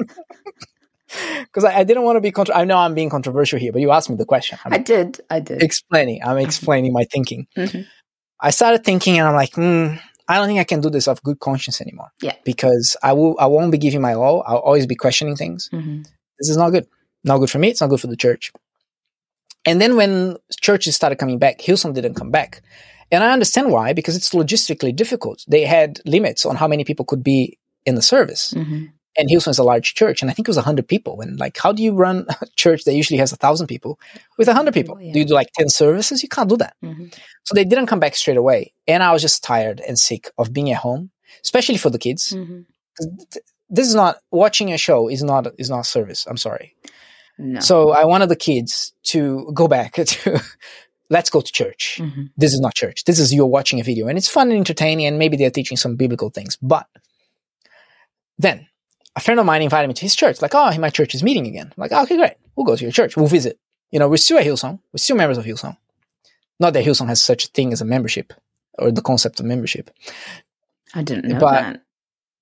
because 1.44 1.64
I, 1.64 1.80
I, 1.80 1.84
didn't 1.84 2.04
want 2.04 2.18
to 2.18 2.22
be. 2.22 2.32
Contra- 2.32 2.56
I 2.56 2.66
know 2.66 2.78
I'm 2.78 2.94
being 2.94 3.10
controversial 3.10 3.60
here, 3.60 3.72
but 3.72 3.82
you 3.82 3.92
asked 3.92 4.10
me 4.10 4.16
the 4.16 4.26
question. 4.26 4.58
I'm 4.66 4.74
i 4.74 4.78
did. 4.78 5.20
I 5.30 5.40
did. 5.40 5.62
Explaining. 5.62 6.22
I'm 6.24 6.38
explaining 6.38 6.94
my 6.94 7.04
thinking. 7.06 7.48
Mm-hmm. 7.58 7.82
I 8.40 8.50
started 8.50 8.84
thinking, 8.84 9.20
and 9.20 9.28
I'm 9.28 9.36
like, 9.36 9.52
mm, 9.52 10.00
I 10.28 10.36
don't 10.36 10.48
think 10.48 10.60
I 10.60 10.64
can 10.64 10.82
do 10.82 10.90
this 10.90 11.08
of 11.08 11.22
good 11.24 11.40
conscience 11.40 11.82
anymore. 11.82 12.12
Yeah. 12.22 12.36
Because 12.44 12.96
I 13.04 13.14
will. 13.14 13.36
I 13.40 13.48
won't 13.48 13.72
be 13.72 13.78
giving 13.78 14.02
my 14.02 14.14
all. 14.14 14.44
I'll 14.46 14.58
always 14.58 14.88
be 14.88 14.96
questioning 14.96 15.36
things. 15.36 15.70
Mm-hmm. 15.72 16.04
This 16.40 16.50
is 16.50 16.58
not 16.58 16.72
good. 16.72 16.88
Not 17.24 17.38
good 17.38 17.52
for 17.52 17.60
me. 17.60 17.70
It's 17.70 17.82
not 17.82 17.90
good 17.90 18.02
for 18.02 18.08
the 18.08 18.18
church. 18.18 18.52
And 19.66 19.80
then 19.80 19.96
when 19.96 20.38
churches 20.60 20.96
started 20.96 21.18
coming 21.18 21.38
back, 21.38 21.60
Hillsong 21.60 21.94
didn't 21.94 22.16
come 22.16 22.32
back. 22.32 22.62
And 23.12 23.24
I 23.24 23.32
understand 23.32 23.72
why, 23.72 23.94
because 23.94 24.16
it's 24.16 24.32
logistically 24.32 24.96
difficult. 24.96 25.44
They 25.48 25.66
had 25.66 26.00
limits 26.06 26.46
on 26.46 26.56
how 26.56 26.68
many 26.68 26.84
people 26.84 27.06
could 27.06 27.24
be 27.24 27.60
in 27.86 27.96
the 27.96 28.02
service. 28.02 28.54
Mm-hmm. 28.56 28.86
And 29.18 29.30
Hillsong 29.30 29.50
is 29.50 29.60
a 29.60 29.64
large 29.64 29.94
church, 29.94 30.22
and 30.22 30.32
I 30.32 30.34
think 30.34 30.48
it 30.48 30.52
was 30.52 30.58
100 30.58 30.88
people. 30.88 31.20
And 31.20 31.40
like, 31.40 31.58
how 31.58 31.72
do 31.72 31.84
you 31.84 31.94
run 31.94 32.26
a 32.42 32.46
church 32.56 32.86
that 32.86 32.94
usually 32.94 33.18
has 33.18 33.32
1,000 33.32 33.68
people 33.68 34.00
with 34.38 34.48
100 34.48 34.74
people? 34.74 34.96
Oh, 34.98 35.02
yeah. 35.02 35.14
Do 35.14 35.20
you 35.20 35.26
do 35.26 35.34
like 35.34 35.52
10 35.54 35.70
services? 35.70 36.24
You 36.24 36.30
can't 36.30 36.50
do 36.50 36.58
that. 36.58 36.76
Mm-hmm. 36.84 37.08
So 37.44 37.54
they 37.54 37.66
didn't 37.66 37.88
come 37.88 38.00
back 38.00 38.16
straight 38.16 38.38
away. 38.38 38.74
And 38.88 39.04
I 39.04 39.12
was 39.12 39.22
just 39.22 39.44
tired 39.44 39.82
and 39.86 40.00
sick 40.00 40.32
of 40.38 40.54
being 40.54 40.72
at 40.72 40.78
home, 40.78 41.12
especially 41.44 41.78
for 41.78 41.90
the 41.90 42.00
kids. 42.00 42.34
Mm-hmm. 42.36 42.62
This 43.70 43.88
is 43.88 43.96
not 43.96 44.18
watching 44.32 44.72
a 44.74 44.78
show 44.78 45.08
is 45.08 45.24
not 45.24 45.48
is 45.58 45.70
not 45.70 45.86
service. 45.86 46.28
I'm 46.28 46.38
sorry. 46.38 46.76
No. 47.38 47.62
So 47.62 47.92
I 47.92 48.06
wanted 48.06 48.30
the 48.30 48.36
kids 48.36 48.94
to 49.04 49.50
go 49.54 49.68
back 49.68 49.94
to 49.94 50.42
let's 51.10 51.30
go 51.30 51.42
to 51.42 51.52
church. 51.52 52.00
Mm-hmm. 52.00 52.24
This 52.38 52.54
is 52.54 52.60
not 52.60 52.76
church. 52.76 53.06
This 53.06 53.20
is 53.20 53.34
you're 53.34 53.46
watching 53.46 53.80
a 53.80 53.84
video 53.84 54.08
and 54.08 54.18
it's 54.18 54.28
fun 54.30 54.50
and 54.50 54.58
entertaining 54.58 55.06
and 55.06 55.18
maybe 55.20 55.38
they're 55.38 55.52
teaching 55.52 55.78
some 55.78 55.96
biblical 55.96 56.30
things. 56.30 56.58
But 56.62 56.88
then 58.38 58.68
a 59.16 59.20
friend 59.20 59.40
of 59.40 59.46
mine 59.46 59.62
invited 59.62 59.88
me 59.88 59.94
to 59.96 60.02
his 60.02 60.16
church. 60.16 60.42
Like, 60.42 60.56
oh, 60.56 60.78
my 60.80 60.90
church 60.90 61.14
is 61.16 61.24
meeting 61.24 61.48
again. 61.48 61.68
I'm 61.68 61.82
like, 61.82 61.92
oh, 61.92 62.04
okay, 62.04 62.18
great. 62.18 62.34
We'll 62.56 62.66
go 62.66 62.76
to 62.76 62.84
your 62.84 62.92
church. 62.92 63.16
We'll 63.18 63.28
visit. 63.28 63.60
You 63.92 64.00
know, 64.00 64.08
we're 64.08 64.18
still 64.18 64.38
at 64.38 64.46
Hillsong. 64.46 64.80
We're 64.94 64.98
still 64.98 65.16
members 65.18 65.38
of 65.38 65.46
Hillsong. 65.46 65.76
Not 66.60 66.74
that 66.74 66.86
Hillsong 66.86 67.08
has 67.08 67.22
such 67.22 67.46
a 67.46 67.48
thing 67.50 67.74
as 67.74 67.82
a 67.82 67.86
membership 67.86 68.34
or 68.80 68.92
the 68.92 69.02
concept 69.02 69.40
of 69.40 69.46
membership. 69.46 69.90
I 70.94 71.04
didn't 71.04 71.26
know 71.28 71.40
But- 71.40 71.52
that. 71.62 71.82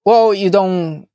Well, 0.05 0.33
you 0.33 0.49
don't. 0.49 1.07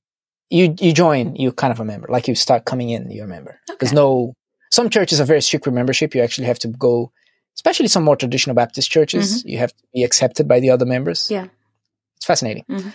You 0.51 0.75
you 0.79 0.93
join. 0.93 1.35
You 1.37 1.51
kind 1.53 1.73
of 1.73 1.81
a 1.81 1.85
member. 1.85 2.07
Like 2.09 2.29
you 2.29 2.35
start 2.35 2.65
coming 2.65 2.91
in. 2.91 3.11
You're 3.11 3.25
a 3.25 3.29
member. 3.29 3.59
There's 3.81 3.93
no. 3.93 4.35
Some 4.71 4.91
churches 4.91 5.21
are 5.21 5.25
very 5.25 5.41
strict 5.43 5.65
with 5.67 5.75
membership. 5.75 6.15
You 6.15 6.23
actually 6.23 6.47
have 6.47 6.59
to 6.61 6.69
go, 6.69 7.11
especially 7.57 7.89
some 7.89 8.05
more 8.05 8.15
traditional 8.15 8.55
Baptist 8.55 8.91
churches. 8.91 9.45
You 9.45 9.59
have 9.59 9.75
to 9.75 9.83
be 9.95 10.05
accepted 10.05 10.47
by 10.47 10.61
the 10.61 10.71
other 10.71 10.85
members. 10.87 11.21
Mm-hmm. 11.25 11.35
Yeah. 11.35 11.47
it's 12.17 12.27
fascinating. 12.27 12.65
Mhm. 12.69 12.93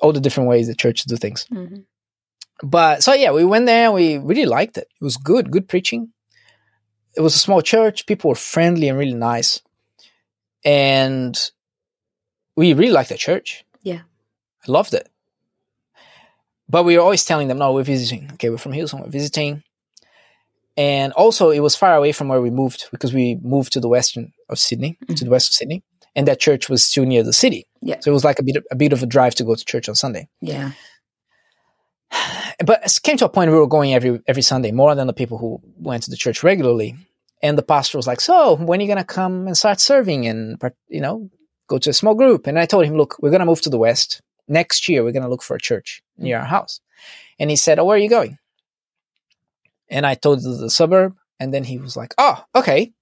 All 0.00 0.12
the 0.12 0.20
different 0.20 0.48
ways 0.48 0.66
that 0.68 0.78
churches 0.78 1.04
do 1.06 1.16
things. 1.16 1.46
Mhm. 1.52 1.84
But 2.62 3.02
so 3.02 3.12
yeah, 3.14 3.32
we 3.32 3.44
went 3.44 3.66
there. 3.66 3.90
We 3.92 4.18
really 4.18 4.46
liked 4.46 4.76
it. 4.78 4.88
It 5.00 5.04
was 5.04 5.16
good. 5.16 5.50
Good 5.50 5.68
preaching. 5.68 6.12
It 7.16 7.20
was 7.22 7.34
a 7.34 7.38
small 7.38 7.62
church. 7.62 8.06
People 8.06 8.28
were 8.30 8.34
friendly 8.36 8.88
and 8.88 8.98
really 8.98 9.14
nice, 9.14 9.60
and 10.64 11.38
we 12.56 12.72
really 12.74 12.92
liked 12.92 13.08
the 13.08 13.16
church. 13.16 13.64
Yeah. 13.82 14.00
I 14.66 14.70
loved 14.70 14.94
it. 14.94 15.08
But 16.68 16.84
we 16.84 16.96
were 16.96 17.02
always 17.02 17.24
telling 17.24 17.48
them, 17.48 17.58
no, 17.58 17.72
we're 17.72 17.82
visiting. 17.82 18.30
Okay, 18.34 18.48
we're 18.50 18.58
from 18.58 18.72
Hillsong, 18.72 19.02
we're 19.02 19.08
visiting. 19.10 19.64
And 20.76 21.12
also, 21.14 21.50
it 21.50 21.60
was 21.60 21.74
far 21.74 21.96
away 21.96 22.12
from 22.12 22.28
where 22.28 22.40
we 22.40 22.50
moved 22.50 22.86
because 22.92 23.12
we 23.12 23.34
moved 23.42 23.72
to 23.72 23.80
the 23.80 23.88
western 23.88 24.32
of 24.48 24.58
Sydney, 24.58 24.96
to 25.16 25.24
the 25.24 25.30
west 25.30 25.48
of 25.50 25.54
Sydney, 25.54 25.82
and 26.14 26.26
that 26.28 26.40
church 26.40 26.68
was 26.68 26.84
still 26.84 27.04
near 27.04 27.22
the 27.22 27.32
city. 27.32 27.66
Yeah. 27.82 28.00
So 28.00 28.10
it 28.10 28.14
was 28.14 28.24
like 28.24 28.38
a 28.38 28.42
bit, 28.42 28.56
a 28.70 28.76
bit 28.76 28.92
of 28.92 29.02
a 29.02 29.06
drive 29.06 29.34
to 29.36 29.44
go 29.44 29.54
to 29.54 29.64
church 29.64 29.88
on 29.88 29.94
Sunday. 29.94 30.28
Yeah. 30.40 30.72
But 32.62 32.84
it 32.84 32.98
came 33.02 33.16
to 33.16 33.24
a 33.24 33.28
point 33.30 33.48
where 33.48 33.56
we 33.56 33.62
were 33.62 33.66
going 33.66 33.94
every 33.94 34.20
every 34.26 34.42
Sunday, 34.42 34.70
more 34.70 34.94
than 34.94 35.06
the 35.06 35.14
people 35.14 35.38
who 35.38 35.62
went 35.78 36.02
to 36.02 36.10
the 36.10 36.16
church 36.16 36.42
regularly. 36.42 36.94
And 37.42 37.56
the 37.56 37.62
pastor 37.62 37.96
was 37.96 38.06
like, 38.06 38.20
"So, 38.20 38.56
when 38.56 38.78
are 38.78 38.82
you 38.82 38.88
gonna 38.88 39.02
come 39.02 39.46
and 39.46 39.56
start 39.56 39.80
serving 39.80 40.26
and 40.26 40.60
you 40.88 41.00
know 41.00 41.30
go 41.68 41.78
to 41.78 41.88
a 41.88 41.94
small 41.94 42.14
group?" 42.14 42.46
And 42.46 42.58
I 42.58 42.66
told 42.66 42.84
him, 42.84 42.98
"Look, 42.98 43.16
we're 43.22 43.30
gonna 43.30 43.46
move 43.46 43.62
to 43.62 43.70
the 43.70 43.78
west 43.78 44.20
next 44.46 44.90
year. 44.90 45.02
We're 45.02 45.12
gonna 45.12 45.30
look 45.30 45.42
for 45.42 45.56
a 45.56 45.60
church 45.60 46.02
mm. 46.18 46.24
near 46.24 46.38
our 46.38 46.44
house." 46.44 46.80
And 47.38 47.48
he 47.48 47.56
said, 47.56 47.78
"Oh, 47.78 47.86
where 47.86 47.96
are 47.96 48.04
you 48.04 48.10
going?" 48.10 48.36
And 49.88 50.04
I 50.04 50.14
told 50.14 50.42
the, 50.42 50.50
the 50.50 50.68
suburb, 50.70 51.16
and 51.38 51.54
then 51.54 51.64
he 51.64 51.78
was 51.78 51.96
like, 51.96 52.12
"Oh, 52.18 52.44
okay, 52.54 52.92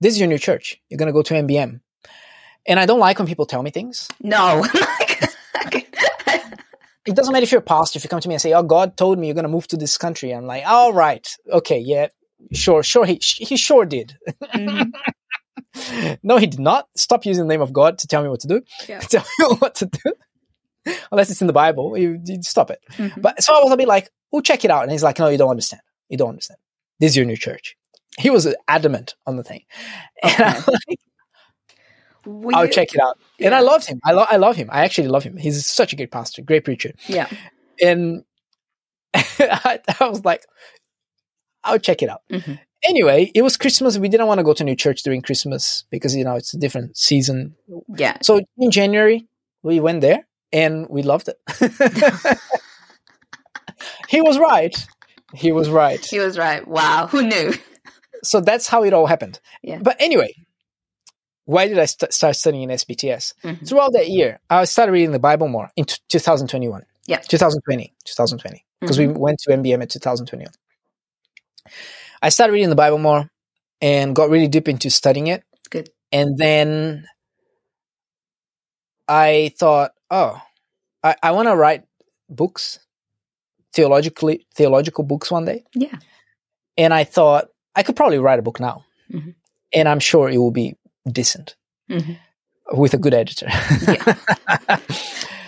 this 0.00 0.14
is 0.14 0.20
your 0.20 0.28
new 0.28 0.38
church. 0.38 0.80
You're 0.88 0.98
gonna 0.98 1.12
go 1.12 1.22
to 1.22 1.34
MBM." 1.34 1.80
And 2.68 2.80
I 2.80 2.86
don't 2.86 2.98
like 3.00 3.18
when 3.18 3.28
people 3.28 3.46
tell 3.46 3.62
me 3.62 3.70
things. 3.70 4.08
No. 4.20 4.64
it 7.06 7.14
doesn't 7.14 7.32
matter 7.32 7.44
if 7.44 7.52
you're 7.52 7.60
a 7.60 7.64
pastor, 7.64 7.98
if 7.98 8.04
you 8.04 8.10
come 8.10 8.20
to 8.20 8.28
me 8.28 8.34
and 8.34 8.42
say, 8.42 8.52
Oh, 8.52 8.62
God 8.62 8.96
told 8.96 9.18
me 9.18 9.26
you're 9.28 9.34
going 9.34 9.44
to 9.44 9.48
move 9.48 9.68
to 9.68 9.76
this 9.76 9.96
country. 9.98 10.32
I'm 10.32 10.46
like, 10.46 10.64
All 10.66 10.92
right. 10.92 11.26
Okay. 11.50 11.78
Yeah. 11.78 12.08
Sure. 12.52 12.82
Sure. 12.82 13.04
He, 13.06 13.20
he 13.22 13.56
sure 13.56 13.86
did. 13.86 14.16
Mhm. 14.54 14.90
no, 16.22 16.36
he 16.38 16.46
did 16.46 16.60
not. 16.60 16.88
Stop 16.96 17.24
using 17.26 17.44
the 17.44 17.48
name 17.52 17.62
of 17.62 17.72
God 17.72 17.98
to 17.98 18.06
tell 18.06 18.22
me 18.22 18.28
what 18.28 18.40
to 18.40 18.48
do. 18.48 18.62
Yeah. 18.88 18.98
tell 19.00 19.24
me 19.38 19.56
what 19.58 19.74
to 19.76 19.86
do. 19.86 20.12
Unless 21.10 21.30
it's 21.30 21.40
in 21.40 21.46
the 21.48 21.52
Bible, 21.52 21.96
you, 21.96 22.20
you 22.24 22.42
stop 22.42 22.70
it. 22.70 22.80
Mhm. 22.92 23.20
But 23.20 23.42
so 23.42 23.54
I 23.54 23.60
was 23.62 23.72
a 23.72 23.76
bit 23.76 23.88
like, 23.88 24.10
We'll 24.32 24.42
check 24.42 24.64
it 24.64 24.70
out. 24.70 24.82
And 24.82 24.90
he's 24.92 25.02
like, 25.04 25.18
No, 25.18 25.28
you 25.28 25.38
don't 25.38 25.50
understand. 25.50 25.82
You 26.08 26.16
don't 26.18 26.30
understand. 26.30 26.58
This 27.00 27.12
is 27.12 27.16
your 27.16 27.26
new 27.26 27.36
church. 27.36 27.76
He 28.18 28.30
was 28.30 28.52
adamant 28.66 29.14
on 29.26 29.36
the 29.36 29.44
thing. 29.44 29.64
And 30.22 30.34
I'm 30.42 30.64
like, 30.66 30.98
Were 32.26 32.54
I'll 32.54 32.66
you- 32.66 32.72
check 32.72 32.94
it 32.94 33.00
out. 33.00 33.18
And 33.40 33.54
I 33.54 33.60
love 33.60 33.86
him. 33.86 34.00
I, 34.04 34.12
lo- 34.12 34.26
I 34.30 34.36
love 34.36 34.56
him. 34.56 34.68
I 34.72 34.84
actually 34.84 35.08
love 35.08 35.22
him. 35.22 35.36
He's 35.36 35.64
such 35.66 35.92
a 35.92 35.96
good 35.96 36.10
pastor, 36.10 36.42
great 36.42 36.64
preacher. 36.64 36.92
Yeah. 37.06 37.28
and 37.80 38.24
I, 39.14 39.80
I 40.00 40.08
was 40.08 40.24
like, 40.24 40.44
I'll 41.64 41.78
check 41.78 42.02
it 42.02 42.08
out. 42.08 42.22
Mhm. 42.30 42.58
Anyway, 42.84 43.32
it 43.34 43.42
was 43.42 43.56
Christmas. 43.56 43.98
We 43.98 44.08
didn't 44.08 44.26
want 44.28 44.38
to 44.38 44.44
go 44.44 44.52
to 44.52 44.62
new 44.62 44.76
church 44.76 45.02
during 45.02 45.22
Christmas 45.22 45.84
because 45.90 46.14
you 46.14 46.22
know 46.24 46.36
it's 46.36 46.54
a 46.54 46.58
different 46.58 46.96
season. 46.96 47.56
Yeah. 47.96 48.18
So 48.22 48.40
in 48.58 48.70
January, 48.70 49.26
we 49.62 49.80
went 49.80 50.02
there 50.02 50.26
and 50.52 50.86
we 50.88 51.02
loved 51.02 51.28
it. 51.28 51.38
he 54.08 54.20
was 54.20 54.38
right. 54.38 54.76
He 55.34 55.52
was 55.52 55.68
right. 55.68 56.04
He 56.04 56.18
was 56.18 56.38
right. 56.38 56.66
Wow. 56.66 57.08
Who 57.08 57.22
knew? 57.26 57.54
So 58.22 58.40
that's 58.40 58.68
how 58.68 58.84
it 58.84 58.92
all 58.92 59.06
happened. 59.06 59.40
Yeah. 59.62 59.78
But 59.82 59.96
anyway, 59.98 60.32
why 61.46 61.66
did 61.68 61.78
I 61.78 61.86
st- 61.86 62.12
start 62.12 62.36
studying 62.36 62.64
in 62.64 62.70
SBTS? 62.70 63.32
Mhm. 63.42 63.66
Throughout 63.68 63.92
that 63.94 64.08
year, 64.08 64.38
I 64.50 64.64
started 64.66 64.92
reading 64.92 65.12
the 65.12 65.18
Bible 65.18 65.48
more 65.48 65.70
in 65.76 65.84
t- 65.86 65.96
2021. 66.08 66.84
Yeah. 67.06 67.18
2020. 67.18 67.94
2020. 68.04 68.64
Because 68.80 68.98
Mm-hmm. 68.98 69.12
we 69.14 69.18
went 69.18 69.38
to 69.40 69.50
MBM 69.52 69.80
in 69.82 69.88
2021. 69.88 70.52
I 72.22 72.28
started 72.28 72.52
reading 72.52 72.68
the 72.70 72.76
Bible 72.76 72.98
more 72.98 73.30
and 73.80 74.14
got 74.14 74.28
really 74.30 74.48
deep 74.48 74.68
into 74.68 74.90
studying 74.90 75.28
it. 75.28 75.42
Good. 75.70 75.88
And 76.12 76.36
then 76.36 77.06
I 79.08 79.52
thought, 79.58 79.92
oh, 80.10 80.40
I, 81.02 81.14
I 81.22 81.30
want 81.32 81.48
to 81.48 81.56
write 81.56 81.84
books, 82.28 82.78
theologically 83.72 84.46
theological 84.54 85.04
books 85.04 85.30
one 85.30 85.44
day. 85.44 85.64
Yeah. 85.74 85.96
And 86.76 86.92
I 86.92 87.04
thought 87.04 87.48
I 87.74 87.82
could 87.82 87.96
probably 87.96 88.18
write 88.18 88.38
a 88.38 88.42
book 88.42 88.58
now, 88.60 88.84
Mhm. 89.12 89.34
and 89.72 89.88
I'm 89.88 90.00
sure 90.00 90.28
it 90.28 90.38
will 90.38 90.50
be 90.50 90.76
decent 91.10 91.56
Mhm. 91.90 92.18
with 92.72 92.94
a 92.94 92.98
good 92.98 93.14
editor. 93.14 93.48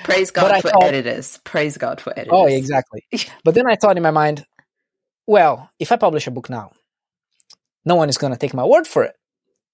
Praise 0.04 0.30
God 0.30 0.50
I 0.52 0.60
for 0.60 0.70
thought- 0.70 0.84
editors. 0.84 1.38
Praise 1.44 1.76
God 1.76 2.00
for 2.00 2.10
editors. 2.12 2.30
oh, 2.32 2.46
exactly. 2.46 3.04
But 3.44 3.54
then 3.54 3.66
I 3.68 3.76
thought 3.76 3.96
in 3.96 4.02
my 4.02 4.10
mind, 4.10 4.46
well, 5.26 5.70
if 5.78 5.92
I 5.92 5.96
publish 5.96 6.26
a 6.26 6.30
book 6.30 6.48
now, 6.48 6.72
no 7.84 7.94
one 7.96 8.08
is 8.08 8.18
going 8.18 8.32
to 8.32 8.38
take 8.38 8.54
my 8.54 8.64
word 8.64 8.86
for 8.86 9.04
it. 9.04 9.14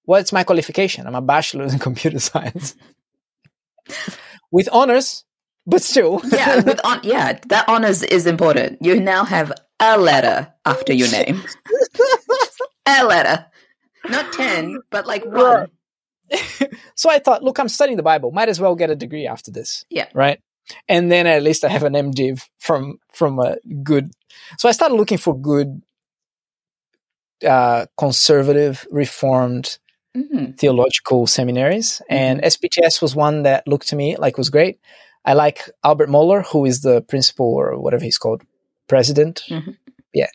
What's 0.04 0.32
my 0.32 0.44
qualification? 0.44 1.06
I'm 1.06 1.14
a 1.14 1.22
bachelor 1.22 1.64
in 1.64 1.78
computer 1.88 2.18
science 2.18 2.74
with 4.50 4.68
honors, 4.72 5.24
but 5.66 5.82
still. 5.82 6.20
yeah, 6.30 6.62
with 6.62 6.80
on- 6.84 7.00
yeah, 7.04 7.38
that 7.48 7.68
honors 7.68 8.02
is 8.02 8.26
important. 8.26 8.78
You 8.82 9.00
now 9.00 9.24
have 9.24 9.52
a 9.80 9.98
letter 9.98 10.52
after 10.64 10.92
your 10.92 11.10
name. 11.10 11.42
a 12.86 13.04
letter. 13.04 13.46
Not 14.08 14.32
10, 14.32 14.80
but 14.90 15.06
like 15.06 15.24
one. 15.24 15.68
so 16.94 17.10
I 17.10 17.18
thought, 17.18 17.42
look, 17.42 17.58
I'm 17.58 17.68
studying 17.68 17.96
the 17.96 18.02
Bible. 18.02 18.30
Might 18.32 18.48
as 18.48 18.60
well 18.60 18.74
get 18.74 18.90
a 18.90 18.96
degree 18.96 19.26
after 19.26 19.50
this. 19.50 19.84
Yeah. 19.90 20.08
Right. 20.14 20.40
And 20.88 21.12
then 21.12 21.26
at 21.26 21.42
least 21.42 21.64
I 21.64 21.68
have 21.68 21.82
an 21.82 21.92
MDiv 21.92 22.42
from 22.58 22.98
from 23.12 23.38
a 23.38 23.56
good. 23.82 24.10
So 24.58 24.68
I 24.68 24.72
started 24.72 24.94
looking 24.94 25.18
for 25.18 25.38
good, 25.38 25.82
uh, 27.46 27.86
conservative, 27.98 28.86
reformed 28.90 29.78
Mhm. 30.16 30.56
theological 30.58 31.26
seminaries, 31.26 32.00
and 32.08 32.40
SBTS 32.42 33.02
was 33.02 33.14
one 33.16 33.42
that 33.42 33.66
looked 33.66 33.88
to 33.88 33.96
me 33.96 34.16
like 34.16 34.38
was 34.38 34.48
great. 34.48 34.78
I 35.24 35.32
like 35.34 35.68
Albert 35.82 36.08
Mohler, 36.08 36.46
who 36.46 36.64
is 36.64 36.80
the 36.82 37.02
principal 37.02 37.46
or 37.46 37.76
whatever 37.78 38.04
he's 38.04 38.18
called, 38.18 38.42
president. 38.88 39.42
Mhm. 39.48 39.76
Yeah, 40.14 40.28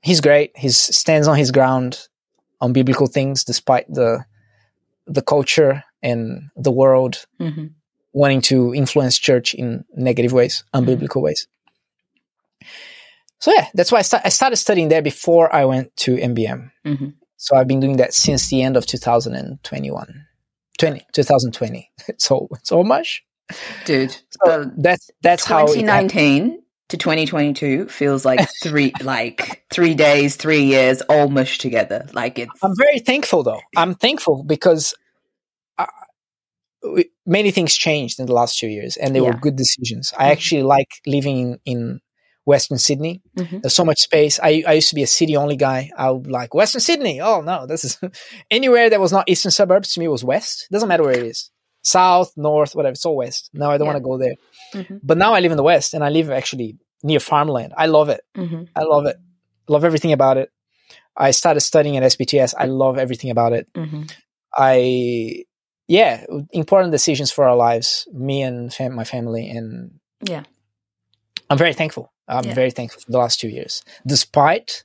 he's 0.00 0.20
great. 0.20 0.52
He 0.56 0.68
stands 0.70 1.26
on 1.28 1.36
his 1.36 1.50
ground 1.50 2.08
on 2.60 2.72
biblical 2.72 3.06
things, 3.06 3.44
despite 3.44 3.86
the 3.92 4.24
the 5.06 5.22
culture 5.22 5.82
and 6.02 6.50
the 6.56 6.70
world 6.70 7.24
Mhm. 7.40 7.70
wanting 8.12 8.42
to 8.42 8.74
influence 8.74 9.18
church 9.18 9.54
in 9.54 9.84
negative 9.94 10.32
ways, 10.32 10.64
unbiblical 10.74 11.22
ways. 11.22 11.46
so 13.40 13.52
yeah, 13.52 13.66
that's 13.74 13.92
why 13.92 13.98
I, 13.98 14.02
start, 14.02 14.22
I 14.26 14.30
started 14.30 14.56
studying 14.56 14.88
there 14.88 15.02
before 15.02 15.54
I 15.54 15.64
went 15.64 15.96
to 15.98 16.16
MBM. 16.16 16.70
Mhm. 16.84 17.14
So 17.36 17.56
I've 17.56 17.68
been 17.68 17.80
doing 17.80 17.98
that 17.98 18.12
since 18.12 18.50
the 18.50 18.62
end 18.62 18.76
of 18.76 18.84
2021, 18.86 20.26
20, 20.78 21.06
2020. 21.12 21.90
So 22.18 22.48
so 22.64 22.82
much. 22.82 23.24
Dude, 23.86 24.14
So 24.44 24.70
that's 24.76 25.10
that's 25.22 25.44
how 25.44 25.66
2019 25.66 26.62
to 26.88 26.96
2022 26.96 27.88
feels 27.88 28.24
like 28.24 28.40
three 28.62 28.92
like 29.02 29.64
three 29.72 29.94
days, 29.94 30.36
three 30.36 30.62
years 30.64 31.02
all 31.02 31.28
mushed 31.28 31.60
together. 31.60 32.06
Like 32.12 32.38
it's 32.38 32.52
I'm 32.62 32.74
very 32.76 32.98
thankful 33.00 33.42
though. 33.42 33.60
I'm 33.76 33.94
thankful 33.94 34.42
because 34.44 34.94
uh, 35.78 35.86
we- 36.82 37.10
many 37.26 37.50
things 37.50 37.74
changed 37.74 38.20
in 38.20 38.26
the 38.26 38.32
last 38.32 38.58
two 38.58 38.68
years, 38.68 38.96
and 38.96 39.14
they 39.14 39.20
were 39.20 39.34
good 39.34 39.56
decisions. 39.56 40.12
I 40.18 40.28
Mhm. 40.28 40.32
actually 40.32 40.62
like 40.62 40.88
living 41.06 41.38
in, 41.38 41.58
in 41.64 42.00
Western 42.44 42.78
Sydney. 42.78 43.20
Mhm. 43.36 43.60
There's 43.62 43.74
so 43.74 43.84
much 43.84 43.98
space. 43.98 44.40
I, 44.42 44.62
I 44.66 44.72
used 44.74 44.88
to 44.88 44.94
be 44.94 45.02
a 45.02 45.06
city 45.06 45.36
only 45.36 45.56
guy. 45.56 45.90
I 45.96 46.10
would 46.10 46.26
like 46.26 46.54
Western 46.54 46.80
Sydney. 46.80 47.20
Oh 47.20 47.42
no, 47.42 47.66
this 47.66 47.84
is 47.84 47.98
anywhere 48.50 48.88
that 48.88 49.00
was 49.00 49.12
not 49.12 49.28
eastern 49.28 49.50
suburbs 49.50 49.92
to 49.92 50.00
me 50.00 50.08
was 50.08 50.24
west. 50.24 50.66
Doesn't 50.72 50.88
matter 50.88 51.02
where 51.02 51.12
it 51.12 51.24
is, 51.24 51.50
south, 51.88 52.30
north, 52.36 52.74
whatever. 52.74 52.92
It's 52.92 53.06
all 53.06 53.16
west. 53.16 53.50
Now 53.52 53.70
I 53.70 53.78
don't 53.78 53.86
Yeah. 53.86 53.92
want 53.94 54.02
to 54.04 54.08
go 54.10 54.18
there. 54.24 54.36
Mhm. 54.74 55.00
But 55.02 55.16
now 55.18 55.30
I 55.34 55.40
live 55.40 55.52
in 55.52 55.56
the 55.56 55.68
west, 55.72 55.94
and 55.94 56.02
I 56.04 56.10
live 56.10 56.30
actually 56.30 56.76
near 57.02 57.20
farmland. 57.20 57.72
I 57.76 57.86
love 57.86 58.08
it. 58.16 58.22
Mhm. 58.36 58.68
I 58.74 58.82
love 58.84 59.06
it. 59.06 59.16
Love 59.68 59.84
everything 59.84 60.12
about 60.12 60.36
it. 60.42 60.50
I 61.16 61.30
started 61.32 61.60
studying 61.60 61.96
at 61.96 62.02
SBTS. 62.02 62.54
I 62.56 62.66
love 62.66 62.96
everything 62.98 63.30
about 63.30 63.52
it. 63.52 63.66
Mhm. 63.74 64.10
I, 64.54 65.44
yeah, 65.88 66.24
important 66.52 66.92
decisions 66.92 67.30
for 67.30 67.42
our 67.48 67.56
lives, 67.56 68.06
me 68.12 68.42
and 68.42 68.72
fam- 68.72 68.94
my 68.94 69.04
family, 69.04 69.48
and 69.56 70.00
Yeah. 70.22 70.44
I'm 71.50 71.58
very 71.58 71.74
thankful. 71.74 72.12
I'm 72.28 72.44
Yeah. 72.44 72.54
very 72.54 72.70
thankful 72.70 73.00
for 73.02 73.10
the 73.10 73.18
last 73.18 73.40
two 73.40 73.48
years, 73.48 73.82
despite 74.06 74.82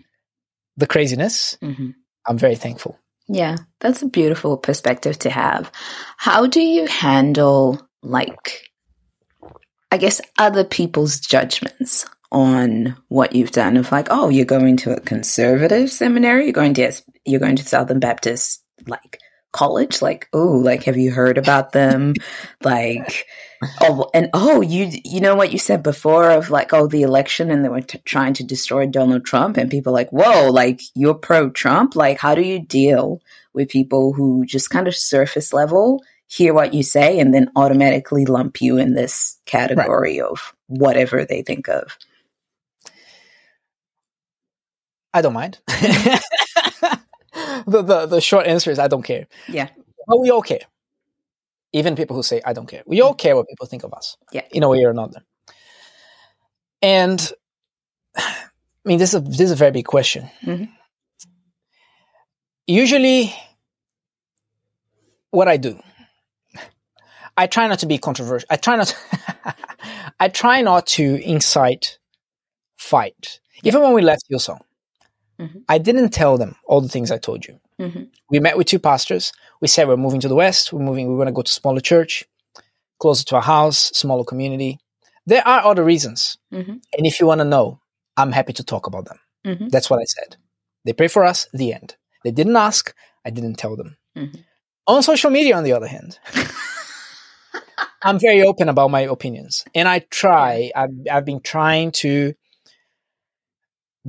the 0.77 0.87
craziness. 0.87 1.57
Mhm. 1.61 1.93
I'm 2.27 2.37
very 2.37 2.55
thankful. 2.55 2.97
Yeah, 3.27 3.57
that's 3.79 4.01
a 4.01 4.07
beautiful 4.07 4.57
perspective 4.57 5.17
to 5.19 5.29
have. 5.29 5.71
How 6.17 6.45
do 6.45 6.61
you 6.61 6.87
handle, 6.87 7.81
like, 8.01 8.69
I 9.91 9.97
guess, 9.97 10.19
other 10.37 10.63
people's 10.63 11.19
judgments 11.19 12.05
on 12.31 12.97
what 13.07 13.33
you've 13.35 13.51
done? 13.51 13.77
Of 13.77 13.91
like, 13.91 14.07
oh, 14.09 14.29
you're 14.29 14.45
going 14.45 14.77
to 14.77 14.95
a 14.95 14.99
conservative 14.99 15.89
seminary, 15.89 16.45
you're 16.45 16.53
going 16.53 16.73
to 16.75 16.91
you're 17.25 17.39
going 17.39 17.55
to 17.55 17.65
Southern 17.65 17.99
Baptist 17.99 18.61
like 18.87 19.19
college, 19.53 20.01
like, 20.01 20.27
oh, 20.33 20.57
like, 20.57 20.83
have 20.83 20.97
you 20.97 21.11
heard 21.11 21.37
about 21.37 21.71
them? 21.71 22.13
like, 22.63 23.27
oh, 23.79 24.09
and 24.13 24.29
oh, 24.33 24.61
you 24.61 24.89
you 25.05 25.21
know 25.21 25.35
what 25.35 25.53
you 25.53 25.57
said 25.57 25.81
before 25.81 26.29
of 26.31 26.49
like, 26.49 26.73
oh, 26.73 26.87
the 26.87 27.03
election, 27.03 27.49
and 27.49 27.63
they 27.63 27.69
were 27.69 27.81
t- 27.81 28.01
trying 28.03 28.33
to 28.33 28.43
destroy 28.43 28.85
Donald 28.85 29.25
Trump, 29.25 29.55
and 29.55 29.71
people 29.71 29.93
like, 29.93 30.09
whoa, 30.09 30.51
like 30.51 30.81
you're 30.95 31.13
pro 31.13 31.49
Trump. 31.49 31.95
Like, 31.95 32.19
how 32.19 32.35
do 32.35 32.41
you 32.41 32.59
deal 32.59 33.21
with 33.53 33.69
people 33.69 34.11
who 34.11 34.45
just 34.45 34.69
kind 34.69 34.87
of 34.87 34.95
surface 34.95 35.53
level 35.53 36.03
hear 36.27 36.53
what 36.53 36.73
you 36.73 36.81
say 36.83 37.19
and 37.19 37.33
then 37.33 37.51
automatically 37.55 38.25
lump 38.25 38.59
you 38.59 38.77
in 38.77 38.95
this 38.95 39.39
category 39.45 40.19
of 40.19 40.53
whatever 40.67 41.25
they 41.25 41.43
think 41.43 41.69
of? 41.69 41.97
I 45.13 45.21
don't 45.21 45.33
mind. 45.33 45.59
the, 47.67 47.81
the 47.81 48.05
the 48.05 48.21
short 48.21 48.47
answer 48.47 48.71
is 48.71 48.79
I 48.79 48.87
don't 48.87 49.03
care. 49.03 49.27
Yeah. 49.47 49.69
But 50.07 50.19
we 50.19 50.31
all 50.31 50.41
care. 50.41 50.61
Even 51.71 51.95
people 51.95 52.15
who 52.15 52.23
say 52.23 52.41
I 52.45 52.53
don't 52.53 52.67
care. 52.67 52.83
We 52.85 53.01
all 53.01 53.13
care 53.13 53.35
what 53.35 53.47
people 53.47 53.65
think 53.67 53.83
of 53.83 53.93
us. 53.93 54.17
Yeah. 54.31 54.43
In 54.51 54.63
a 54.63 54.69
way 54.69 54.83
or 54.83 54.91
another. 54.91 55.21
And 56.81 57.31
I 58.15 58.35
mean 58.85 58.99
this 58.99 59.13
is 59.13 59.15
a, 59.15 59.19
this 59.21 59.41
is 59.41 59.51
a 59.51 59.55
very 59.55 59.71
big 59.71 59.85
question. 59.85 60.29
Mhm. 60.43 60.69
Usually 62.67 63.33
what 65.31 65.47
I 65.47 65.57
do 65.57 65.79
I 67.35 67.47
try 67.47 67.67
not 67.67 67.79
to 67.79 67.85
be 67.87 67.97
controversial. 67.97 68.47
I 68.49 68.57
try 68.57 68.75
not 68.75 68.95
I 70.19 70.27
try 70.29 70.61
not 70.61 70.85
to 70.87 71.03
incite 71.23 71.97
fight. 72.77 73.39
Even 73.63 73.81
when 73.81 73.93
we 73.93 74.01
left 74.01 74.23
Hillsong, 74.31 74.61
Mhm. 75.43 75.63
I 75.67 75.77
didn't 75.77 76.09
tell 76.11 76.37
them 76.37 76.55
all 76.65 76.81
the 76.81 76.89
things 76.89 77.11
I 77.11 77.17
told 77.17 77.45
you. 77.45 77.59
Mhm. 77.79 78.09
We 78.29 78.39
met 78.39 78.57
with 78.57 78.67
two 78.67 78.79
pastors. 78.79 79.31
We 79.61 79.67
said 79.67 79.87
we're 79.87 79.97
moving 79.97 80.21
to 80.21 80.27
the 80.27 80.35
west. 80.35 80.71
We're 80.73 80.79
moving. 80.89 81.07
We're 81.09 81.17
going 81.17 81.27
to 81.27 81.39
go 81.39 81.41
to 81.41 81.51
smaller 81.51 81.81
church, 81.81 82.25
closer 82.99 83.25
to 83.25 83.35
our 83.35 83.41
house, 83.41 83.91
smaller 83.93 84.23
community. 84.23 84.79
There 85.25 85.45
are 85.47 85.65
other 85.65 85.83
reasons, 85.83 86.37
Mhm. 86.51 86.81
and 86.97 87.05
if 87.07 87.19
you 87.19 87.25
want 87.27 87.39
to 87.39 87.45
know, 87.45 87.79
I'm 88.17 88.31
happy 88.31 88.53
to 88.53 88.63
talk 88.63 88.87
about 88.87 89.05
them. 89.05 89.19
Mhm. 89.45 89.69
That's 89.71 89.89
what 89.89 89.99
I 89.99 90.05
said. 90.05 90.37
They 90.85 90.93
pray 90.93 91.07
for 91.07 91.23
us. 91.23 91.47
The 91.53 91.73
end. 91.73 91.95
They 92.23 92.31
didn't 92.31 92.55
ask. 92.57 92.93
I 93.25 93.29
didn't 93.29 93.55
tell 93.55 93.75
them. 93.75 93.97
Mhm. 94.17 94.43
On 94.87 95.01
social 95.01 95.31
media, 95.31 95.55
on 95.57 95.63
the 95.63 95.71
other 95.73 95.87
hand, 95.87 96.19
I'm 98.01 98.19
very 98.19 98.43
open 98.43 98.67
about 98.69 98.91
my 98.91 99.01
opinions, 99.01 99.63
and 99.73 99.87
I 99.87 99.99
try. 100.09 100.71
I've, 100.75 100.89
I've 101.09 101.25
been 101.25 101.39
trying 101.39 101.91
to 102.03 102.33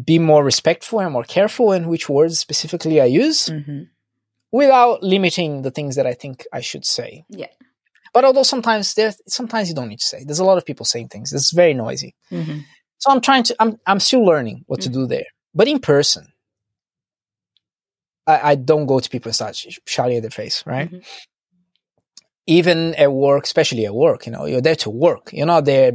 be 0.03 0.19
more 0.19 0.43
respectful 0.45 1.01
and 1.01 1.13
more 1.13 1.25
careful 1.25 1.73
in 1.73 1.89
which 1.89 2.09
words 2.09 2.39
specifically 2.39 3.01
I 3.01 3.05
use, 3.05 3.49
Mhm. 3.49 3.89
without 4.51 5.03
limiting 5.03 5.63
the 5.63 5.71
things 5.71 5.95
that 5.97 6.07
I 6.07 6.15
think 6.15 6.45
I 6.53 6.61
should 6.61 6.85
say. 6.85 7.25
Yeah. 7.29 7.47
But 8.13 8.25
although 8.25 8.43
sometimes 8.45 8.95
there, 8.95 9.13
sometimes 9.29 9.69
you 9.69 9.75
don't 9.75 9.89
need 9.89 10.01
to 10.01 10.07
say. 10.07 10.25
There's 10.25 10.39
a 10.41 10.45
lot 10.45 10.59
of 10.59 10.65
people 10.65 10.85
saying 10.87 11.09
things. 11.09 11.33
It's 11.33 11.53
very 11.53 11.75
noisy. 11.75 12.15
Mhm. 12.31 12.65
So 12.99 13.11
I'm 13.11 13.21
trying 13.21 13.43
to. 13.45 13.57
I'm 13.59 13.79
I'm 13.87 14.01
still 14.01 14.25
learning 14.25 14.65
what 14.67 14.81
to 14.83 14.89
do 14.89 15.07
there. 15.07 15.27
But 15.55 15.69
in 15.69 15.79
person, 15.81 16.33
I, 18.27 18.51
I 18.53 18.55
don't 18.55 18.87
go 18.87 19.01
to 19.01 19.11
people 19.11 19.29
and 19.29 19.35
start 19.35 19.57
sh- 19.57 19.79
shouting 19.87 20.17
at 20.17 20.23
their 20.23 20.31
face, 20.31 20.65
right? 20.67 20.91
Mhm. 20.91 21.05
Even 22.47 22.95
at 22.97 23.13
work, 23.13 23.45
especially 23.45 23.87
at 23.87 23.95
work, 23.95 24.27
you 24.27 24.33
know, 24.33 24.45
you're 24.47 24.61
there 24.61 24.77
to 24.77 24.91
work. 24.91 25.31
You're 25.33 25.47
not 25.47 25.65
there 25.65 25.93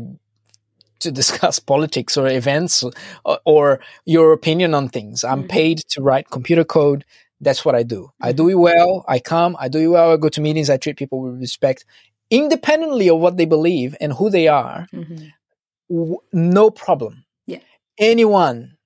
to 1.00 1.12
discuss 1.22 1.60
politics 1.60 2.18
or 2.18 2.28
events 2.28 2.84
or, 3.26 3.40
or 3.46 3.80
your 4.06 4.34
opinion 4.34 4.74
on 4.74 4.90
things. 4.90 5.24
I'm 5.24 5.44
Mhm. 5.44 5.50
paid 5.50 5.78
to 5.90 6.02
write 6.02 6.30
computer 6.30 6.64
code. 6.64 7.06
That's 7.42 7.64
what 7.64 7.76
I 7.76 7.84
do. 7.84 8.12
I 8.22 8.32
do 8.34 8.50
it 8.50 8.56
well. 8.56 9.06
I 9.08 9.20
come. 9.20 9.56
I 9.60 9.70
do 9.70 9.80
it 9.80 9.88
well. 9.88 10.12
I 10.12 10.18
go 10.18 10.30
to 10.30 10.42
meetings. 10.42 10.70
I 10.70 10.78
treat 10.78 10.98
people 10.98 11.22
with 11.22 11.40
respect, 11.40 11.86
independently 12.30 13.10
of 13.10 13.20
what 13.20 13.38
they 13.38 13.46
believe 13.46 13.96
and 14.02 14.12
who 14.14 14.30
they 14.30 14.48
are. 14.50 14.88
Mhm. 14.94 15.32
W- 15.90 16.20
no 16.34 16.70
problem. 16.70 17.24
Yeah. 17.48 17.60
Anyone, 17.98 18.78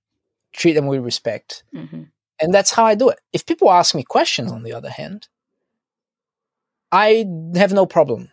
treat 0.53 0.73
them 0.73 0.85
with 0.85 1.01
respect. 1.03 1.63
Mhm. 1.73 2.09
And 2.39 2.53
that's 2.53 2.71
how 2.71 2.85
I 2.85 2.93
do 2.95 3.09
it. 3.09 3.19
If 3.33 3.45
people 3.45 3.71
ask 3.71 3.95
me 3.95 4.03
questions, 4.03 4.51
on 4.51 4.63
the 4.63 4.73
other 4.73 4.89
hand, 4.89 5.27
I 6.91 7.25
have 7.55 7.73
no 7.73 7.85
problem 7.85 8.29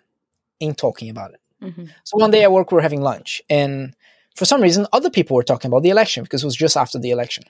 in 0.59 0.75
talking 0.75 1.09
about 1.09 1.33
it. 1.33 1.40
Mhm. 1.63 1.91
So 2.05 2.17
one 2.17 2.31
day 2.31 2.43
at 2.43 2.53
work, 2.53 2.71
we 2.71 2.77
were 2.77 2.83
having 2.83 3.03
lunch, 3.03 3.43
and 3.51 3.95
for 4.35 4.45
some 4.45 4.63
reason, 4.63 4.87
other 4.93 5.11
people 5.11 5.37
were 5.37 5.43
talking 5.43 5.69
about 5.69 5.83
the 5.83 5.91
election 5.91 6.23
because 6.23 6.43
it 6.43 6.47
was 6.47 6.57
just 6.57 6.77
after 6.77 6.99
the 6.99 7.11
election. 7.11 7.45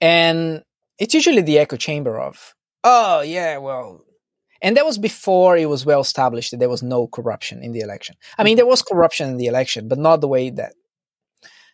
And 0.00 0.62
it's 0.98 1.14
usually 1.14 1.42
the 1.42 1.58
echo 1.58 1.76
chamber 1.76 2.18
of, 2.20 2.54
oh, 2.82 3.20
yeah, 3.22 3.58
well, 3.58 4.02
and 4.62 4.76
that 4.76 4.86
was 4.86 4.96
before 4.98 5.56
it 5.58 5.68
was 5.68 5.84
well 5.84 6.00
established 6.00 6.50
that 6.50 6.58
there 6.58 6.70
was 6.70 6.82
no 6.82 7.06
corruption 7.06 7.62
in 7.62 7.72
the 7.72 7.80
election. 7.80 8.16
I 8.38 8.44
mean, 8.44 8.56
there 8.56 8.66
was 8.66 8.80
corruption 8.82 9.28
in 9.28 9.36
the 9.36 9.46
election, 9.46 9.88
but 9.88 9.98
not 9.98 10.20
the 10.22 10.28
way 10.28 10.50
that. 10.50 10.72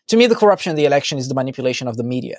To 0.08 0.16
me, 0.16 0.26
the 0.26 0.34
corruption 0.34 0.70
in 0.70 0.76
the 0.76 0.86
election 0.86 1.16
is 1.18 1.28
the 1.28 1.34
manipulation 1.34 1.86
of 1.86 1.96
the 1.96 2.02
media 2.02 2.38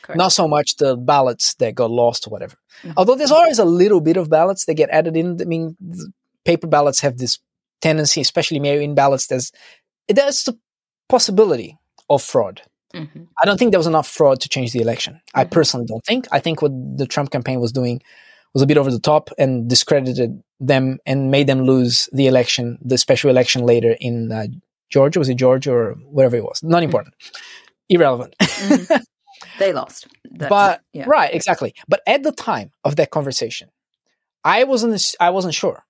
Correct. 0.00 0.16
not 0.16 0.32
so 0.32 0.48
much 0.48 0.76
the 0.76 0.96
ballots 0.96 1.54
that 1.56 1.74
got 1.74 1.90
lost 1.90 2.26
or 2.26 2.30
whatever. 2.30 2.56
Mhm. 2.82 2.94
Although 2.96 3.14
there's 3.14 3.30
always 3.30 3.58
a 3.58 3.64
little 3.66 4.00
bit 4.00 4.16
of 4.16 4.30
ballots 4.30 4.64
that 4.64 4.74
get 4.74 4.88
added 4.88 5.16
in. 5.18 5.38
I 5.40 5.44
mean, 5.44 5.76
paper 6.46 6.66
ballots 6.66 7.00
have 7.00 7.18
this 7.18 7.38
tendency, 7.80 8.20
especially 8.20 8.58
mail-in 8.60 8.94
ballots. 8.94 9.26
There's 9.26 9.52
there's 10.08 10.44
the 10.44 10.58
possibility 11.08 11.78
of 12.08 12.22
fraud. 12.22 12.62
Mhm. 12.94 13.28
I 13.40 13.46
don't 13.46 13.58
think 13.58 13.70
there 13.70 13.78
was 13.78 13.86
enough 13.86 14.08
fraud 14.08 14.40
to 14.40 14.48
change 14.48 14.72
the 14.72 14.80
election. 14.80 15.20
I 15.34 15.44
Mhm. 15.44 15.50
personally 15.50 15.86
don't 15.86 16.04
think. 16.04 16.26
I 16.32 16.40
think 16.40 16.60
what 16.62 16.72
the 16.96 17.06
Trump 17.06 17.30
campaign 17.30 17.60
was 17.60 17.72
doing 17.72 18.02
was 18.54 18.62
a 18.62 18.66
bit 18.66 18.76
over 18.78 18.90
the 18.90 18.98
top 18.98 19.30
and 19.38 19.68
discredited 19.68 20.42
them 20.58 20.98
and 21.06 21.30
made 21.30 21.46
them 21.46 21.62
lose 21.62 22.08
the 22.12 22.26
election, 22.26 22.78
the 22.84 22.98
special 22.98 23.30
election 23.30 23.64
later 23.64 23.96
in 24.00 24.32
uh, 24.32 24.46
Georgia. 24.90 25.20
Was 25.20 25.28
it 25.28 25.34
Georgia 25.36 25.72
or 25.72 25.92
whatever 26.10 26.36
it 26.36 26.42
was? 26.44 26.60
Not 26.64 26.82
important. 26.82 27.14
Irrelevant. 27.88 28.34
Mhm. 28.40 29.00
They 29.58 29.72
lost. 29.72 30.06
That's 30.30 30.50
but 30.50 30.80
yeah. 30.92 31.04
right 31.06 31.32
exactly 31.34 31.74
but 31.88 32.00
at 32.06 32.22
the 32.22 32.30
time 32.32 32.70
of 32.84 32.96
that 32.96 33.10
conversation 33.10 33.68
i 34.44 34.64
wasn't 34.64 35.14
i 35.18 35.30
wasn't 35.30 35.54
sure 35.54 35.82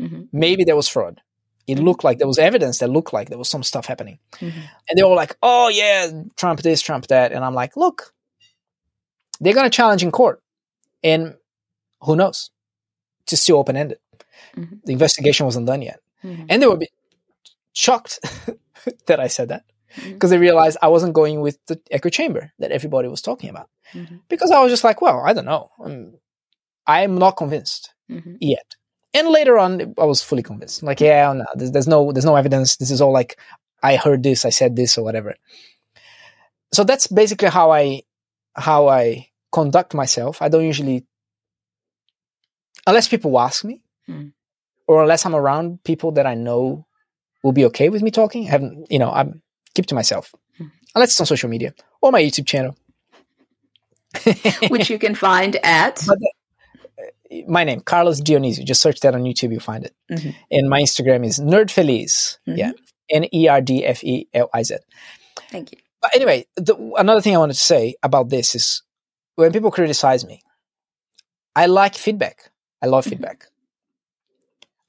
Mhm. 0.00 0.28
maybe 0.32 0.64
there 0.64 0.76
was 0.76 0.88
fraud 0.88 1.20
it 1.66 1.78
Mhm. 1.78 1.84
looked 1.84 2.04
like 2.04 2.18
there 2.18 2.26
was 2.26 2.38
evidence 2.38 2.78
that 2.78 2.88
looked 2.90 3.12
like 3.12 3.28
there 3.28 3.38
was 3.38 3.48
some 3.48 3.62
stuff 3.62 3.86
happening 3.86 4.18
Mhm. 4.32 4.52
and 4.88 4.98
they 4.98 5.02
were 5.04 5.14
like 5.14 5.36
oh 5.42 5.68
yeah 5.68 6.10
trump 6.36 6.60
this 6.62 6.80
trump 6.80 7.06
that 7.08 7.32
and 7.32 7.44
i'm 7.44 7.54
like 7.54 7.76
look 7.76 8.12
they're 9.40 9.54
going 9.54 9.70
to 9.70 9.76
challenge 9.76 10.02
in 10.02 10.10
court 10.10 10.42
and 11.02 11.36
who 12.02 12.16
knows 12.16 12.50
it's 13.30 13.40
still 13.42 13.58
open-ended 13.58 13.98
Mhm. 14.56 14.80
the 14.84 14.92
investigation 14.92 15.46
wasn't 15.46 15.66
done 15.66 15.82
yet 15.82 16.00
Mhm. 16.24 16.46
and 16.48 16.62
they 16.62 16.66
were 16.66 16.78
shocked 17.72 18.18
that 19.06 19.20
i 19.20 19.28
said 19.28 19.48
that 19.48 19.64
because 20.08 20.30
they 20.30 20.38
realized 20.38 20.78
I 20.80 20.88
wasn't 20.88 21.12
going 21.12 21.42
with 21.42 21.58
the 21.66 21.78
echo 21.90 22.08
chamber 22.08 22.50
that 22.60 22.72
everybody 22.72 23.08
was 23.08 23.20
talking 23.20 23.50
about. 23.50 23.68
Mhm. 23.92 24.22
Because 24.28 24.50
I 24.50 24.58
was 24.62 24.72
just 24.72 24.84
like, 24.84 25.02
well, 25.02 25.20
I 25.20 25.34
don't 25.34 25.44
know. 25.44 25.70
Um, 25.84 26.14
I'm 26.86 27.18
not 27.18 27.36
convinced 27.36 27.92
yet. 28.40 28.74
And 29.14 29.28
later 29.28 29.58
on, 29.58 29.94
I 29.98 30.04
was 30.04 30.22
fully 30.22 30.42
convinced. 30.42 30.82
Like, 30.82 31.00
yeah, 31.00 31.32
no, 31.32 31.44
there's, 31.54 31.70
there's 31.72 31.88
no, 31.88 32.12
there's 32.12 32.24
no 32.24 32.36
evidence. 32.36 32.76
This 32.76 32.90
is 32.90 33.00
all 33.00 33.12
like, 33.12 33.38
I 33.82 33.96
heard 33.96 34.22
this, 34.22 34.44
I 34.44 34.50
said 34.50 34.74
this, 34.76 34.96
or 34.96 35.04
whatever. 35.04 35.34
So 36.72 36.84
that's 36.84 37.06
basically 37.08 37.48
how 37.48 37.70
I, 37.72 38.02
how 38.54 38.88
I 38.88 39.28
conduct 39.50 39.92
myself. 39.92 40.40
I 40.40 40.48
don't 40.48 40.64
usually, 40.64 41.04
unless 42.86 43.08
people 43.08 43.38
ask 43.38 43.64
me, 43.64 43.82
Mm. 44.08 44.32
or 44.88 45.02
unless 45.02 45.24
I'm 45.24 45.34
around 45.34 45.84
people 45.84 46.10
that 46.12 46.26
I 46.26 46.34
know 46.34 46.86
will 47.44 47.52
be 47.52 47.66
okay 47.66 47.88
with 47.88 48.02
me 48.02 48.10
talking. 48.10 48.48
I 48.48 48.50
haven't, 48.50 48.90
you 48.90 48.98
know, 48.98 49.12
I'm 49.12 49.40
keep 49.74 49.86
to 49.86 49.94
myself, 49.94 50.34
Mm. 50.58 50.72
unless 50.94 51.10
it's 51.10 51.20
on 51.20 51.26
social 51.26 51.48
media 51.50 51.72
or 52.00 52.10
my 52.10 52.20
YouTube 52.22 52.46
channel. 52.46 52.76
Which 54.70 54.90
you 54.90 54.98
can 54.98 55.14
find 55.14 55.56
at. 55.64 56.02
But 56.06 56.18
my 57.48 57.64
name, 57.64 57.80
Carlos 57.80 58.20
Dionisio. 58.20 58.64
Just 58.64 58.82
search 58.82 59.00
that 59.00 59.14
on 59.14 59.22
YouTube, 59.22 59.50
you'll 59.52 59.60
find 59.60 59.84
it. 59.84 59.94
Mhm. 60.10 60.34
And 60.50 60.68
my 60.68 60.80
Instagram 60.82 61.24
is 61.24 61.38
nerdfeliz. 61.38 62.38
Mhm. 62.48 62.56
Yeah. 62.58 62.72
N 63.10 63.26
E 63.32 63.48
R 63.48 63.60
D 63.60 63.84
F 63.84 64.02
E 64.04 64.28
L 64.34 64.48
I 64.54 64.62
Z. 64.62 64.76
Thank 65.50 65.72
you. 65.72 65.78
But 66.00 66.14
anyway, 66.16 66.46
the, 66.56 66.74
another 66.96 67.20
thing 67.20 67.34
I 67.34 67.38
wanted 67.38 67.54
to 67.54 67.60
say 67.60 67.94
about 68.02 68.28
this 68.28 68.54
is 68.54 68.82
when 69.36 69.52
people 69.52 69.70
criticize 69.70 70.24
me, 70.26 70.42
I 71.54 71.66
like 71.66 71.94
feedback. 71.94 72.50
I 72.82 72.86
love 72.86 73.04
Mhm. 73.04 73.10
feedback. 73.10 73.46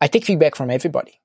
I 0.01 0.07
take 0.07 0.25
feedback 0.25 0.55
from 0.55 0.69
everybody. 0.69 1.19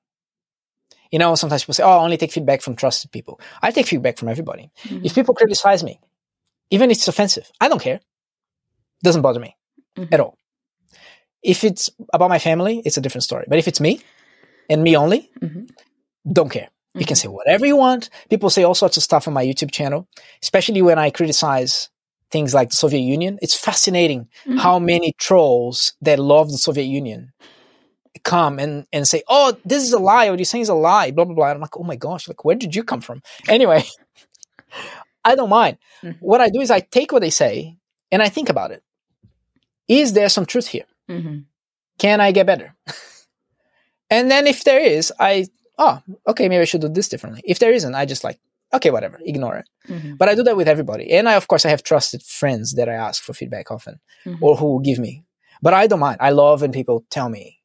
You 1.11 1.17
know, 1.19 1.33
sometimes 1.35 1.63
people 1.63 1.73
say, 1.73 1.83
"Oh, 1.83 1.89
I 1.89 2.03
only 2.03 2.17
take 2.17 2.31
feedback 2.31 2.61
from 2.61 2.75
trusted 2.75 3.11
people." 3.11 3.39
I 3.61 3.71
take 3.71 3.87
feedback 3.87 4.17
from 4.17 4.29
everybody. 4.29 4.71
Mhm. 4.83 5.05
If 5.05 5.15
people 5.15 5.33
criticize 5.33 5.83
me, 5.83 5.99
even 6.69 6.91
if 6.91 6.97
it's 6.97 7.07
offensive, 7.07 7.49
I 7.59 7.67
don't 7.67 7.81
care. 7.81 7.99
Doesn't 9.03 9.21
bother 9.23 9.39
me 9.39 9.55
Mhm. 9.97 10.13
at 10.13 10.19
all. 10.19 10.37
If 11.43 11.63
it's 11.63 11.89
about 12.13 12.29
my 12.29 12.39
family, 12.39 12.81
it's 12.85 12.97
a 12.97 13.01
different 13.01 13.23
story. 13.23 13.45
But 13.47 13.59
if 13.59 13.67
it's 13.67 13.79
me 13.79 14.01
and 14.69 14.83
me 14.83 14.95
only, 14.97 15.31
Mhm. 15.41 15.69
don't 16.31 16.49
care. 16.49 16.69
You 16.95 17.05
can 17.05 17.15
Mhm. 17.15 17.21
say 17.21 17.27
whatever 17.27 17.65
you 17.65 17.77
want. 17.77 18.09
People 18.29 18.49
say 18.49 18.63
all 18.63 18.75
sorts 18.75 18.97
of 18.97 19.03
stuff 19.03 19.27
on 19.27 19.33
my 19.33 19.45
YouTube 19.45 19.71
channel, 19.71 20.07
especially 20.41 20.81
when 20.81 20.99
I 20.99 21.11
criticize 21.11 21.89
things 22.31 22.53
like 22.53 22.69
the 22.69 22.75
Soviet 22.75 23.01
Union. 23.01 23.39
It's 23.41 23.55
fascinating 23.55 24.27
Mhm. 24.45 24.59
how 24.59 24.79
many 24.79 25.13
trolls 25.17 25.93
that 26.01 26.19
love 26.19 26.51
the 26.51 26.57
Soviet 26.57 26.85
Union 26.85 27.31
come 28.23 28.59
and, 28.59 28.85
and 28.91 29.07
say, 29.07 29.23
oh, 29.29 29.55
this 29.65 29.83
is 29.83 29.93
a 29.93 29.99
lie, 29.99 30.27
or 30.27 30.35
you're 30.35 30.45
saying 30.45 30.63
is 30.63 30.69
a 30.69 30.73
lie, 30.73 31.11
blah, 31.11 31.23
blah, 31.25 31.35
blah. 31.35 31.45
And 31.49 31.55
I'm 31.55 31.61
like, 31.61 31.77
oh 31.77 31.83
my 31.83 31.95
gosh, 31.95 32.27
like, 32.27 32.43
where 32.43 32.55
did 32.55 32.75
you 32.75 32.83
come 32.83 33.01
from? 33.01 33.21
Anyway, 33.47 33.83
I 35.23 35.35
don't 35.35 35.49
mind. 35.49 35.77
Mhm. 36.03 36.17
What 36.19 36.41
I 36.41 36.49
do 36.49 36.59
is 36.59 36.69
I 36.71 36.81
take 36.81 37.11
what 37.11 37.21
they 37.21 37.29
say 37.29 37.77
and 38.11 38.21
I 38.21 38.29
think 38.29 38.49
about 38.49 38.71
it. 38.71 38.83
Is 39.87 40.13
there 40.13 40.29
some 40.29 40.45
truth 40.45 40.67
here? 40.67 40.85
Mhm. 41.09 41.45
Can 41.97 42.21
I 42.21 42.31
get 42.31 42.45
better? 42.45 42.75
and 44.09 44.29
then 44.31 44.47
if 44.47 44.63
there 44.63 44.79
is, 44.79 45.11
I, 45.19 45.47
oh, 45.77 46.01
okay, 46.27 46.47
maybe 46.49 46.61
I 46.61 46.65
should 46.65 46.81
do 46.81 46.89
this 46.89 47.09
differently. 47.09 47.41
If 47.45 47.59
there 47.59 47.71
isn't, 47.73 47.95
I 47.95 48.05
just 48.05 48.23
like, 48.23 48.39
okay, 48.73 48.91
whatever, 48.91 49.19
ignore 49.23 49.57
it. 49.57 49.69
Mhm. 49.87 50.17
But 50.17 50.29
I 50.29 50.35
do 50.35 50.43
that 50.43 50.57
with 50.57 50.67
everybody. 50.67 51.11
And 51.11 51.27
I, 51.27 51.33
of 51.33 51.47
course, 51.47 51.65
I 51.65 51.69
have 51.69 51.83
trusted 51.83 52.21
friends 52.23 52.73
that 52.75 52.87
I 52.89 52.93
ask 52.93 53.23
for 53.23 53.33
feedback 53.33 53.71
often 53.71 53.99
Mhm. 54.25 54.37
or 54.41 54.55
who 54.55 54.65
will 54.67 54.79
give 54.79 54.99
me. 54.99 55.23
But 55.61 55.73
I 55.73 55.87
don't 55.87 55.99
mind. 55.99 56.17
I 56.21 56.29
love 56.29 56.61
when 56.61 56.71
people 56.71 57.03
tell 57.09 57.29
me 57.29 57.57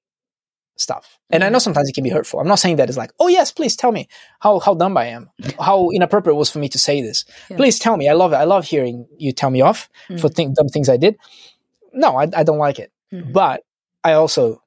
stuff. 0.76 1.20
And 1.30 1.45
I 1.45 1.49
know 1.51 1.61
sometimes 1.61 1.88
it 1.88 1.92
can 1.95 2.03
be 2.03 2.11
hurtful. 2.11 2.40
I'm 2.40 2.49
not 2.49 2.59
saying 2.59 2.76
that 2.76 2.88
it's 2.88 2.99
like, 2.99 3.12
oh 3.20 3.28
yes, 3.28 3.53
please 3.53 3.76
tell 3.76 3.92
me 3.92 4.09
how, 4.40 4.59
how 4.59 4.74
dumb 4.74 4.97
I 4.97 5.07
am, 5.07 5.30
how 5.61 5.88
inappropriate 5.95 6.34
it 6.34 6.38
was 6.38 6.51
for 6.51 6.59
me 6.59 6.68
to 6.70 6.78
say 6.78 7.01
this. 7.01 7.24
Yeah. 7.49 7.57
Please 7.59 7.78
tell 7.78 7.97
me. 7.97 8.09
I 8.09 8.14
love 8.14 8.32
it. 8.32 8.36
I 8.36 8.45
love 8.45 8.64
hearing 8.64 9.07
you 9.16 9.30
tell 9.32 9.51
me 9.51 9.61
off 9.61 9.88
for 10.09 10.14
Mhm. 10.28 10.34
think, 10.34 10.57
dumb 10.57 10.68
things 10.68 10.88
I 10.88 10.97
did. 10.97 11.16
No, 11.92 12.16
I, 12.16 12.26
I 12.34 12.42
don't 12.42 12.59
like 12.59 12.80
it. 12.80 12.90
Mhm. 13.12 13.32
But 13.32 13.62
I 14.02 14.12
also 14.12 14.62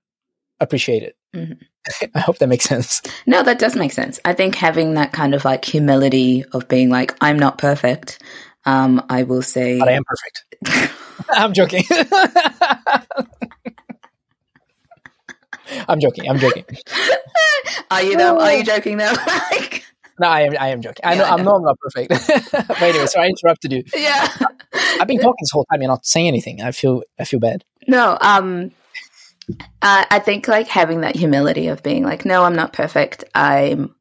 appreciate 0.60 1.04
it. 1.04 1.16
Mhm. 1.36 1.60
I 2.16 2.20
hope 2.20 2.38
that 2.40 2.48
makes 2.48 2.66
sense. 2.66 3.02
No, 3.26 3.44
that 3.44 3.60
does 3.60 3.76
make 3.76 3.92
sense. 3.94 4.20
I 4.26 4.34
think 4.34 4.56
having 4.56 4.96
that 4.96 5.14
kind 5.14 5.34
of 5.34 5.46
like 5.46 5.64
humility 5.66 6.44
of 6.52 6.68
being 6.68 6.90
like, 6.90 7.16
I'm 7.22 7.40
not 7.40 7.58
perfect. 7.58 8.22
Um, 8.66 9.04
I 9.10 9.24
will 9.24 9.42
say, 9.42 9.80
But 9.80 9.90
I 9.90 9.94
am 9.94 10.04
perfect. 10.06 10.94
I'm 11.30 11.54
joking. 11.54 11.84
I'm 15.88 16.00
joking. 16.00 16.30
I'm 16.30 16.38
joking. 16.40 16.66
are 17.92 18.02
you 18.02 18.18
though? 18.18 18.40
Are 18.40 18.54
you 18.54 18.64
joking 18.64 18.98
though? 18.98 19.14
like, 19.52 19.84
No, 20.20 20.28
I 20.28 20.42
am. 20.42 20.54
I 20.60 20.70
am 20.70 20.82
joking. 20.82 21.02
I 21.04 21.16
Yeah, 21.16 21.22
know. 21.22 21.26
I 21.26 21.32
I'm 21.32 21.44
know. 21.44 21.52
no, 21.52 21.56
I'm 21.58 21.64
not 21.64 21.78
perfect. 21.80 22.14
but 22.68 22.82
anyway, 22.82 23.06
so 23.08 23.20
I 23.22 23.28
interrupted 23.28 23.72
you. 23.72 23.84
yeah. 23.96 24.28
I've 25.00 25.08
been 25.08 25.20
talking 25.20 25.36
this 25.42 25.52
whole 25.52 25.66
time. 25.72 25.82
You're 25.82 25.90
not 25.92 26.06
saying 26.06 26.28
anything. 26.28 26.62
I 26.62 26.72
feel. 26.72 27.04
I 27.20 27.24
feel 27.26 27.40
bad. 27.40 27.64
No, 27.88 28.18
um, 28.20 28.72
I, 29.82 30.06
I 30.10 30.20
think 30.20 30.48
like 30.48 30.68
having 30.68 31.02
that 31.02 31.16
humility 31.16 31.68
of 31.68 31.84
being 31.84 32.04
like, 32.04 32.26
no, 32.26 32.44
I'm 32.44 32.56
not 32.56 32.74
perfect. 32.74 33.24
I'm 33.36 33.96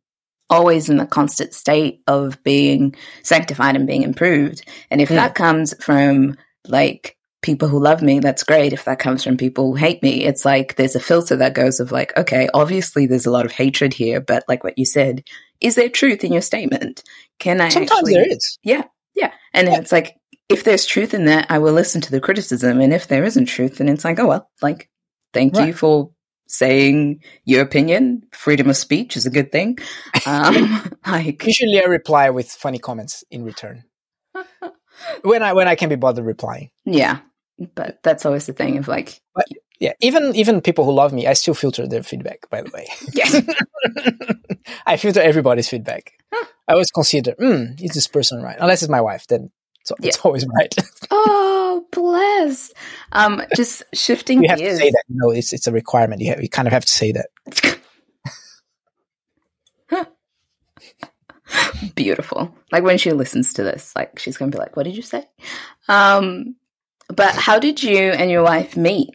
always 0.49 0.89
in 0.89 0.97
the 0.97 1.07
constant 1.07 1.53
state 1.55 2.03
of 2.07 2.43
being 2.45 2.95
sanctified 3.23 3.77
and 3.77 3.87
being 3.87 4.03
improved. 4.03 4.64
And 4.91 5.01
if 5.01 5.09
Mm. 5.11 5.17
that 5.17 5.35
comes 5.35 5.75
from 5.83 6.37
like 6.67 7.17
people 7.47 7.68
who 7.68 7.78
love 7.82 8.03
me, 8.03 8.18
that's 8.18 8.44
great. 8.44 8.72
If 8.74 8.84
that 8.84 8.99
comes 8.99 9.24
from 9.24 9.38
people 9.38 9.64
who 9.70 9.74
hate 9.76 10.03
me, 10.03 10.24
it's 10.24 10.44
like 10.44 10.76
there's 10.76 10.94
a 10.97 11.01
filter 11.01 11.36
that 11.36 11.55
goes 11.55 11.80
of 11.80 11.92
like, 11.92 12.14
okay, 12.18 12.49
obviously 12.53 13.07
there's 13.07 13.24
a 13.26 13.30
lot 13.30 13.47
of 13.47 13.53
hatred 13.53 13.94
here, 13.94 14.20
but 14.20 14.44
like 14.49 14.62
what 14.64 14.76
you 14.76 14.84
said, 14.84 15.22
is 15.61 15.76
there 15.76 15.88
truth 15.88 16.24
in 16.24 16.32
your 16.32 16.42
statement? 16.42 17.03
Can 17.38 17.61
I 17.62 17.70
Sometimes 17.70 17.92
actually- 18.01 18.14
there 18.14 18.28
is. 18.28 18.59
yeah. 18.62 18.82
Yeah. 19.14 19.32
And 19.55 19.66
then 19.66 19.80
it's 19.80 19.92
like, 19.92 20.16
if 20.51 20.62
there's 20.64 20.84
truth 20.84 21.14
in 21.14 21.24
that, 21.24 21.47
I 21.49 21.59
will 21.59 21.72
listen 21.72 22.03
to 22.03 22.11
the 22.11 22.20
criticism. 22.20 22.80
And 22.80 22.92
if 22.92 23.07
there 23.09 23.24
isn't 23.24 23.47
truth, 23.47 23.78
then 23.78 23.88
it's 23.88 24.05
like, 24.05 24.18
oh, 24.18 24.26
well, 24.26 24.51
like, 24.61 24.90
thank 25.32 25.57
you 25.57 25.72
for 25.72 26.11
saying 26.49 27.22
your 27.44 27.62
opinion. 27.62 28.22
Freedom 28.32 28.68
of 28.68 28.76
speech 28.76 29.16
is 29.16 29.24
a 29.26 29.30
good 29.30 29.51
thing. 29.51 29.78
Um, 30.26 30.90
like, 31.07 31.44
Usually, 31.47 31.80
I 31.80 31.86
reply 31.86 32.30
with 32.30 32.51
funny 32.51 32.78
comments 32.78 33.24
in 33.30 33.42
return 33.44 33.84
when 35.22 35.42
I 35.42 35.53
when 35.55 35.66
I 35.68 35.74
can 35.74 35.88
be 35.88 35.97
bothered 35.97 36.24
replying. 36.26 36.70
yeah. 36.84 37.20
But 37.75 38.03
that's 38.03 38.27
always 38.27 38.47
the 38.47 38.53
thing 38.53 38.79
of 38.79 38.89
like, 38.89 39.21
Yeah, 39.81 39.93
even 40.01 40.35
even 40.37 40.61
people 40.61 40.85
who 40.85 40.93
love 40.93 41.13
me, 41.13 41.27
I 41.27 41.35
still 41.35 41.55
filter 41.55 41.87
their 41.87 42.03
feedback. 42.03 42.49
By 42.51 42.63
the 42.63 42.71
way, 42.71 42.87
yes. 43.13 43.43
I 44.87 44.97
filter 44.97 45.21
everybody's 45.21 45.69
feedback. 45.69 46.13
I 46.33 46.73
always 46.73 46.91
consider, 46.91 47.33
mm, 47.35 47.81
is 47.81 47.93
this 47.93 48.09
person 48.09 48.43
right? 48.43 48.57
Unless 48.59 48.83
it's 48.83 48.91
my 48.91 49.01
wife, 49.01 49.27
then 49.29 49.51
it's, 49.81 49.93
it's 50.03 50.19
always 50.25 50.47
right. 50.47 50.75
oh, 51.11 51.87
bless. 51.93 52.73
Um, 53.13 53.43
just 53.55 53.83
shifting 53.95 54.43
you 54.43 54.49
have 54.49 54.59
gears. 54.59 54.79
to 54.79 54.85
say 54.85 54.91
that. 54.91 55.05
No, 55.09 55.31
it's 55.31 55.53
it's 55.53 55.67
a 55.67 55.73
requirement. 55.73 56.21
You 56.21 56.31
have, 56.31 56.43
you 56.43 56.49
kind 56.49 56.67
of 56.67 56.73
have 56.73 56.85
to 56.85 56.93
say 56.93 57.13
that. 57.13 57.79
Beautiful. 61.95 62.55
Like 62.73 62.83
when 62.83 62.99
she 62.99 63.13
listens 63.13 63.55
to 63.55 63.63
this, 63.63 63.95
like 63.95 64.19
she's 64.19 64.37
going 64.37 64.51
to 64.51 64.57
be 64.57 64.61
like, 64.61 64.77
what 64.77 64.85
did 64.85 64.97
you 64.97 65.03
say? 65.03 65.25
Um, 65.89 66.57
but 67.15 67.35
how 67.35 67.59
did 67.59 67.83
you 67.83 67.97
and 68.13 68.31
your 68.31 68.43
wife 68.43 68.77
meet? 68.77 69.11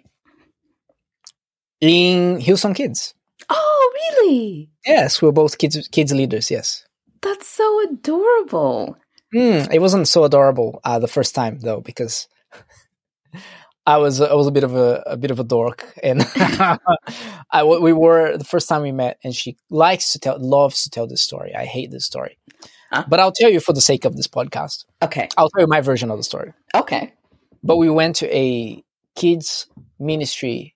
In 1.82 2.38
Hillsong 2.38 2.76
Kids, 2.76 3.14
Oh, 3.50 3.92
really? 4.22 4.70
yes, 4.86 5.22
we're 5.22 5.32
both 5.32 5.58
kids 5.58 5.88
kids 5.88 6.14
leaders. 6.14 6.52
Yes. 6.52 6.86
That's 7.22 7.48
so 7.48 7.82
adorable. 7.90 8.98
Mm, 9.34 9.74
it 9.74 9.80
wasn't 9.80 10.08
so 10.08 10.24
adorable 10.24 10.80
uh, 10.84 11.00
the 11.00 11.08
first 11.08 11.34
time 11.36 11.60
though, 11.60 11.82
because 11.82 12.28
I 13.86 13.98
was 13.98 14.22
I 14.22 14.34
was 14.36 14.46
a 14.48 14.52
bit 14.52 14.64
of 14.64 14.76
a, 14.76 15.04
a 15.08 15.18
bit 15.18 15.32
of 15.32 15.40
a 15.40 15.44
dork, 15.44 15.92
and 16.04 16.22
I 17.52 17.64
we 17.64 17.94
were 17.94 18.38
the 18.38 18.44
first 18.44 18.70
time 18.70 18.84
we 18.84 18.92
met, 18.92 19.18
and 19.24 19.36
she 19.36 19.58
likes 19.72 20.14
to 20.14 20.20
tell, 20.20 20.38
loves 20.40 20.84
to 20.84 20.90
tell 20.92 21.08
this 21.08 21.22
story. 21.22 21.56
I 21.56 21.66
hate 21.66 21.90
this 21.90 22.06
story, 22.06 22.38
Huh? 22.92 23.06
but 23.10 23.20
I'll 23.20 23.32
tell 23.32 23.50
you 23.50 23.60
for 23.60 23.74
the 23.74 23.82
sake 23.82 24.06
of 24.06 24.16
this 24.16 24.28
podcast. 24.28 24.86
Okay. 25.02 25.30
I'll 25.36 25.50
tell 25.50 25.62
you 25.64 25.68
my 25.68 25.82
version 25.82 26.12
of 26.12 26.18
the 26.18 26.24
story. 26.24 26.54
Okay. 26.76 27.14
But 27.64 27.78
we 27.78 27.90
went 27.90 28.16
to 28.18 28.36
a 28.36 28.84
kids 29.16 29.68
ministry 30.00 30.76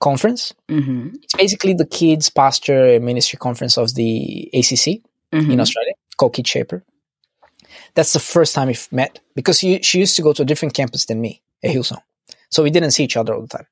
conference. 0.00 0.52
Mm-hmm. 0.68 1.16
It's 1.22 1.34
basically 1.34 1.74
the 1.74 1.86
kids 1.86 2.28
pastor 2.28 2.98
ministry 3.00 3.38
conference 3.38 3.78
of 3.78 3.94
the 3.94 4.50
ACC 4.52 5.02
Mm-hmm. 5.32 5.50
in 5.50 5.60
Australia 5.60 5.94
called 6.18 6.34
Kid 6.34 6.46
Shaper. 6.46 6.84
That's 7.94 8.12
the 8.12 8.18
first 8.18 8.54
time 8.54 8.68
we've 8.68 8.92
met 8.92 9.20
because 9.34 9.58
she, 9.58 9.80
she 9.80 9.98
used 9.98 10.14
to 10.16 10.22
go 10.22 10.34
to 10.34 10.42
a 10.42 10.44
different 10.44 10.74
campus 10.74 11.06
than 11.06 11.22
me 11.22 11.42
at 11.64 11.74
Hillsong. 11.74 12.02
So 12.50 12.62
we 12.62 12.70
didn't 12.70 12.90
see 12.90 13.04
each 13.04 13.16
other 13.16 13.34
all 13.34 13.40
the 13.40 13.48
time. 13.48 13.66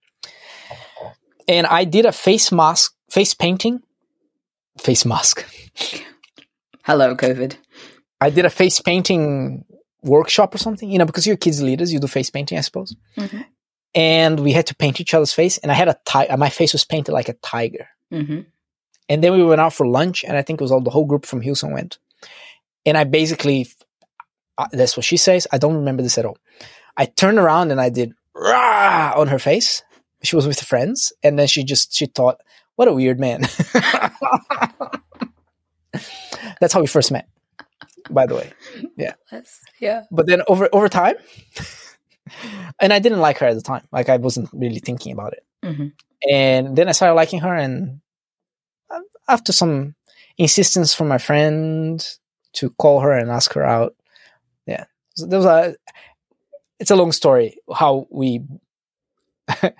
And 1.46 1.66
I 1.66 1.84
did 1.84 2.06
a 2.06 2.12
face 2.12 2.50
mask, 2.50 2.94
face 3.10 3.34
painting, 3.34 3.82
face 4.78 5.04
mask. 5.04 5.44
Hello, 6.84 7.14
COVID. 7.14 7.56
I 8.22 8.30
did 8.30 8.46
a 8.46 8.50
face 8.50 8.80
painting 8.80 9.66
workshop 10.02 10.54
or 10.54 10.58
something, 10.58 10.90
you 10.90 10.98
know, 10.98 11.06
because 11.06 11.26
you're 11.26 11.36
kids 11.36 11.62
leaders, 11.62 11.92
you 11.92 11.98
do 12.00 12.06
face 12.06 12.30
painting, 12.30 12.58
I 12.58 12.62
suppose. 12.62 12.94
Mm-hmm. 13.16 13.40
And 13.94 14.40
we 14.40 14.52
had 14.52 14.66
to 14.68 14.74
paint 14.74 15.00
each 15.00 15.14
other's 15.14 15.32
face. 15.32 15.58
And 15.58 15.70
I 15.70 15.74
had 15.74 15.88
a 15.88 15.98
ti- 16.04 16.34
my 16.36 16.48
face 16.50 16.72
was 16.72 16.84
painted 16.84 17.12
like 17.12 17.28
a 17.28 17.34
tiger. 17.34 17.88
Mm-hmm. 18.12 18.40
And 19.08 19.24
then 19.24 19.32
we 19.32 19.42
went 19.42 19.60
out 19.60 19.74
for 19.74 19.86
lunch, 19.86 20.22
and 20.24 20.36
I 20.36 20.42
think 20.42 20.60
it 20.60 20.64
was 20.64 20.70
all 20.70 20.80
the 20.80 20.90
whole 20.90 21.04
group 21.04 21.26
from 21.26 21.42
Hillsong 21.42 21.72
went. 21.72 21.98
and 22.86 22.96
I 22.96 23.04
basically 23.04 23.68
uh, 24.58 24.68
that's 24.72 24.96
what 24.96 25.04
she 25.04 25.16
says. 25.16 25.46
I 25.50 25.58
don't 25.58 25.76
remember 25.76 26.02
this 26.02 26.18
at 26.18 26.26
all. 26.26 26.38
I 26.96 27.06
turned 27.06 27.38
around 27.38 27.70
and 27.70 27.80
I 27.80 27.88
did 27.88 28.12
rah 28.34 29.14
on 29.16 29.28
her 29.28 29.38
face. 29.38 29.82
She 30.22 30.36
was 30.36 30.46
with 30.46 30.60
friends, 30.60 31.14
and 31.22 31.38
then 31.38 31.46
she 31.46 31.64
just 31.64 31.94
she 31.94 32.04
thought, 32.06 32.42
"What 32.76 32.88
a 32.88 32.92
weird 32.92 33.18
man." 33.18 33.40
That's 36.60 36.74
how 36.74 36.80
we 36.80 36.86
first 36.86 37.10
met, 37.10 37.26
by 38.12 38.26
the 38.26 38.34
way. 38.34 38.52
Yeah, 38.96 39.14
yeah. 39.80 40.04
but 40.10 40.26
then 40.26 40.42
over 40.48 40.68
over 40.72 40.88
time, 40.88 41.16
and 42.80 42.92
I 42.92 42.98
didn't 42.98 43.20
like 43.20 43.38
her 43.38 43.46
at 43.46 43.54
the 43.54 43.62
time. 43.62 43.86
Like 43.92 44.08
I 44.08 44.16
wasn't 44.16 44.48
really 44.52 44.80
thinking 44.80 45.12
about 45.12 45.32
it, 45.34 45.44
hmm 45.64 45.88
and 46.30 46.76
then 46.76 46.88
I 46.88 46.92
started 46.92 47.14
liking 47.14 47.40
her, 47.40 47.54
and 47.54 48.00
after 49.28 49.52
some 49.52 49.94
insistence 50.36 50.94
from 50.94 51.08
my 51.08 51.18
friend 51.18 52.06
to 52.54 52.70
call 52.70 53.00
her 53.00 53.12
and 53.12 53.30
ask 53.30 53.52
her 53.54 53.64
out, 53.64 53.94
yeah, 54.66 54.84
so 55.14 55.26
there 55.26 55.38
was 55.38 55.46
a. 55.46 55.74
It's 56.78 56.90
a 56.90 56.96
long 56.96 57.12
story 57.12 57.58
how 57.74 58.06
we 58.10 58.40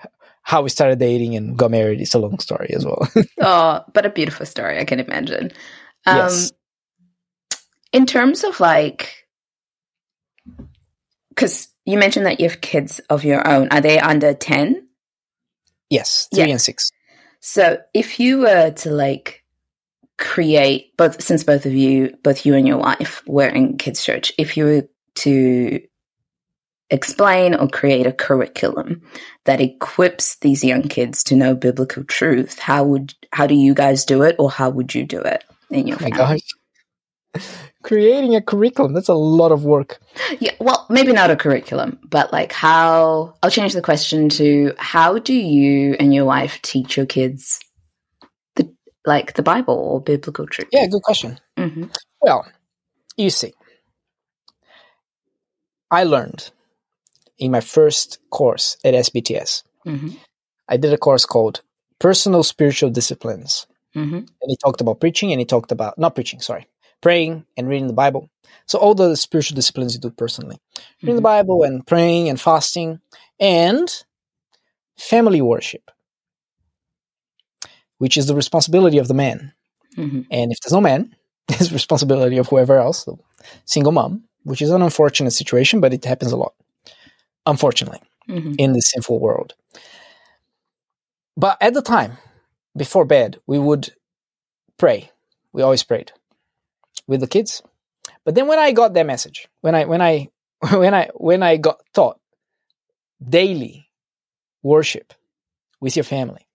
how 0.43 0.61
we 0.61 0.69
started 0.69 0.99
dating 0.99 1.35
and 1.35 1.57
got 1.57 1.71
married. 1.71 2.01
It's 2.01 2.13
a 2.13 2.19
long 2.19 2.39
story 2.39 2.71
as 2.75 2.85
well. 2.85 3.07
Oh, 3.41 3.81
but 3.93 4.05
a 4.05 4.09
beautiful 4.09 4.45
story, 4.45 4.77
I 4.79 4.85
can 4.85 4.99
imagine. 4.99 5.51
Um, 6.05 6.15
Yes. 6.17 6.53
In 7.93 8.05
terms 8.05 8.43
of 8.43 8.59
like, 8.59 9.27
because 11.29 11.69
you 11.85 11.97
mentioned 11.97 12.25
that 12.25 12.39
you 12.39 12.49
have 12.49 12.61
kids 12.61 12.99
of 13.09 13.23
your 13.23 13.47
own, 13.47 13.67
are 13.71 13.81
they 13.81 13.99
under 13.99 14.33
10? 14.33 14.87
yes, 15.89 16.27
three 16.33 16.45
Yeah. 16.45 16.51
and 16.51 16.61
six. 16.61 16.91
So 17.41 17.79
if 17.93 18.19
you 18.19 18.39
were 18.39 18.71
to 18.71 18.91
like 18.91 19.43
create 20.17 20.95
both, 20.97 21.21
since 21.21 21.43
both 21.43 21.65
of 21.65 21.73
you, 21.73 22.15
both 22.23 22.45
you 22.45 22.55
and 22.55 22.67
your 22.67 22.77
wife 22.77 23.23
were 23.27 23.47
in 23.47 23.77
kids' 23.77 24.03
church, 24.03 24.33
if 24.37 24.57
you 24.57 24.65
were 24.65 24.89
to 25.15 25.81
explain 26.89 27.55
or 27.55 27.67
create 27.67 28.05
a 28.07 28.11
curriculum 28.13 29.01
that 29.45 29.61
equips 29.61 30.35
these 30.37 30.63
young 30.63 30.83
kids 30.83 31.23
to 31.25 31.35
know 31.35 31.55
biblical 31.55 32.03
truth, 32.03 32.59
how 32.59 32.83
would 32.83 33.13
how 33.33 33.47
do 33.47 33.55
you 33.55 33.73
guys 33.73 34.05
do 34.05 34.21
it, 34.23 34.35
or 34.39 34.51
how 34.51 34.69
would 34.69 34.93
you 34.95 35.05
do 35.05 35.19
it 35.21 35.43
in 35.69 35.87
your 35.87 35.97
Oh 35.97 36.03
my 36.03 36.11
family? 36.11 36.11
gosh. 36.11 36.41
Creating 37.83 38.35
a 38.35 38.41
curriculum, 38.41 38.93
that's 38.93 39.07
a 39.07 39.13
lot 39.13 39.51
of 39.51 39.65
work. 39.65 39.99
Yeah, 40.39 40.53
well, 40.59 40.85
maybe 40.89 41.13
not 41.13 41.31
a 41.31 41.35
curriculum, 41.35 41.99
but 42.03 42.31
like 42.31 42.51
how 42.51 43.33
I'll 43.41 43.49
change 43.49 43.73
the 43.73 43.81
question 43.81 44.29
to 44.29 44.73
how 44.77 45.17
do 45.19 45.33
you 45.33 45.95
and 45.99 46.13
your 46.13 46.25
wife 46.25 46.61
teach 46.61 46.95
your 46.97 47.05
kids 47.05 47.59
the 48.55 48.71
like 49.05 49.33
the 49.33 49.43
Bible 49.43 49.73
or 49.73 50.01
biblical 50.01 50.45
truth? 50.45 50.69
Yeah, 50.71 50.85
good 50.87 51.01
question. 51.01 51.39
hmm 51.57 51.85
Well, 52.21 52.45
you 53.17 53.29
see, 53.29 53.53
I 55.89 56.03
learned 56.03 56.51
in 57.37 57.51
my 57.51 57.61
first 57.61 58.19
course 58.29 58.77
at 58.83 58.93
SBTS, 58.93 59.63
hmm 59.85 60.09
I 60.69 60.77
did 60.77 60.93
a 60.93 60.97
course 60.97 61.25
called 61.25 61.61
Personal 61.99 62.43
Spiritual 62.43 62.91
Disciplines. 62.91 63.65
hmm 63.93 64.15
And 64.15 64.47
he 64.47 64.55
talked 64.63 64.81
about 64.81 64.99
preaching 64.99 65.31
and 65.31 65.39
he 65.39 65.45
talked 65.45 65.71
about, 65.71 65.97
not 65.97 66.15
preaching, 66.15 66.39
sorry, 66.41 66.67
praying 67.01 67.45
and 67.57 67.67
reading 67.67 67.87
the 67.87 67.93
Bible. 67.93 68.29
So 68.65 68.79
all 68.79 68.95
the 68.95 69.15
spiritual 69.15 69.55
disciplines 69.55 69.93
you 69.93 69.99
do 69.99 70.09
personally 70.11 70.59
reading 71.01 71.15
the 71.15 71.21
Bible 71.21 71.63
and 71.63 71.85
praying 71.85 72.29
and 72.29 72.39
fasting 72.39 72.99
and 73.39 74.03
family 74.97 75.41
worship, 75.41 75.91
which 77.97 78.17
is 78.17 78.27
the 78.27 78.35
responsibility 78.35 78.97
of 78.97 79.07
the 79.07 79.13
man. 79.13 79.53
hmm 79.95 80.21
And 80.31 80.51
if 80.51 80.59
there's 80.61 80.73
no 80.73 80.81
man, 80.81 81.15
it's 81.49 81.71
responsibility 81.71 82.37
of 82.37 82.47
whoever 82.47 82.77
else, 82.77 83.03
the 83.05 83.15
single 83.65 83.91
mom, 83.91 84.23
which 84.43 84.61
is 84.61 84.69
an 84.69 84.81
unfortunate 84.81 85.31
situation, 85.31 85.81
but 85.81 85.93
it 85.93 86.05
happens 86.05 86.31
a 86.31 86.37
lot, 86.37 86.53
unfortunately, 87.45 88.01
hmm 88.27 88.53
in 88.57 88.73
this 88.73 88.91
sinful 88.91 89.19
world. 89.19 89.53
But 91.37 91.57
at 91.61 91.73
the 91.73 91.81
time, 91.81 92.17
before 92.75 93.05
bed, 93.05 93.39
we 93.47 93.59
would 93.59 93.93
pray. 94.77 95.11
We 95.53 95.61
always 95.61 95.83
prayed 95.83 96.11
with 97.07 97.21
the 97.21 97.27
kids. 97.27 97.61
But 98.25 98.35
then 98.35 98.47
when 98.47 98.59
I 98.59 98.71
got 98.71 98.93
that 98.93 99.05
message, 99.05 99.47
when 99.61 99.75
I 99.75 99.85
when 99.85 100.01
I 100.01 100.29
when 100.71 100.93
I 100.93 101.09
when 101.13 101.43
I 101.43 101.57
got 101.57 101.81
taught 101.93 102.19
daily 103.27 103.89
worship 104.63 105.13
with 105.79 105.95
your 105.95 106.03
family 106.03 106.47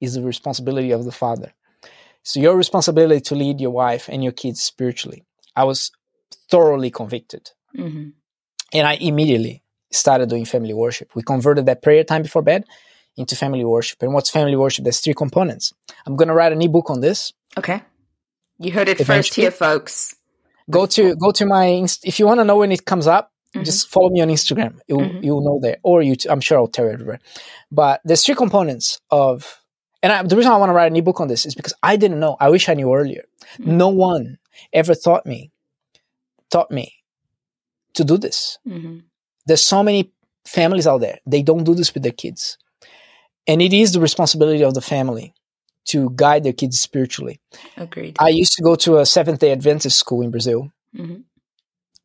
is 0.00 0.14
the 0.14 0.22
responsibility 0.22 0.90
of 0.90 1.04
the 1.04 1.12
father. 1.12 1.52
So 2.24 2.40
your 2.40 2.56
responsibility 2.56 3.20
to 3.22 3.34
lead 3.34 3.60
your 3.60 3.70
wife 3.70 4.08
and 4.08 4.22
your 4.22 4.32
kids 4.32 4.60
spiritually. 4.60 5.24
I 5.56 5.64
was 5.64 5.90
thoroughly 6.50 6.90
convicted. 6.90 7.50
hmm 7.74 8.10
And 8.72 8.86
I 8.86 8.94
immediately 8.94 9.62
started 9.92 10.28
doing 10.28 10.44
family 10.44 10.74
worship. 10.74 11.14
We 11.14 11.22
converted 11.22 11.66
that 11.66 11.82
prayer 11.82 12.04
time 12.04 12.22
before 12.22 12.42
bed 12.42 12.64
into 13.16 13.36
family 13.36 13.64
worship. 13.64 14.02
And 14.02 14.14
what's 14.14 14.30
family 14.30 14.56
worship? 14.56 14.84
There's 14.84 15.00
three 15.00 15.14
components. 15.14 15.72
I'm 16.06 16.16
going 16.16 16.28
to 16.28 16.34
write 16.34 16.52
an 16.52 16.62
ebook 16.62 16.90
on 16.90 17.00
this. 17.00 17.32
Okay, 17.58 17.82
you 18.62 18.72
heard 18.72 18.88
it 18.88 19.04
first 19.04 19.34
here, 19.34 19.50
folks. 19.50 20.14
Go 20.70 20.86
to 20.86 21.14
go 21.16 21.30
to 21.32 21.44
my 21.46 21.66
if 22.04 22.18
you 22.18 22.26
want 22.26 22.40
to 22.40 22.44
know 22.44 22.56
when 22.58 22.72
it 22.72 22.84
comes 22.84 23.06
up, 23.06 23.30
Mhm. 23.54 23.64
just 23.64 23.88
follow 23.88 24.08
me 24.10 24.20
on 24.22 24.28
Instagram. 24.28 24.78
You'll 24.88 25.00
Mhm. 25.10 25.22
you'll 25.24 25.44
know 25.44 25.58
there, 25.60 25.78
or 25.82 26.02
you. 26.02 26.14
I'm 26.30 26.40
sure 26.40 26.58
I'll 26.58 26.68
tell 26.68 26.86
you 26.86 26.92
everywhere. 26.92 27.20
But 27.70 28.00
there's 28.04 28.24
three 28.24 28.34
components 28.34 29.00
of, 29.10 29.60
and 30.02 30.12
I, 30.12 30.22
the 30.22 30.36
reason 30.36 30.52
I 30.52 30.56
want 30.56 30.70
to 30.70 30.74
write 30.74 30.90
an 30.90 30.96
ebook 30.96 31.20
on 31.20 31.28
this 31.28 31.44
is 31.44 31.54
because 31.54 31.74
I 31.82 31.96
didn't 31.96 32.20
know. 32.20 32.36
I 32.40 32.48
wish 32.50 32.68
I 32.68 32.74
knew 32.74 32.94
earlier. 32.94 33.24
Mhm. 33.58 33.66
No 33.66 33.88
one 33.88 34.38
ever 34.72 34.94
taught 34.94 35.26
me 35.26 35.50
taught 36.50 36.70
me 36.70 36.92
to 37.94 38.04
do 38.04 38.16
this. 38.18 38.58
hmm 38.64 38.98
there's 39.46 39.64
so 39.64 39.82
many 39.82 40.12
families 40.46 40.86
out 40.86 41.00
there 41.00 41.18
they 41.26 41.42
don't 41.42 41.64
do 41.64 41.74
this 41.74 41.92
with 41.94 42.02
their 42.04 42.12
kids 42.12 42.58
and 43.48 43.60
it 43.60 43.72
is 43.72 43.90
the 43.92 43.98
responsibility 44.00 44.62
of 44.62 44.72
the 44.74 44.80
family 44.80 45.34
to 45.92 46.10
guide 46.14 46.42
their 46.44 46.52
kids 46.62 46.80
spiritually. 46.88 47.36
Agreed. 47.76 48.16
i 48.20 48.28
used 48.42 48.54
to 48.56 48.62
go 48.62 48.74
to 48.84 48.98
a 48.98 49.06
seventh 49.06 49.40
day 49.40 49.52
adventist 49.52 49.98
school 49.98 50.22
in 50.22 50.30
brazil. 50.30 50.70
Hmm 50.96 51.16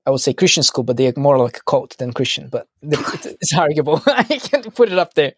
i 0.06 0.10
would 0.10 0.22
say 0.22 0.34
christian 0.34 0.64
school 0.64 0.86
but 0.88 0.96
they're 0.98 1.12
more 1.18 1.38
like 1.38 1.58
a 1.58 1.66
cult 1.72 1.92
than 1.98 2.14
christian 2.14 2.48
but 2.56 2.66
it's, 2.82 3.54
arguable. 3.64 4.02
I 4.08 4.24
can't 4.50 4.74
put 4.80 4.90
it 4.94 4.98
up 5.04 5.12
there. 5.20 5.34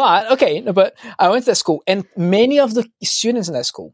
But 0.00 0.32
okay 0.34 0.54
no, 0.60 0.72
but 0.72 0.90
i 1.20 1.28
went 1.30 1.44
to 1.44 1.50
that 1.52 1.60
school 1.64 1.78
and 1.86 2.04
many 2.16 2.58
of 2.58 2.74
the 2.74 2.84
students 3.04 3.46
in 3.48 3.54
that 3.54 3.66
school 3.72 3.90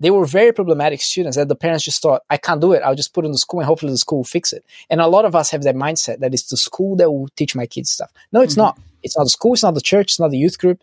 they 0.00 0.10
were 0.16 0.26
very 0.38 0.52
problematic 0.60 1.00
students 1.02 1.36
that 1.36 1.48
the 1.52 1.60
parents 1.66 1.84
just 1.84 2.02
thought 2.02 2.22
i 2.30 2.36
can't 2.46 2.60
do 2.66 2.72
it. 2.74 2.82
I'll 2.84 3.00
just 3.02 3.12
put 3.14 3.24
it 3.24 3.28
in 3.30 3.32
the 3.38 3.44
school 3.46 3.60
and 3.60 3.66
hopefully 3.70 3.92
the 3.92 3.98
school 4.06 4.18
will 4.20 4.32
fix 4.36 4.52
it. 4.52 4.62
And 4.90 5.00
a 5.00 5.08
lot 5.16 5.24
of 5.28 5.34
us 5.40 5.50
have 5.54 5.62
that 5.66 5.76
mindset 5.86 6.16
that 6.22 6.32
it's 6.34 6.48
the 6.54 6.56
school 6.68 6.92
that 6.96 7.08
will 7.12 7.28
teach 7.38 7.54
my 7.60 7.66
kids 7.74 7.90
stuff. 7.96 8.10
No 8.34 8.40
it's 8.46 8.54
Mhm. 8.54 8.64
not. 8.64 8.72
It's 9.04 9.16
not 9.18 9.24
the 9.28 9.36
school 9.38 9.52
it's 9.56 9.62
not 9.68 9.74
the 9.80 9.88
church 9.92 10.08
it's 10.12 10.20
not 10.24 10.30
the 10.34 10.42
youth 10.44 10.58
group. 10.62 10.78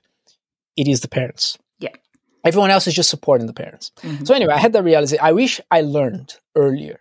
It 0.82 0.88
is 0.94 1.00
the 1.06 1.12
parents. 1.20 1.58
Everyone 2.46 2.72
else 2.72 2.88
is 2.88 2.94
just 2.94 3.10
supporting 3.10 3.48
the 3.48 3.54
parents. 3.54 3.92
Mhm. 4.02 4.26
so 4.28 4.34
anyway 4.34 4.54
i 4.54 4.58
had 4.58 4.74
that 4.74 4.84
realization. 4.84 5.24
I 5.24 5.34
wish 5.34 5.60
i 5.72 5.82
learned 5.82 6.36
earlier. 6.56 7.00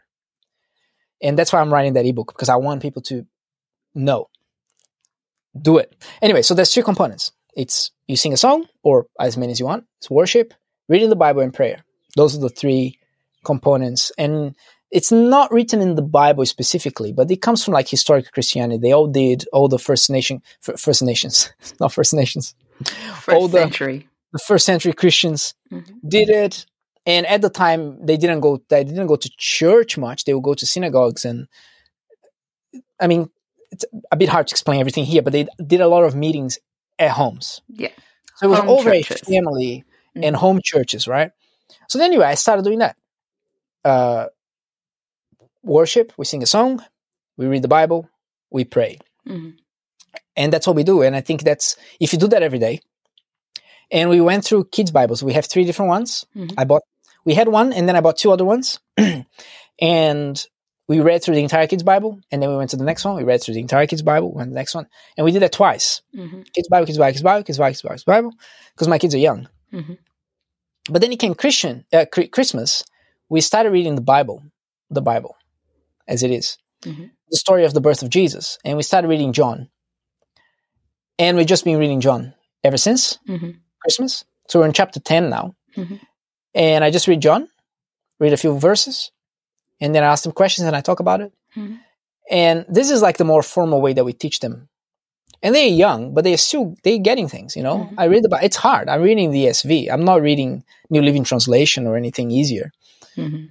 And 1.23 1.39
that's 1.39 1.53
why 1.53 1.61
i'm 1.61 1.73
writing 1.73 1.93
that 1.95 2.07
ebook 2.07 2.29
because 2.35 2.49
i 2.49 2.57
want 2.57 2.83
people 2.83 3.03
to 3.03 3.27
know. 3.95 4.29
Do 5.61 5.79
it. 5.79 5.95
Anyway 6.21 6.43
so 6.43 6.55
there's 6.55 6.73
three 6.75 6.83
components. 6.83 7.31
It's 7.57 7.93
you 8.09 8.17
sing 8.17 8.33
a 8.33 8.37
song 8.37 8.67
or 8.83 9.07
as 9.21 9.37
many 9.37 9.53
as 9.53 9.61
you 9.61 9.67
want. 9.67 9.85
It's 9.99 10.11
worship 10.11 10.53
reading 10.89 11.09
the 11.11 11.17
bible 11.17 11.43
and 11.43 11.55
prayer. 11.55 11.85
Those 12.17 12.37
are 12.37 12.41
the 12.41 12.49
three 12.49 12.99
components. 13.45 14.11
And 14.19 14.55
it's 14.91 15.11
not 15.13 15.51
written 15.53 15.81
in 15.81 15.95
the 15.97 16.03
bible 16.03 16.45
specifically 16.47 17.13
but 17.13 17.31
it 17.31 17.41
comes 17.43 17.65
from 17.65 17.75
like 17.75 17.89
historic 17.89 18.31
christianity. 18.33 18.79
They 18.79 18.93
all 18.93 19.07
did 19.07 19.45
all 19.53 19.69
the 19.69 19.79
first 19.79 20.11
nation 20.11 20.43
first 20.61 21.03
nations. 21.03 21.53
Not 21.81 21.93
first 21.93 22.13
nations. 22.15 22.55
First 23.23 23.29
all 23.37 23.49
the- 23.49 23.59
century. 23.59 24.09
The 24.35 24.39
first 24.49 24.64
century 24.66 24.93
christians 25.03 25.55
Mhm. 25.72 25.85
did 26.16 26.28
it 26.45 26.66
and 27.07 27.22
at 27.35 27.41
the 27.45 27.51
time 27.62 27.82
they 28.09 28.16
didn't 28.22 28.41
go 28.47 28.53
they 28.70 28.85
didn't 28.85 29.07
go 29.12 29.16
to 29.24 29.30
church 29.39 29.93
much 30.07 30.24
they 30.24 30.35
would 30.35 30.43
go 30.51 30.55
to 30.61 30.66
synagogues 30.74 31.24
and 31.30 31.39
i 33.01 33.07
mean 33.07 33.22
it's 33.72 33.85
a 34.12 34.16
bit 34.16 34.28
hard 34.35 34.47
to 34.49 34.53
explain 34.57 34.78
everything 34.80 35.05
here 35.12 35.22
but 35.22 35.32
they 35.32 35.47
did 35.72 35.80
a 35.80 35.89
lot 35.95 36.05
of 36.09 36.14
meetings 36.24 36.59
at 36.99 37.11
homes 37.20 37.47
Yeah. 37.68 37.95
so 38.37 38.47
it 38.47 38.51
was 38.51 38.59
Home 38.61 38.68
all 38.70 38.82
very 38.82 39.03
churches. 39.03 39.28
family 39.28 39.85
and 40.26 40.35
Mhm. 40.37 40.41
home 40.45 40.61
churches 40.72 41.03
right 41.16 41.30
so 41.89 41.99
then 41.99 42.07
anyway 42.12 42.26
i 42.26 42.37
started 42.45 42.64
doing 42.68 42.80
that 42.85 42.97
uh 43.85 44.26
worship 45.62 46.12
we 46.18 46.24
sing 46.24 46.43
a 46.43 46.47
song 46.57 46.82
we 47.37 47.47
read 47.47 47.62
the 47.62 47.68
bible 47.78 48.09
we 48.51 48.64
pray 48.64 48.99
Mhm. 49.26 49.57
and 50.37 50.53
that's 50.53 50.66
what 50.66 50.76
we 50.76 50.85
do 50.85 51.03
and 51.03 51.14
i 51.16 51.20
think 51.28 51.43
that's 51.43 51.76
if 52.01 52.12
you 52.12 52.18
do 52.18 52.28
that 52.28 52.43
every 52.43 52.59
day 52.59 52.80
and 53.95 54.11
we 54.11 54.21
went 54.21 54.45
through 54.45 54.65
kids 54.77 54.91
bibles 54.91 55.23
we 55.23 55.33
have 55.39 55.47
three 55.47 55.65
different 55.65 55.89
ones 55.97 56.27
Mhm. 56.37 56.53
i 56.59 56.65
bought 56.65 56.83
we 57.25 57.35
had 57.35 57.49
one 57.49 57.73
and 57.73 57.89
then 57.89 57.97
i 57.97 58.01
bought 58.01 58.19
two 58.23 58.33
other 58.35 58.45
ones 58.55 58.79
and 59.81 60.47
we 60.87 61.01
read 61.01 61.23
through 61.23 61.35
the 61.35 61.43
entire 61.43 61.67
kids 61.67 61.83
bible 61.83 62.21
and 62.31 62.43
then 62.43 62.51
we 62.51 62.57
went 62.57 62.71
to 62.71 62.77
the 62.77 62.85
next 62.91 63.05
one 63.05 63.17
we 63.17 63.25
read 63.25 63.41
through 63.43 63.55
the 63.55 63.61
entire 63.69 63.87
kids 63.87 64.03
bible 64.03 64.33
went 64.33 64.49
to 64.49 64.51
the 64.55 64.61
next 64.63 64.75
one 64.75 64.87
and 65.17 65.25
we 65.25 65.33
did 65.33 65.43
that 65.43 65.53
twice 65.53 66.03
Mhm. 66.15 66.45
kids 66.53 66.69
bible 66.69 66.87
kids 66.87 66.99
bible 66.99 67.13
kids 67.15 67.23
bible 67.23 67.45
kids 67.45 67.59
bible 67.59 67.73
kids 67.73 67.83
bible 67.83 67.95
kids 67.95 68.05
bible 68.05 68.33
because 68.75 68.89
my 68.89 68.99
kids 68.99 69.15
are 69.15 69.19
young 69.29 69.49
Mhm. 69.73 69.99
but 70.91 71.01
then 71.01 71.13
it 71.13 71.19
came 71.19 71.35
christian 71.35 71.85
uh, 71.93 72.05
Chri- 72.13 72.31
christmas 72.31 72.85
we 73.29 73.41
started 73.41 73.71
reading 73.73 73.95
the 73.95 74.03
bible 74.15 74.43
the 74.91 75.01
Bible 75.03 75.35
as 76.07 76.23
it 76.23 76.31
is. 76.31 76.59
Mhm. 76.83 77.11
The 77.31 77.37
story 77.39 77.65
of 77.65 77.73
the 77.73 77.81
birth 77.81 78.03
of 78.03 78.11
Jesus. 78.11 78.59
And 78.65 78.77
we 78.77 78.83
started 78.85 79.09
reading 79.09 79.33
John. 79.33 79.71
And 81.19 81.37
we've 81.37 81.47
just 81.47 81.65
been 81.65 81.79
reading 81.79 82.01
John 82.01 82.35
ever 82.63 82.77
since 82.77 83.19
Mhm. 83.27 83.57
Christmas. 83.85 84.24
So 84.49 84.61
we're 84.61 84.66
in 84.66 84.72
chapter 84.72 85.01
10 85.01 85.30
now. 85.30 85.55
Mhm. 85.76 86.01
And 86.55 86.85
I 86.85 86.91
just 86.91 87.07
read 87.09 87.20
John, 87.20 87.49
read 88.18 88.32
a 88.32 88.37
few 88.37 88.59
verses, 88.59 89.11
and 89.80 89.95
then 89.95 90.03
I 90.05 90.09
ask 90.09 90.22
them 90.24 90.32
questions 90.32 90.66
and 90.66 90.76
I 90.76 90.80
talk 90.80 91.01
about 91.01 91.20
it. 91.20 91.32
Mhm. 91.57 91.78
And 92.30 92.64
this 92.68 92.91
is 92.91 93.03
like 93.03 93.18
the 93.18 93.24
more 93.24 93.43
formal 93.43 93.80
way 93.80 93.93
that 93.93 94.05
we 94.05 94.12
teach 94.12 94.41
them. 94.41 94.68
And 95.43 95.55
they're 95.55 95.66
young, 95.87 96.14
but 96.14 96.24
they're 96.24 96.39
still 96.39 96.74
they're 96.85 96.99
getting 97.11 97.28
things, 97.28 97.55
you 97.57 97.62
know. 97.62 97.78
Mhm. 97.78 97.95
I 97.99 98.05
read 98.07 98.24
about 98.24 98.45
it's 98.45 98.57
hard. 98.57 98.89
I'm 98.89 99.03
reading 99.03 99.30
the 99.30 99.45
ESV. 99.45 99.89
I'm 99.93 100.05
not 100.05 100.22
reading 100.22 100.64
New 100.91 101.03
Living 101.03 101.24
Translation 101.24 101.87
or 101.87 101.97
anything 101.97 102.30
easier. 102.30 102.72
Mhm. 103.16 103.51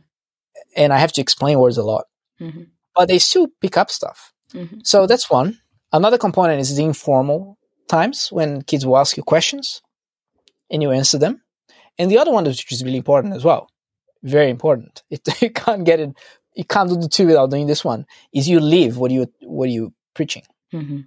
And 0.75 0.91
I 0.93 0.97
have 0.97 1.11
to 1.13 1.21
explain 1.21 1.59
words 1.59 1.77
a 1.77 1.83
lot. 1.83 2.05
Mhm. 2.41 2.67
But 2.95 3.09
they 3.09 3.19
still 3.19 3.47
pick 3.61 3.77
up 3.77 3.91
stuff. 3.91 4.33
Mhm. 4.53 4.85
So 4.85 5.05
that's 5.05 5.29
one. 5.29 5.59
Another 5.91 6.17
component 6.17 6.59
is 6.59 6.75
the 6.75 6.83
informal 6.83 7.57
times 7.87 8.31
when 8.31 8.63
kids 8.63 8.85
will 8.87 8.97
ask 8.97 9.15
you 9.17 9.23
questions 9.23 9.82
and 10.73 10.81
you 10.83 10.91
answer 10.91 11.17
them. 11.17 11.41
And 11.97 12.11
the 12.11 12.17
other 12.17 12.31
one, 12.31 12.43
which 12.43 12.69
is 12.71 12.83
really 12.83 12.97
important 12.97 13.33
as 13.35 13.45
well, 13.45 13.69
very 14.23 14.49
important. 14.49 15.03
It, 15.11 15.21
you 15.41 15.51
can't 15.51 15.85
get 15.85 15.99
it. 16.01 16.09
You 16.55 16.65
can't 16.65 16.89
do 16.89 16.97
the 16.97 17.07
two 17.07 17.27
without 17.27 17.49
doing 17.51 17.67
this 17.67 17.85
one. 17.85 18.05
Is 18.33 18.49
you 18.49 18.59
live 18.59 18.97
what 18.97 19.11
you 19.11 19.27
what 19.41 19.69
you 19.69 19.93
preaching. 20.13 20.43
Mhm. 20.73 21.05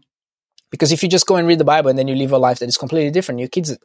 Because 0.70 0.92
if 0.92 1.02
you 1.02 1.08
just 1.08 1.26
go 1.26 1.36
and 1.36 1.46
read 1.48 1.60
the 1.60 1.64
Bible 1.74 1.90
and 1.90 1.98
then 1.98 2.08
you 2.08 2.16
live 2.16 2.32
a 2.32 2.38
life 2.38 2.58
that 2.58 2.68
is 2.68 2.78
completely 2.78 3.10
different, 3.10 3.40
your 3.40 3.48
kids 3.48 3.76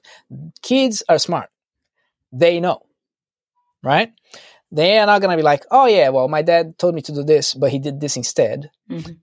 kids 0.62 1.04
are 1.10 1.20
smart. 1.20 1.50
They 2.32 2.60
know, 2.60 2.82
right? 3.84 4.12
They 4.72 4.98
are 5.00 5.06
not 5.06 5.22
gonna 5.22 5.36
be 5.38 5.44
like, 5.44 5.66
oh 5.72 5.86
yeah, 5.88 6.10
well 6.10 6.28
my 6.28 6.42
dad 6.42 6.78
told 6.78 6.96
me 6.96 7.02
to 7.04 7.12
do 7.14 7.24
this, 7.24 7.54
but 7.54 7.72
he 7.72 7.80
did 7.80 8.00
this 8.00 8.16
instead. 8.18 8.70
Mhm. 8.90 9.18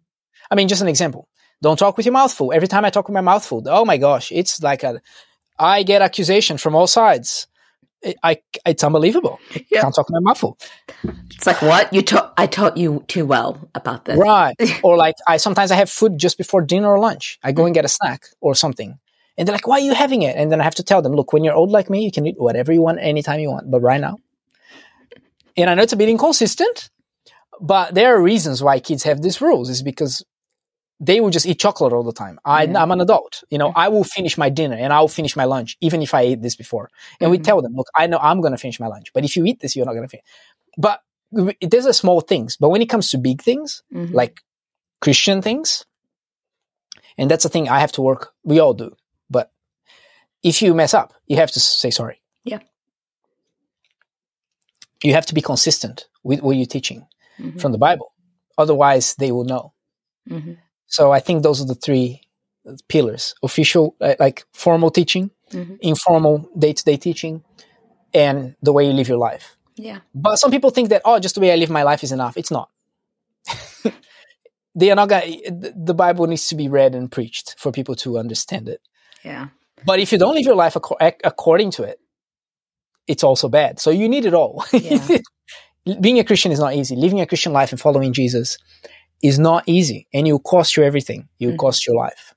I 0.50 0.54
mean, 0.54 0.68
just 0.68 0.82
an 0.82 0.88
example. 0.88 1.28
Don't 1.62 1.78
talk 1.78 1.96
with 1.96 2.06
your 2.06 2.12
mouth 2.12 2.32
full. 2.32 2.52
Every 2.52 2.68
time 2.68 2.84
I 2.84 2.90
talk 2.90 3.08
with 3.08 3.14
my 3.14 3.20
mouth 3.32 3.44
full, 3.44 3.62
oh 3.66 3.84
my 3.84 3.96
gosh, 3.96 4.30
it's 4.30 4.62
like 4.62 4.84
a, 4.84 5.00
I 5.58 5.82
get 5.82 6.02
accusation 6.02 6.58
from 6.58 6.74
all 6.74 6.86
sides. 6.86 7.46
It, 8.00 8.16
I, 8.22 8.38
it's 8.64 8.84
unbelievable. 8.84 9.40
Yeah. 9.70 9.80
Can't 9.80 9.94
talk 9.94 10.06
my 10.08 10.20
mouth 10.20 10.38
full. 10.38 10.58
It's 11.34 11.46
like 11.46 11.60
what 11.62 11.92
you 11.92 12.02
taught. 12.02 12.32
I 12.36 12.46
taught 12.46 12.76
you 12.76 13.04
too 13.08 13.26
well 13.26 13.68
about 13.74 14.04
this. 14.04 14.18
Right. 14.18 14.54
or 14.84 14.96
like 14.96 15.16
I, 15.26 15.36
sometimes 15.36 15.70
I 15.70 15.76
have 15.76 15.90
food 15.90 16.16
just 16.16 16.38
before 16.38 16.62
dinner 16.62 16.88
or 16.88 16.98
lunch. 16.98 17.38
I 17.42 17.52
go 17.52 17.66
and 17.66 17.74
get 17.74 17.84
a 17.84 17.88
snack 17.88 18.26
or 18.40 18.54
something. 18.54 18.98
And 19.36 19.46
they're 19.46 19.54
like, 19.54 19.66
why 19.66 19.76
are 19.76 19.82
you 19.82 19.94
having 19.94 20.22
it? 20.22 20.36
And 20.36 20.50
then 20.50 20.60
I 20.60 20.64
have 20.64 20.74
to 20.76 20.82
tell 20.82 21.00
them, 21.00 21.12
look, 21.12 21.32
when 21.32 21.44
you're 21.44 21.54
old 21.54 21.70
like 21.70 21.90
me, 21.90 22.04
you 22.04 22.10
can 22.10 22.26
eat 22.26 22.36
whatever 22.38 22.72
you 22.72 22.82
want 22.82 22.98
anytime 23.00 23.40
you 23.40 23.50
want. 23.50 23.70
But 23.70 23.80
right 23.80 24.00
now, 24.00 24.16
and 25.56 25.70
I 25.70 25.74
know 25.74 25.82
it's 25.82 25.92
a 25.92 25.96
bit 25.96 26.08
inconsistent, 26.08 26.90
but 27.60 27.94
there 27.94 28.14
are 28.14 28.22
reasons 28.22 28.62
why 28.62 28.80
kids 28.80 29.04
have 29.04 29.22
these 29.22 29.40
rules. 29.40 29.70
Is 29.70 29.82
because 29.82 30.24
they 31.00 31.20
will 31.20 31.30
just 31.30 31.46
eat 31.46 31.60
chocolate 31.60 31.92
all 31.92 32.02
the 32.02 32.12
time. 32.12 32.38
I, 32.44 32.64
Yeah. 32.64 32.82
I'm 32.82 32.90
an 32.90 33.00
adult. 33.00 33.44
You 33.50 33.58
know, 33.58 33.72
I 33.76 33.88
will 33.88 34.04
finish 34.04 34.36
my 34.36 34.50
dinner 34.50 34.74
and 34.76 34.92
I 34.92 35.00
will 35.00 35.08
finish 35.08 35.36
my 35.36 35.44
lunch, 35.44 35.76
even 35.80 36.02
if 36.02 36.12
I 36.14 36.22
ate 36.22 36.42
this 36.42 36.56
before. 36.56 36.90
And 37.20 37.30
we 37.30 37.38
Mhm. 37.38 37.44
tell 37.44 37.62
them, 37.62 37.74
look, 37.74 37.86
I 37.96 38.06
know 38.08 38.18
I'm 38.20 38.40
going 38.40 38.52
to 38.52 38.58
finish 38.58 38.80
my 38.80 38.88
lunch, 38.88 39.12
but 39.12 39.24
if 39.24 39.36
you 39.36 39.44
eat 39.44 39.60
this, 39.60 39.76
you're 39.76 39.86
not 39.86 39.92
going 39.94 40.04
to 40.08 40.08
finish. 40.10 40.24
But 40.76 41.00
w- 41.32 41.56
there's 41.60 41.86
a 41.86 41.92
small 41.92 42.20
things. 42.20 42.56
But 42.56 42.70
when 42.70 42.82
it 42.82 42.88
comes 42.88 43.10
to 43.10 43.18
big 43.18 43.42
things, 43.42 43.82
Mhm. 43.92 44.12
like 44.12 44.40
Christian 45.00 45.40
things, 45.42 45.84
and 47.16 47.30
that's 47.30 47.44
the 47.44 47.48
thing 47.48 47.68
I 47.68 47.78
have 47.78 47.92
to 47.92 48.02
work. 48.02 48.32
We 48.42 48.58
all 48.58 48.74
do. 48.74 48.96
But 49.30 49.52
if 50.42 50.62
you 50.62 50.74
mess 50.74 50.94
up, 50.94 51.14
you 51.26 51.36
have 51.36 51.52
to 51.52 51.60
say 51.60 51.90
sorry. 51.90 52.20
Yeah. 52.44 52.58
You 55.04 55.12
have 55.14 55.26
to 55.26 55.34
be 55.34 55.40
consistent 55.42 56.08
with 56.24 56.42
what 56.42 56.56
you're 56.56 56.66
teaching 56.66 57.06
Mhm. 57.38 57.60
from 57.60 57.70
the 57.72 57.78
Bible. 57.78 58.12
Otherwise, 58.56 59.14
they 59.14 59.30
will 59.30 59.44
know. 59.44 59.72
So 60.88 61.12
I 61.12 61.20
think 61.20 61.42
those 61.42 61.60
are 61.62 61.66
the 61.66 61.74
three 61.74 62.20
pillars: 62.88 63.34
official, 63.42 63.94
uh, 64.00 64.14
like 64.18 64.44
formal 64.52 64.90
teaching, 64.90 65.30
Mhm. 65.52 65.78
informal 65.80 66.48
day-to-day 66.58 66.96
teaching, 66.96 67.42
and 68.12 68.54
the 68.62 68.72
way 68.72 68.84
you 68.86 68.92
live 68.92 69.08
your 69.08 69.18
life. 69.18 69.56
Yeah. 69.76 70.00
But 70.14 70.36
some 70.36 70.50
people 70.50 70.70
think 70.70 70.88
that 70.88 71.02
oh, 71.04 71.18
just 71.20 71.34
the 71.36 71.40
way 71.40 71.52
I 71.52 71.56
live 71.56 71.70
my 71.70 71.82
life 71.84 72.02
is 72.02 72.12
enough. 72.12 72.36
It's 72.36 72.50
not. 72.50 72.68
they 74.74 74.90
are 74.90 74.96
not 74.96 75.08
gonna. 75.08 75.26
The 75.76 75.94
Bible 75.94 76.26
needs 76.26 76.48
to 76.48 76.54
be 76.56 76.68
read 76.68 76.94
and 76.94 77.10
preached 77.10 77.54
for 77.58 77.72
people 77.72 77.94
to 77.96 78.18
understand 78.18 78.68
it. 78.68 78.80
Yeah. 79.24 79.48
But 79.86 80.00
if 80.00 80.10
you 80.12 80.18
don't 80.18 80.34
live 80.34 80.44
your 80.44 80.56
life 80.56 80.76
ac- 81.00 81.16
according 81.24 81.70
to 81.72 81.82
it, 81.84 82.00
it's 83.06 83.22
also 83.24 83.48
bad. 83.48 83.78
So 83.80 83.90
you 83.90 84.08
need 84.08 84.24
it 84.26 84.34
all. 84.34 84.64
Yeah. 84.72 85.06
Being 86.00 86.18
a 86.18 86.24
Christian 86.24 86.52
is 86.52 86.58
not 86.60 86.74
easy. 86.74 86.96
Living 86.96 87.20
a 87.20 87.26
Christian 87.26 87.52
life 87.52 87.70
and 87.72 87.80
following 87.80 88.12
Jesus 88.12 88.58
is 89.22 89.38
not 89.38 89.64
easy, 89.66 90.06
and 90.12 90.26
it 90.26 90.32
will 90.32 90.38
cost 90.38 90.76
you 90.76 90.84
everything. 90.84 91.28
It 91.38 91.46
will 91.46 91.54
Mhm. 91.54 91.58
cost 91.58 91.86
your 91.86 91.96
life. 91.96 92.34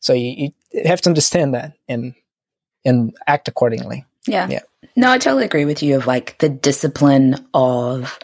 So 0.00 0.12
you, 0.12 0.52
you 0.72 0.82
have 0.84 1.00
to 1.02 1.08
understand 1.10 1.54
that 1.54 1.72
and 1.88 2.14
and 2.84 3.16
act 3.26 3.48
accordingly. 3.48 4.04
Yeah. 4.26 4.46
Yeah. 4.50 4.60
No, 4.94 5.10
I 5.10 5.18
totally 5.18 5.44
agree 5.46 5.64
with 5.64 5.82
you 5.82 5.96
of 5.96 6.06
like 6.06 6.38
the 6.38 6.50
discipline 6.50 7.48
of 7.54 8.18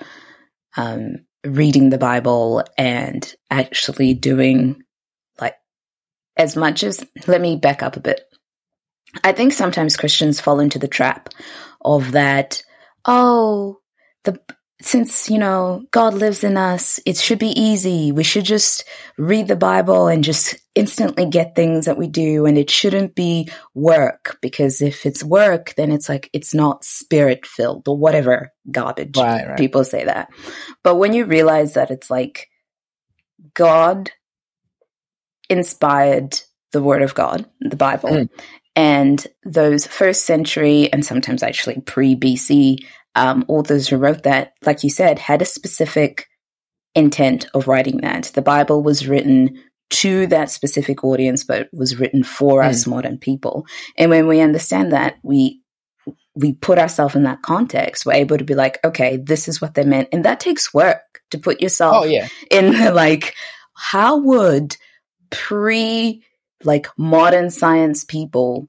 um, 0.77 1.25
reading 1.45 1.89
the 1.89 1.99
Bible 1.99 2.63
and 2.77 3.35
actually 3.51 4.13
doing 4.15 4.83
like 5.41 5.57
as 6.37 6.57
much 6.57 6.85
as, 6.85 7.03
let 7.27 7.41
me 7.41 7.57
back 7.57 7.83
up 7.83 7.97
a 7.97 8.01
bit. 8.01 8.21
I 9.25 9.33
think 9.33 9.53
sometimes 9.55 9.97
Christians 9.97 10.41
fall 10.41 10.61
into 10.61 10.79
the 10.79 10.89
trap 10.89 11.31
of 11.81 12.13
that, 12.13 12.63
oh, 13.07 13.79
the, 14.25 14.39
since, 14.83 15.29
you 15.29 15.39
know, 15.39 15.85
God 15.91 16.15
lives 16.15 16.43
in 16.43 16.57
us, 16.57 16.99
it 17.05 17.17
should 17.17 17.39
be 17.39 17.59
easy. 17.61 18.13
We 18.13 18.25
should 18.25 18.45
just 18.45 18.85
read 19.19 19.47
the 19.47 19.57
Bible 19.57 20.09
and 20.09 20.25
just 20.25 20.57
instantly 20.75 21.27
get 21.27 21.55
things 21.55 21.85
that 21.85 21.99
we 21.99 22.07
do. 22.07 22.47
And 22.47 22.57
it 22.57 22.71
shouldn't 22.71 23.15
be 23.15 23.51
work 23.75 24.39
because 24.41 24.81
if 24.81 25.05
it's 25.05 25.23
work, 25.23 25.75
then 25.77 25.93
it's 25.93 26.09
like 26.09 26.31
it's 26.33 26.55
not 26.55 26.85
spirit 26.85 27.45
filled 27.45 27.89
or 27.89 27.97
whatever 27.99 28.53
garbage. 28.71 29.17
Right, 29.19 29.47
right. 29.49 29.59
People 29.59 29.85
say 29.85 30.05
that. 30.05 30.31
But 30.83 30.97
when 30.97 31.13
you 31.13 31.27
realize 31.27 31.75
that 31.75 31.91
it's 31.91 32.11
like 32.11 32.49
God 33.55 34.11
inspired 35.49 36.41
the 36.73 36.83
word 36.83 37.03
of 37.03 37.15
God, 37.15 37.47
the 37.61 37.77
Bible, 37.77 38.11
Mm. 38.11 38.29
and 38.77 39.27
those 39.45 39.87
first 39.87 40.25
century 40.25 40.91
and 40.93 41.05
sometimes 41.05 41.43
actually 41.43 41.81
pre 41.81 42.15
BC 42.15 42.79
um, 43.21 43.45
authors 43.49 43.87
who 43.87 43.99
wrote 43.99 44.23
that, 44.23 44.55
like 44.65 44.83
you 44.83 44.89
said, 44.89 45.19
had 45.19 45.43
a 45.43 45.45
specific 45.45 46.27
intent 46.95 47.47
of 47.53 47.69
writing 47.69 47.99
that. 47.99 48.33
The 48.35 48.41
Bible 48.41 48.83
was 48.83 49.07
written 49.07 49.63
to 49.91 50.27
that 50.29 50.51
specific 50.51 51.05
audience, 51.05 51.45
but 51.45 51.69
was 51.71 51.99
written 52.01 52.23
for 52.25 52.63
us 52.63 52.87
modern 52.87 53.19
people. 53.19 53.67
And 53.99 54.11
when 54.11 54.27
we 54.27 54.41
understand 54.41 54.93
that, 54.93 55.17
we 55.23 55.61
we 56.35 56.55
put 56.55 56.79
ourselves 56.79 57.15
in 57.15 57.25
that 57.25 57.43
context. 57.43 58.07
We're 58.07 58.15
able 58.15 58.39
to 58.39 58.45
be 58.45 58.55
like, 58.55 58.79
okay, 58.85 59.19
this 59.19 59.49
is 59.49 59.61
what 59.61 59.75
they 59.75 59.85
meant, 59.85 60.09
and 60.13 60.25
that 60.25 60.41
takes 60.41 60.73
work 60.73 61.21
to 61.31 61.39
put 61.39 61.61
yourself 61.61 61.97
Oh 61.99 62.05
yeah, 62.05 62.29
in 62.51 62.73
the 62.73 62.93
like. 62.93 63.35
How 63.75 64.19
would 64.19 64.77
pre 65.31 66.23
like 66.65 66.87
modern 66.97 67.51
science 67.51 68.05
people 68.05 68.69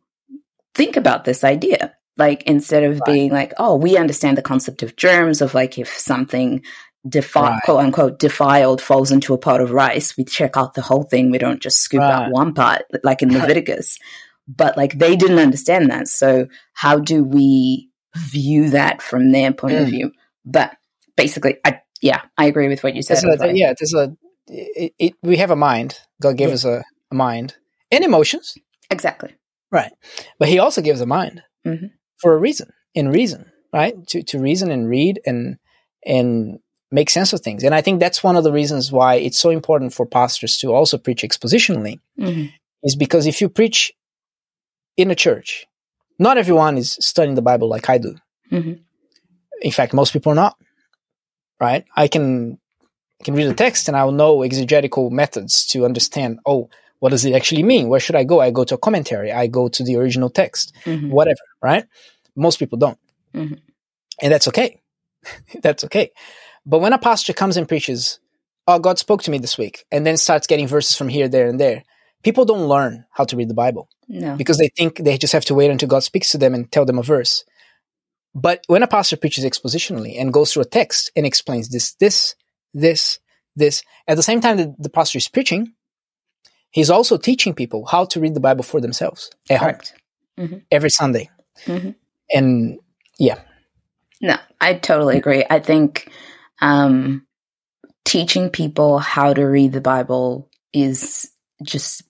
think 0.75 0.97
about 0.97 1.23
this 1.23 1.43
idea? 1.43 1.93
Like 2.25 2.43
instead 2.43 2.83
of 2.83 2.93
Right. 2.99 3.13
being 3.13 3.31
like, 3.31 3.53
oh, 3.57 3.75
we 3.85 3.97
understand 3.97 4.37
the 4.37 4.41
concept 4.51 4.83
of 4.83 4.95
germs 4.95 5.41
of 5.41 5.53
like 5.53 5.77
if 5.83 5.89
something 5.97 6.61
defi- 7.07 7.39
Right. 7.39 7.61
quote 7.65 7.79
unquote 7.85 8.19
defiled 8.19 8.79
falls 8.81 9.11
into 9.11 9.33
a 9.33 9.37
pot 9.37 9.59
of 9.61 9.71
rice, 9.71 10.15
we 10.17 10.23
check 10.23 10.55
out 10.55 10.75
the 10.75 10.81
whole 10.89 11.03
thing. 11.03 11.31
We 11.31 11.39
don't 11.39 11.61
just 11.61 11.79
scoop 11.81 12.01
out 12.01 12.31
one 12.31 12.53
part 12.53 12.83
like 13.03 13.21
in 13.23 13.33
Leviticus. 13.33 13.97
But 14.47 14.75
like 14.75 14.93
they 14.97 15.15
didn't 15.15 15.39
understand 15.47 15.89
that. 15.91 16.07
So 16.07 16.47
how 16.73 16.99
do 16.99 17.23
we 17.23 17.89
view 18.17 18.69
that 18.71 19.01
from 19.01 19.31
their 19.31 19.51
point 19.53 19.75
of 19.81 19.87
Mm. 19.87 19.91
view? 19.95 20.11
But 20.45 20.71
basically, 21.15 21.57
I 21.63 21.79
yeah, 22.01 22.21
I 22.37 22.45
agree 22.45 22.67
with 22.67 22.83
what 22.83 22.95
you 22.95 23.01
said. 23.03 23.17
there's 23.17 23.39
a, 23.41 23.45
like- 23.47 23.55
yeah. 23.55 23.73
There's 23.79 23.93
a 23.93 24.05
it, 24.47 24.93
it, 24.99 25.13
we 25.23 25.37
have 25.37 25.51
a 25.51 25.55
mind. 25.55 25.99
God 26.21 26.35
gave 26.37 26.49
Yeah. 26.49 26.55
us 26.55 26.65
a, 26.65 26.83
a 27.11 27.15
mind 27.15 27.55
and 27.91 28.03
emotions, 28.03 28.57
exactly. 28.89 29.31
right? 29.71 29.93
But 30.39 30.49
He 30.49 30.59
also 30.59 30.81
gives 30.81 30.99
a 31.01 31.05
mind 31.05 31.43
Mhm. 31.65 31.91
For 32.21 32.33
a 32.33 32.37
reason, 32.37 32.69
in 32.93 33.09
reason, 33.09 33.51
right? 33.73 33.95
To 34.07 34.23
to 34.23 34.39
reason 34.39 34.71
and 34.71 34.87
read 34.89 35.19
and 35.25 35.57
and 36.05 36.59
make 36.91 37.09
sense 37.09 37.31
of 37.33 37.39
things. 37.41 37.63
And 37.63 37.73
I 37.73 37.81
think 37.81 37.99
that's 37.99 38.23
one 38.23 38.35
of 38.35 38.43
the 38.43 38.51
reasons 38.51 38.91
why 38.91 39.15
it's 39.15 39.39
so 39.39 39.49
important 39.49 39.93
for 39.93 40.05
pastors 40.05 40.57
to 40.57 40.73
also 40.73 40.97
preach 40.97 41.21
expositionally. 41.23 41.99
hmm 42.17 42.45
is 42.83 42.95
because 42.95 43.27
if 43.27 43.41
you 43.41 43.47
preach 43.47 43.93
in 44.97 45.11
a 45.11 45.15
church, 45.15 45.67
not 46.17 46.37
everyone 46.39 46.77
is 46.79 46.97
studying 46.99 47.35
the 47.35 47.41
Bible 47.41 47.69
like 47.69 47.87
I 47.89 47.99
do. 47.99 48.15
Mhm. 48.51 48.79
In 49.61 49.71
fact, 49.71 49.93
most 49.93 50.13
people 50.13 50.31
are 50.31 50.35
not. 50.43 50.55
Right? 51.59 51.85
I 51.95 52.07
can 52.07 52.57
I 53.19 53.23
can 53.23 53.35
read 53.35 53.47
a 53.47 53.53
text 53.53 53.87
and 53.87 53.95
I 53.95 54.03
will 54.03 54.13
know 54.13 54.41
exegetical 54.43 55.11
methods 55.11 55.65
to 55.67 55.85
understand. 55.85 56.39
Oh, 56.45 56.69
what 57.01 57.09
does 57.09 57.25
it 57.25 57.33
actually 57.33 57.63
mean? 57.63 57.89
Where 57.89 57.99
should 57.99 58.15
I 58.15 58.23
go? 58.23 58.39
I 58.39 58.51
go 58.51 58.63
to 58.63 58.75
a 58.75 58.77
commentary. 58.87 59.31
I 59.31 59.47
go 59.47 59.67
to 59.67 59.83
the 59.83 59.95
original 59.97 60.29
text. 60.29 60.73
hmm 60.85 61.09
Whatever. 61.11 61.43
Right? 61.61 61.85
Most 62.35 62.57
people 62.59 62.77
don't, 62.77 62.97
Mhm. 63.35 63.59
and 64.21 64.31
that's 64.33 64.47
okay. 64.47 64.81
that's 65.61 65.83
okay. 65.83 66.11
But 66.65 66.79
when 66.79 66.93
a 66.93 66.97
pastor 66.99 67.33
comes 67.33 67.57
and 67.57 67.67
preaches, 67.67 68.19
"Oh, 68.67 68.79
God 68.79 68.97
spoke 68.99 69.21
to 69.23 69.31
me 69.31 69.39
this 69.39 69.57
week," 69.57 69.85
and 69.91 70.05
then 70.05 70.15
starts 70.17 70.47
getting 70.47 70.67
verses 70.67 70.95
from 70.95 71.09
here, 71.09 71.27
there, 71.27 71.47
and 71.47 71.59
there, 71.59 71.83
people 72.23 72.45
don't 72.45 72.67
learn 72.69 73.05
how 73.11 73.25
to 73.25 73.35
read 73.35 73.49
the 73.49 73.61
Bible 73.65 73.89
No. 74.07 74.35
because 74.37 74.57
they 74.59 74.69
think 74.77 74.97
they 74.97 75.17
just 75.17 75.33
have 75.33 75.45
to 75.45 75.55
wait 75.55 75.71
until 75.71 75.89
God 75.89 76.03
speaks 76.03 76.31
to 76.31 76.37
them 76.37 76.53
and 76.53 76.71
tell 76.71 76.85
them 76.85 76.99
a 76.99 77.03
verse. 77.03 77.43
But 78.33 78.63
when 78.67 78.83
a 78.83 78.87
pastor 78.87 79.17
preaches 79.17 79.43
expositionally 79.43 80.19
and 80.19 80.31
goes 80.31 80.53
through 80.53 80.61
a 80.63 80.65
text 80.79 81.11
and 81.17 81.25
explains 81.25 81.67
this, 81.69 81.95
this, 81.95 82.35
this, 82.73 83.19
this, 83.57 83.83
at 84.07 84.15
the 84.15 84.23
same 84.23 84.39
time 84.39 84.57
that 84.57 84.81
the 84.81 84.89
pastor 84.89 85.17
is 85.17 85.27
preaching, 85.27 85.73
he's 86.71 86.89
also 86.89 87.17
teaching 87.17 87.53
people 87.53 87.85
how 87.85 88.05
to 88.05 88.19
read 88.19 88.33
the 88.33 88.39
Bible 88.39 88.63
for 88.63 88.81
themselves 88.81 89.29
at 89.49 89.59
home 89.59 89.69
Correct. 89.69 89.93
every 90.71 90.89
Sunday. 90.89 91.29
Mhm. 91.65 91.95
And 92.33 92.79
yeah, 93.19 93.39
No, 94.21 94.37
I 94.59 94.75
totally 94.75 95.17
agree. 95.17 95.43
I 95.49 95.59
think 95.59 96.11
um, 96.61 97.25
teaching 98.05 98.49
people 98.49 98.99
how 98.99 99.33
to 99.33 99.43
read 99.43 99.73
the 99.73 99.81
Bible 99.81 100.49
is 100.73 101.29
just 101.63 102.03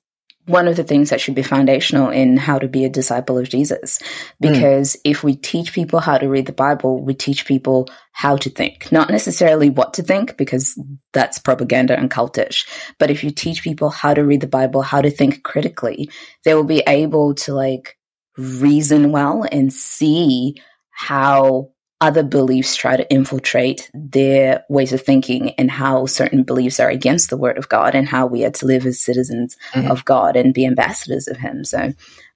one 0.45 0.67
of 0.67 0.75
the 0.75 0.83
things 0.83 1.09
that 1.09 1.21
should 1.21 1.35
be 1.35 1.43
foundational 1.43 2.09
in 2.09 2.37
how 2.37 2.59
to 2.59 2.67
be 2.67 2.83
a 2.85 2.89
disciple 2.89 3.37
of 3.37 3.49
Jesus. 3.49 3.99
Because 4.39 4.97
if 5.05 5.23
we 5.23 5.35
teach 5.35 5.73
people 5.73 5.99
how 5.99 6.17
to 6.17 6.27
read 6.27 6.45
the 6.45 6.51
Bible, 6.51 7.03
we 7.03 7.13
teach 7.13 7.45
people 7.45 7.87
how 8.11 8.37
to 8.37 8.49
think, 8.49 8.91
not 8.91 9.09
necessarily 9.09 9.69
what 9.69 9.93
to 9.95 10.03
think, 10.03 10.37
because 10.37 10.79
that's 11.13 11.39
propaganda 11.39 11.97
and 11.97 12.11
cultish. 12.11 12.67
But 12.97 13.11
if 13.11 13.23
you 13.23 13.31
teach 13.31 13.63
people 13.63 13.89
how 13.89 14.13
to 14.13 14.25
read 14.25 14.41
the 14.41 14.47
Bible, 14.47 14.81
how 14.81 15.01
to 15.01 15.11
think 15.11 15.43
critically, 15.43 16.09
they 16.43 16.53
will 16.53 16.63
be 16.63 16.83
able 16.87 17.35
to 17.35 17.53
like 17.53 17.97
reason 18.37 19.11
well 19.11 19.45
and 19.51 19.71
see 19.71 20.55
how 20.89 21.69
other 22.01 22.23
beliefs 22.23 22.75
try 22.75 22.97
to 22.97 23.09
infiltrate 23.13 23.89
their 23.93 24.65
ways 24.69 24.91
of 24.91 25.01
thinking 25.01 25.51
and 25.51 25.69
how 25.69 26.05
certain 26.07 26.43
beliefs 26.43 26.79
are 26.79 26.89
against 26.89 27.29
the 27.29 27.37
word 27.37 27.57
of 27.59 27.69
God 27.69 27.93
and 27.95 28.07
how 28.07 28.25
we 28.25 28.43
are 28.43 28.49
to 28.49 28.65
live 28.65 28.85
as 28.87 28.99
citizens 28.99 29.55
Mhm. 29.73 29.89
of 29.91 30.03
God 30.03 30.35
and 30.35 30.53
be 30.53 30.65
ambassadors 30.65 31.27
of 31.27 31.37
him. 31.37 31.63
So 31.63 31.93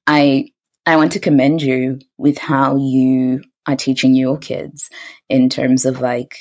I 0.07 0.51
I 0.85 0.97
want 0.97 1.13
to 1.13 1.19
commend 1.19 1.63
you 1.63 1.99
with 2.17 2.37
how 2.37 2.77
you 2.77 3.41
are 3.65 3.75
teaching 3.75 4.13
your 4.13 4.37
kids 4.37 4.91
in 5.29 5.49
terms 5.49 5.85
of 5.85 5.99
like 5.99 6.37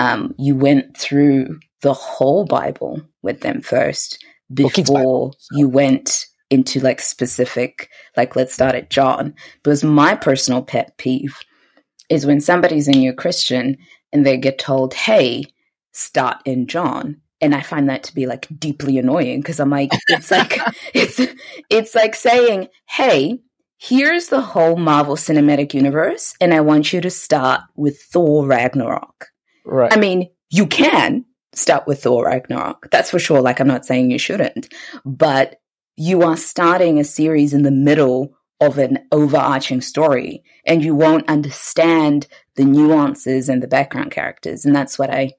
um, 0.00 0.34
you 0.36 0.56
went 0.56 0.96
through 0.96 1.60
the 1.82 1.92
whole 1.92 2.44
Bible 2.44 3.00
with 3.22 3.40
them 3.40 3.60
first 3.60 4.18
before 4.52 5.30
you 5.52 5.68
went 5.68 6.26
into 6.50 6.80
like 6.80 7.00
specific 7.00 7.88
like 8.16 8.34
let's 8.34 8.52
start 8.52 8.74
at 8.74 8.90
John 8.90 9.34
because 9.62 9.84
my 9.84 10.16
personal 10.16 10.62
pet 10.62 10.98
peeve 10.98 11.38
is 12.10 12.26
when 12.26 12.40
somebody's 12.40 12.88
a 12.88 12.92
new 12.92 13.12
Christian 13.12 13.76
and 14.12 14.24
they 14.24 14.36
get 14.36 14.58
told, 14.58 14.94
"Hey, 14.94 15.44
start 15.92 16.38
in 16.44 16.66
John." 16.66 17.20
And 17.40 17.54
I 17.54 17.60
find 17.60 17.88
that 17.88 18.04
to 18.04 18.14
be 18.14 18.26
like 18.26 18.46
deeply 18.58 18.98
annoying 18.98 19.40
because 19.40 19.60
I'm 19.60 19.70
like, 19.70 19.90
it's 20.08 20.30
like 20.30 20.58
it's 20.94 21.20
it's 21.70 21.94
like 21.94 22.14
saying, 22.14 22.68
"Hey, 22.88 23.40
here's 23.78 24.28
the 24.28 24.40
whole 24.40 24.76
Marvel 24.76 25.16
Cinematic 25.16 25.74
Universe, 25.74 26.34
and 26.40 26.54
I 26.54 26.60
want 26.60 26.92
you 26.92 27.00
to 27.00 27.10
start 27.10 27.60
with 27.76 28.00
Thor 28.00 28.46
Ragnarok." 28.46 29.26
right. 29.64 29.92
I 29.92 29.96
mean, 29.96 30.30
you 30.50 30.66
can 30.66 31.24
start 31.52 31.86
with 31.86 32.02
Thor 32.02 32.26
Ragnarok. 32.26 32.90
That's 32.90 33.10
for 33.10 33.18
sure. 33.18 33.40
Like, 33.40 33.60
I'm 33.60 33.68
not 33.68 33.86
saying 33.86 34.10
you 34.10 34.18
shouldn't, 34.18 34.72
but 35.04 35.60
you 35.96 36.22
are 36.22 36.36
starting 36.36 36.98
a 36.98 37.04
series 37.04 37.54
in 37.54 37.62
the 37.62 37.70
middle 37.70 38.36
of 38.66 38.78
an 38.78 38.98
overarching 39.12 39.80
story 39.80 40.42
and 40.64 40.82
you 40.84 40.94
won't 40.94 41.28
understand 41.28 42.26
the 42.56 42.64
nuances 42.64 43.48
and 43.48 43.62
the 43.62 43.68
background 43.68 44.10
characters. 44.10 44.64
And 44.64 44.74
that's 44.74 44.98
what 44.98 45.10
I, 45.10 45.32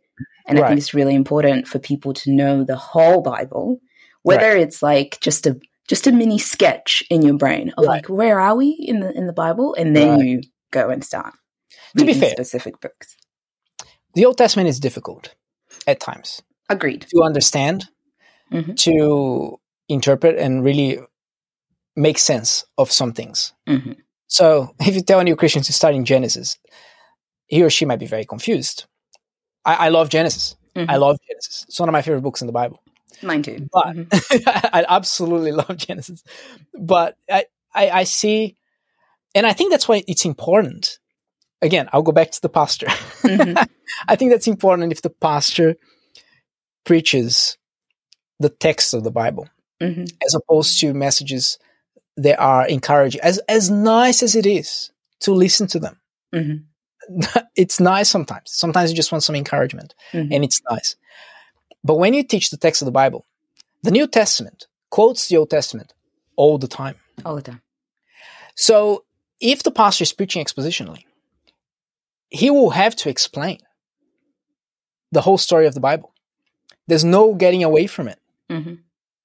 and 0.47 0.59
I 0.59 0.67
think 0.67 0.79
it's 0.79 0.93
really 0.93 1.15
important 1.15 1.67
for 1.67 1.79
people 1.79 2.13
to 2.13 2.31
know 2.31 2.63
the 2.63 2.75
whole 2.75 3.21
Bible, 3.21 3.79
whether 4.23 4.55
it's 4.55 4.81
like 4.83 5.19
just 5.21 5.47
a, 5.47 5.59
just 5.87 6.07
a 6.07 6.11
mini 6.11 6.37
sketch 6.37 7.03
in 7.09 7.21
your 7.21 7.37
brain 7.37 7.69
of 7.77 7.85
Right. 7.85 7.95
like, 7.95 8.07
where 8.09 8.39
are 8.39 8.55
we 8.55 8.69
in 8.69 8.99
the, 8.99 9.11
in 9.15 9.27
the 9.27 9.33
Bible? 9.33 9.75
And 9.77 9.95
then 9.95 10.17
Right. 10.17 10.25
you 10.25 10.41
go 10.71 10.89
and 10.89 11.03
start. 11.03 11.33
To 11.97 12.05
be 12.05 12.13
fair. 12.13 12.31
specific 12.31 12.79
books. 12.81 13.15
the 14.15 14.25
Old 14.25 14.37
Testament 14.37 14.67
is 14.69 14.79
difficult 14.79 15.33
at 15.87 15.99
times 15.99 16.41
Agreed. 16.69 17.05
to 17.13 17.21
understand, 17.23 17.85
Mhm. 18.51 18.75
to 18.77 19.59
interpret, 19.89 20.37
and 20.37 20.63
really 20.63 20.99
make 21.95 22.17
sense 22.19 22.65
of 22.77 22.91
some 22.91 23.13
things. 23.13 23.53
hmm 23.67 23.93
So 24.27 24.73
if 24.79 24.95
you 24.95 25.01
tell 25.01 25.19
a 25.19 25.23
new 25.23 25.35
Christian 25.35 25.63
to 25.63 25.73
start 25.73 25.95
in 25.95 26.03
Genesis, 26.05 26.57
he 27.47 27.63
or 27.63 27.69
she 27.69 27.85
might 27.85 27.99
be 27.99 28.07
very 28.07 28.25
confused. 28.25 28.85
I, 29.63 29.87
I 29.87 29.89
love 29.89 30.09
Genesis. 30.09 30.55
Mhm. 30.75 30.89
I 30.89 30.97
love 30.97 31.17
Genesis. 31.27 31.65
It's 31.67 31.79
one 31.79 31.89
of 31.89 31.93
my 31.93 32.01
favorite 32.01 32.21
books 32.21 32.41
in 32.41 32.47
the 32.47 32.53
Bible. 32.53 32.81
Mine 33.21 33.43
too. 33.43 33.67
But 33.71 33.95
Mhm. 33.95 34.07
I 34.73 34.85
absolutely 34.89 35.51
love 35.51 35.77
Genesis. 35.77 36.23
But 36.77 37.15
I, 37.31 37.45
I, 37.73 37.89
I 38.01 38.03
see, 38.03 38.57
and 39.33 39.45
I 39.47 39.53
think 39.53 39.71
that's 39.71 39.87
why 39.87 40.03
it's 40.07 40.25
important. 40.25 40.99
Again, 41.61 41.87
I'll 41.93 42.03
go 42.03 42.11
back 42.11 42.31
to 42.31 42.41
the 42.41 42.49
pastor. 42.49 42.87
Mhm. 43.23 43.55
I 44.07 44.15
think 44.17 44.31
that's 44.31 44.47
important 44.47 44.91
if 44.91 45.01
the 45.01 45.09
pastor 45.09 45.75
preaches 46.83 47.57
the 48.39 48.49
text 48.49 48.93
of 48.93 49.03
the 49.03 49.11
Bible 49.11 49.47
Mhm. 49.81 50.11
as 50.25 50.35
opposed 50.35 50.79
to 50.81 50.93
messages 50.93 51.57
that 52.17 52.39
are 52.39 52.67
encouraging. 52.67 53.21
As 53.21 53.39
as 53.49 53.69
nice 53.69 54.23
as 54.23 54.35
it 54.35 54.45
is 54.45 54.91
to 55.21 55.33
listen 55.33 55.67
to 55.67 55.79
them, 55.79 55.99
Mhm. 56.33 56.63
it's 57.55 57.79
nice 57.79 58.09
sometimes. 58.09 58.51
Sometimes 58.51 58.89
you 58.89 58.95
just 58.95 59.11
want 59.11 59.23
some 59.23 59.35
encouragement, 59.35 59.93
Mhm. 60.13 60.29
and 60.33 60.43
it's 60.43 60.61
nice. 60.69 60.95
But 61.83 61.95
when 61.95 62.13
you 62.13 62.23
teach 62.23 62.49
the 62.49 62.57
text 62.57 62.81
of 62.81 62.85
the 62.85 62.91
Bible, 62.91 63.25
the 63.83 63.91
New 63.91 64.07
Testament 64.07 64.67
quotes 64.89 65.27
the 65.27 65.37
Old 65.37 65.49
Testament 65.49 65.93
all 66.35 66.57
the 66.57 66.67
time. 66.67 66.95
All 67.25 67.35
the 67.35 67.41
time. 67.41 67.61
So 68.55 69.03
if 69.39 69.63
the 69.63 69.71
pastor 69.71 70.03
is 70.03 70.13
preaching 70.13 70.43
expositionally, 70.43 71.03
he 72.29 72.49
will 72.49 72.71
have 72.71 72.95
to 72.97 73.09
explain 73.09 73.59
the 75.11 75.21
whole 75.21 75.37
story 75.37 75.67
of 75.67 75.73
the 75.73 75.79
Bible. 75.79 76.13
There's 76.87 77.03
no 77.05 77.33
getting 77.33 77.63
away 77.63 77.87
from 77.87 78.07
it, 78.07 78.19
hmm 78.49 78.75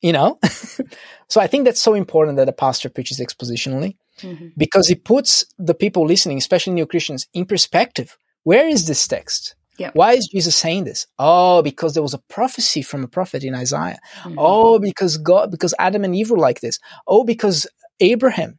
you 0.03 0.13
know? 0.13 0.39
so 1.29 1.41
I 1.41 1.47
think 1.47 1.65
that's 1.65 1.81
so 1.81 1.95
important 1.95 2.37
that 2.39 2.49
a 2.49 2.53
pastor 2.53 2.89
preaches 2.89 3.21
expositionally 3.21 3.97
hmm 4.21 4.49
because 4.57 4.91
it 4.91 5.05
puts 5.05 5.47
the 5.59 5.75
people 5.75 6.05
listening, 6.05 6.37
especially 6.37 6.75
new 6.75 6.87
Christians, 6.87 7.27
in 7.33 7.47
perspective. 7.47 8.19
Where 8.43 8.69
is 8.69 8.87
this 8.87 9.07
text? 9.09 9.55
Yeah. 9.79 9.91
Why 9.95 10.13
is 10.13 10.29
Jesus 10.31 10.55
saying 10.55 10.85
this? 10.85 11.07
Oh, 11.19 11.63
because 11.63 11.95
there 11.95 12.03
was 12.03 12.13
a 12.13 12.23
prophecy 12.29 12.83
from 12.83 13.03
a 13.03 13.09
prophet 13.09 13.43
in 13.45 13.55
Isaiah. 13.55 13.99
Mhm. 14.25 14.35
Oh, 14.37 14.79
because 14.79 15.17
God, 15.17 15.51
because 15.51 15.75
Adam 15.79 16.05
and 16.05 16.15
Eve 16.15 16.31
were 16.31 16.37
like 16.39 16.61
this. 16.61 16.79
Oh, 17.07 17.25
because 17.25 17.67
Abraham, 18.01 18.59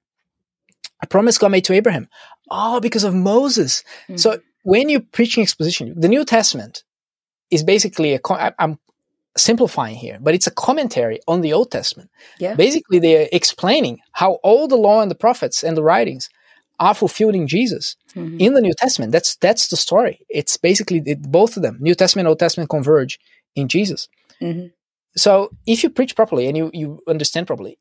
a 1.03 1.07
promise 1.07 1.37
God 1.37 1.51
made 1.51 1.65
to 1.65 1.73
Abraham. 1.73 2.07
Oh, 2.49 2.79
because 2.79 3.03
of 3.03 3.13
Moses. 3.13 3.83
Mhm. 4.09 4.19
So 4.19 4.39
when 4.63 4.89
you're 4.89 5.05
preaching 5.11 5.43
exposition, 5.43 5.93
the 5.95 6.09
New 6.09 6.25
Testament 6.25 6.83
is 7.51 7.63
basically 7.63 8.15
a, 8.15 8.19
I'm 8.57 8.79
simplifying 9.37 9.95
here, 9.95 10.17
but 10.21 10.33
it's 10.33 10.47
a 10.47 10.51
commentary 10.51 11.19
on 11.27 11.41
the 11.41 11.53
Old 11.53 11.71
Testament. 11.71 12.09
yeah. 12.39 12.55
Basically, 12.55 12.99
they're 12.99 13.29
explaining 13.31 13.99
how 14.11 14.33
all 14.43 14.67
the 14.67 14.75
law 14.77 15.01
and 15.01 15.09
the 15.09 15.15
prophets 15.15 15.63
and 15.63 15.77
the 15.77 15.83
writings 15.83 16.29
are 16.79 16.93
fulfilled 16.95 17.35
in 17.35 17.47
Jesus 17.47 17.95
Mhm. 18.15 18.39
in 18.41 18.53
the 18.55 18.61
New 18.61 18.73
Testament. 18.73 19.11
That's 19.11 19.35
that's 19.37 19.67
the 19.69 19.77
story. 19.77 20.19
It's 20.29 20.57
basically 20.57 21.01
it, 21.05 21.21
both 21.21 21.55
of 21.55 21.63
them, 21.63 21.77
New 21.79 21.95
Testament, 21.95 22.27
Old 22.27 22.39
Testament, 22.39 22.69
converge 22.69 23.19
in 23.55 23.67
Jesus. 23.67 24.09
Mhm. 24.41 24.71
So 25.15 25.49
if 25.67 25.83
you 25.83 25.89
preach 25.89 26.15
properly 26.15 26.47
and 26.47 26.57
you 26.57 26.69
you 26.73 26.99
understand 27.07 27.45
properly, 27.47 27.77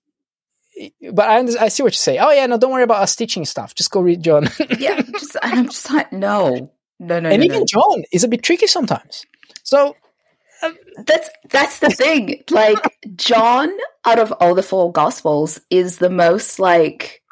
but 1.13 1.29
I 1.29 1.39
I 1.65 1.69
see 1.69 1.83
what 1.83 1.93
you 1.93 1.99
say. 1.99 2.19
Oh 2.19 2.31
yeah, 2.31 2.47
no, 2.47 2.59
don't 2.59 2.73
worry 2.73 2.83
about 2.85 3.03
us 3.03 3.17
teaching 3.17 3.45
stuff. 3.45 3.75
Just 3.75 3.91
go 3.91 4.01
read 4.01 4.23
John. 4.23 4.49
yeah. 4.79 5.01
Just, 5.03 5.37
I'm 5.43 5.67
just 5.67 5.91
like, 5.91 6.13
no, 6.13 6.71
no, 6.99 7.21
no, 7.21 7.29
and 7.33 7.41
no, 7.41 7.45
even 7.45 7.61
no. 7.61 7.67
John 7.67 8.05
is 8.13 8.23
a 8.25 8.29
bit 8.29 8.43
tricky 8.43 8.67
sometimes. 8.67 9.25
So 9.63 9.97
Um, 10.63 10.77
that's 11.07 11.31
that's 11.49 11.79
the 11.81 11.91
thing. 11.91 12.43
Like 12.51 12.79
John, 13.17 13.71
out 14.05 14.19
of 14.19 14.33
all 14.33 14.55
the 14.55 14.63
four 14.63 14.93
gospels, 14.93 15.61
is 15.71 15.99
the 15.99 16.11
most 16.11 16.59
like 16.59 17.23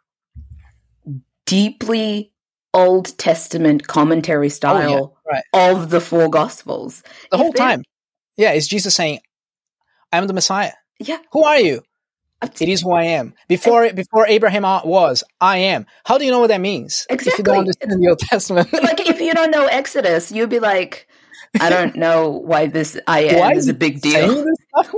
deeply 1.46 2.32
Old 2.74 3.16
Testament 3.18 3.86
commentary 3.86 4.46
oh, 4.46 4.50
style 4.50 5.16
right. 5.30 5.42
of 5.52 5.90
the 5.90 6.00
four 6.00 6.28
gospels. 6.30 7.02
the 7.30 7.36
If 7.36 7.40
whole 7.40 7.52
they- 7.52 7.58
time, 7.58 7.82
yeah, 8.36 8.52
is 8.52 8.68
Jesus 8.68 8.94
saying, 8.94 9.20
"I'm 10.12 10.26
the 10.26 10.34
Messiah." 10.34 10.72
Yeah. 10.98 11.18
Who 11.32 11.44
are 11.44 11.58
you? 11.58 11.82
It 12.40 12.68
is 12.68 12.82
who 12.82 12.92
I 12.92 13.02
am. 13.04 13.34
Before 13.48 13.92
before 13.92 14.26
Abraham 14.28 14.62
was, 14.62 15.24
I 15.40 15.58
am. 15.58 15.86
How 16.04 16.18
do 16.18 16.24
you 16.24 16.30
know 16.30 16.38
what 16.38 16.48
that 16.48 16.60
means? 16.60 17.04
If 17.10 17.22
you 17.26 17.30
Exactly. 17.32 17.42
don't 17.42 17.58
understand 17.58 18.00
the 18.00 18.08
Old 18.08 18.18
Testament. 18.30 18.72
like 18.72 19.00
if 19.00 19.20
you 19.20 19.34
don't 19.34 19.50
know 19.50 19.66
Exodus, 19.66 20.30
you'd 20.30 20.48
be 20.50 20.60
like, 20.60 21.08
I 21.60 21.70
don't 21.70 21.96
know 21.96 22.30
why 22.30 22.66
this 22.66 22.98
I 23.06 23.34
Why 23.34 23.52
is 23.52 23.68
a 23.68 23.74
big 23.74 24.00
deal. 24.00 24.44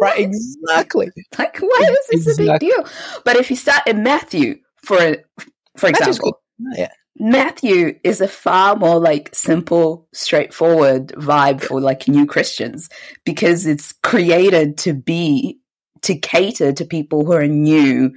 Right, 0.00 0.20
exactly. 0.20 1.10
Like, 1.38 1.58
why 1.58 1.94
is 2.12 2.24
this 2.24 2.38
a 2.38 2.42
big 2.42 2.58
deal? 2.60 2.84
But 3.24 3.36
if 3.36 3.50
you 3.50 3.56
start 3.56 3.86
in 3.86 4.02
Matthew, 4.02 4.58
for 4.82 5.16
for 5.76 5.88
example, 5.88 6.40
Yeah. 6.76 6.90
Matthew 7.18 7.98
is 8.02 8.20
a 8.20 8.28
far 8.28 8.76
more 8.76 8.98
like 8.98 9.34
simple, 9.34 10.08
straightforward 10.12 11.08
vibe 11.08 11.60
for 11.60 11.80
like 11.80 12.08
new 12.08 12.24
Christians 12.26 12.88
because 13.24 13.66
it's 13.66 13.92
created 14.02 14.78
to 14.78 14.94
be 14.94 15.58
to 16.02 16.16
cater 16.16 16.72
to 16.72 16.84
people 16.84 17.26
who 17.26 17.32
are 17.32 17.46
new 17.46 18.14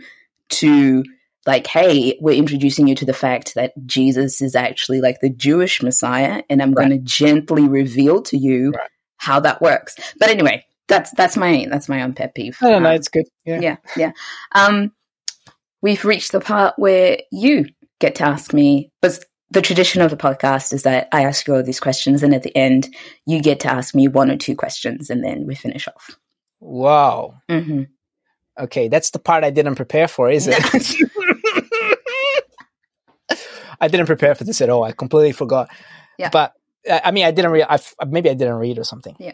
to 0.49 1.03
like, 1.45 1.67
hey, 1.67 2.17
we're 2.21 2.35
introducing 2.37 2.87
you 2.87 2.95
to 2.95 3.05
the 3.05 3.13
fact 3.13 3.55
that 3.55 3.73
Jesus 3.85 4.41
is 4.41 4.55
actually 4.55 5.01
like 5.01 5.19
the 5.21 5.29
Jewish 5.29 5.81
Messiah, 5.83 6.43
and 6.49 6.61
I'm 6.61 6.73
Right. 6.73 6.87
going 6.87 6.99
to 6.99 7.03
gently 7.05 7.67
reveal 7.67 8.21
to 8.23 8.37
you 8.37 8.71
Right. 8.71 8.89
how 9.17 9.39
that 9.41 9.61
works. 9.61 9.95
But 10.19 10.29
anyway, 10.29 10.65
that's 10.87 11.11
that's 11.11 11.35
my 11.37 11.67
that's 11.69 11.89
my 11.89 12.01
own 12.01 12.13
pet 12.13 12.33
peeve. 12.35 12.57
I 12.61 12.69
don't 12.69 12.83
know. 12.83 12.89
Um, 12.89 12.95
It's 12.95 13.09
good. 13.09 13.25
Yeah. 13.45 13.59
yeah, 13.61 13.75
yeah. 13.97 14.11
Um, 14.53 14.91
we've 15.81 16.05
reached 16.05 16.31
the 16.31 16.39
part 16.39 16.75
where 16.77 17.17
you 17.31 17.65
get 17.99 18.15
to 18.15 18.23
ask 18.25 18.53
me, 18.53 18.91
but 19.01 19.23
the 19.51 19.61
tradition 19.61 20.01
of 20.01 20.09
the 20.11 20.17
podcast 20.17 20.73
is 20.73 20.83
that 20.83 21.07
I 21.11 21.25
ask 21.25 21.47
you 21.47 21.55
all 21.55 21.63
these 21.63 21.79
questions, 21.79 22.23
and 22.23 22.33
at 22.33 22.43
the 22.43 22.55
end, 22.57 22.93
you 23.25 23.41
get 23.41 23.59
to 23.61 23.71
ask 23.71 23.93
me 23.93 24.07
one 24.07 24.31
or 24.31 24.37
two 24.37 24.55
questions, 24.55 25.09
and 25.09 25.23
then 25.23 25.45
we 25.45 25.55
finish 25.55 25.87
off. 25.87 26.11
Wow. 26.59 27.35
hmm 27.49 27.83
Okay, 28.59 28.87
that's 28.87 29.09
the 29.09 29.17
part 29.19 29.43
I 29.43 29.49
didn't 29.49 29.75
prepare 29.75 30.07
for, 30.07 30.29
is 30.29 30.47
it? 30.47 30.55
I 33.83 33.87
didn't 33.87 34.05
prepare 34.07 34.33
for 34.35 34.43
this 34.45 34.61
at 34.61 34.69
all. 34.69 34.83
I 34.83 34.91
completely 34.93 35.33
forgot. 35.33 35.69
Yeah. 36.17 36.29
But 36.31 36.53
uh, 36.89 36.99
I 37.03 37.11
mean, 37.11 37.25
I 37.25 37.31
didn't 37.31 37.51
read. 37.51 37.65
I 37.69 37.75
f- 37.75 37.95
maybe 38.07 38.29
I 38.29 38.33
didn't 38.33 38.55
read 38.55 38.77
or 38.79 38.83
something. 38.83 39.15
Yeah. 39.19 39.33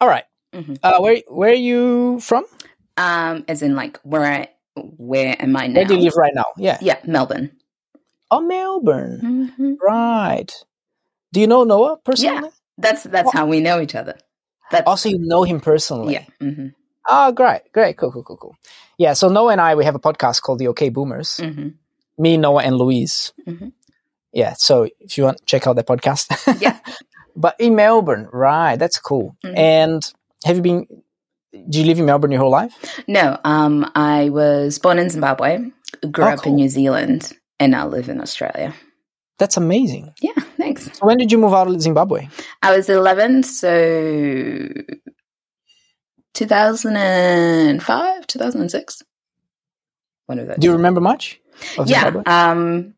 All 0.00 0.08
right. 0.08 0.24
Mhm. 0.54 0.78
Uh, 0.82 0.98
where 0.98 1.22
Where 1.28 1.50
are 1.50 1.54
you 1.70 2.18
from? 2.20 2.44
Um, 2.96 3.44
as 3.48 3.62
in, 3.62 3.76
like, 3.76 3.98
where 4.02 4.24
I, 4.24 4.48
where 4.76 5.36
am 5.40 5.56
I 5.56 5.68
now? 5.68 5.74
Where 5.80 5.84
do 5.86 5.94
you 5.94 6.00
live 6.00 6.16
right 6.16 6.32
now? 6.34 6.46
Yeah. 6.56 6.78
Yeah, 6.82 6.98
Melbourne. 7.06 7.50
Oh, 8.30 8.40
Melbourne. 8.40 9.20
hmm 9.56 9.74
Right. 9.80 10.52
Do 11.32 11.40
you 11.40 11.46
know 11.46 11.64
Noah 11.64 11.98
personally? 12.04 12.42
Yeah. 12.42 12.50
That's 12.78 13.04
that's 13.04 13.32
how 13.32 13.46
we 13.46 13.60
know 13.60 13.80
each 13.80 13.94
other. 13.94 14.14
That's 14.70 14.86
Also, 14.86 15.08
you 15.08 15.18
know 15.18 15.42
him 15.44 15.60
personally. 15.60 16.14
yeah. 16.14 16.24
hmm 16.40 16.68
Oh, 17.08 17.32
great, 17.32 17.62
great, 17.72 17.96
cool, 17.96 18.12
cool, 18.12 18.22
cool, 18.22 18.36
cool. 18.36 18.56
Yeah. 18.98 19.14
So 19.14 19.28
Noah 19.28 19.52
and 19.52 19.60
I, 19.60 19.74
we 19.74 19.84
have 19.84 19.94
a 19.96 19.98
podcast 19.98 20.42
called 20.42 20.58
the 20.60 20.68
OK 20.68 20.90
Boomers. 20.90 21.38
hmm 21.38 21.68
Me, 22.20 22.36
Noah, 22.36 22.62
and 22.62 22.76
Louise. 22.76 23.32
Mhm. 23.48 23.72
Yeah. 24.32 24.54
So 24.58 24.88
if 25.00 25.16
you 25.18 25.24
want, 25.24 25.44
check 25.46 25.66
out 25.66 25.76
the 25.76 25.84
podcast. 25.84 26.26
Yeah. 26.60 26.78
but 27.36 27.56
in 27.58 27.74
Melbourne, 27.74 28.28
right? 28.32 28.76
That's 28.76 28.98
cool. 28.98 29.36
Mhm. 29.44 29.58
And 29.58 30.12
have 30.44 30.56
you 30.56 30.62
been? 30.62 30.86
Do 31.68 31.80
you 31.80 31.84
live 31.86 31.98
in 31.98 32.04
Melbourne 32.06 32.30
your 32.30 32.40
whole 32.42 32.50
life? 32.50 32.72
No, 33.08 33.36
um, 33.44 33.90
I 33.96 34.30
was 34.30 34.78
born 34.78 34.98
in 35.00 35.08
Zimbabwe, 35.10 35.58
grew 36.10 36.24
Oh, 36.24 36.28
up 36.28 36.46
in. 36.46 36.54
New 36.54 36.68
Zealand, 36.68 37.32
and 37.58 37.72
now 37.72 37.88
live 37.88 38.08
in 38.08 38.20
Australia. 38.20 38.72
That's 39.38 39.56
amazing. 39.56 40.12
Yeah, 40.20 40.34
thanks. 40.58 40.84
So 40.84 41.06
when 41.06 41.16
did 41.18 41.32
you 41.32 41.38
move 41.38 41.52
out 41.54 41.66
of 41.66 41.80
Zimbabwe? 41.80 42.28
I 42.62 42.76
was 42.76 42.88
11, 42.88 43.42
so 43.42 44.68
2005, 46.34 48.26
2006. 48.26 49.02
One 50.26 50.38
of 50.38 50.46
those. 50.46 50.56
Do 50.58 50.66
you 50.68 50.72
remember 50.72 51.00
much 51.00 51.39
yeah, 51.86 52.12
um, 52.26 52.94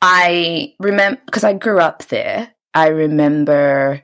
I 0.00 0.74
remember 0.78 1.20
because 1.24 1.44
I 1.44 1.54
grew 1.54 1.78
up 1.78 2.04
there. 2.06 2.52
I 2.74 2.88
remember, 2.88 4.02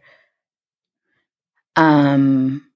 um, 1.76 2.66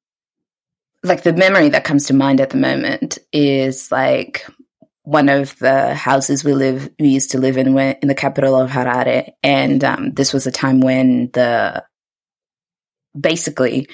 like 1.02 1.22
the 1.22 1.32
memory 1.32 1.70
that 1.70 1.84
comes 1.84 2.06
to 2.06 2.14
mind 2.14 2.40
at 2.40 2.50
the 2.50 2.56
moment 2.56 3.18
is 3.32 3.92
like 3.92 4.46
one 5.04 5.28
of 5.28 5.58
the 5.58 5.94
houses 5.94 6.44
we 6.44 6.54
live 6.54 6.90
we 6.98 7.08
used 7.08 7.32
to 7.32 7.38
live 7.38 7.56
in 7.56 7.74
when, 7.74 7.96
in 8.02 8.08
the 8.08 8.14
capital 8.14 8.56
of 8.56 8.70
Harare, 8.70 9.32
and 9.42 9.82
um, 9.84 10.12
this 10.12 10.32
was 10.32 10.46
a 10.46 10.52
time 10.52 10.80
when 10.80 11.30
the 11.32 11.84
basically 13.18 13.88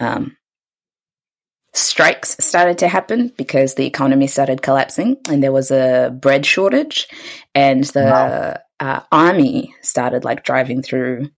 um, 0.00 0.36
strikes 1.74 2.36
started 2.40 2.78
to 2.78 2.88
happen 2.88 3.32
because 3.36 3.74
the 3.74 3.86
economy 3.86 4.26
started 4.26 4.60
collapsing 4.62 5.16
and 5.28 5.42
there 5.42 5.52
was 5.52 5.70
a 5.70 6.16
bread 6.20 6.44
shortage 6.44 7.08
and 7.54 7.84
the 7.84 8.02
Wow. 8.02 8.60
uh, 8.80 9.00
army 9.10 9.74
started 9.80 10.24
like 10.24 10.44
driving 10.44 10.82
through 10.82 11.30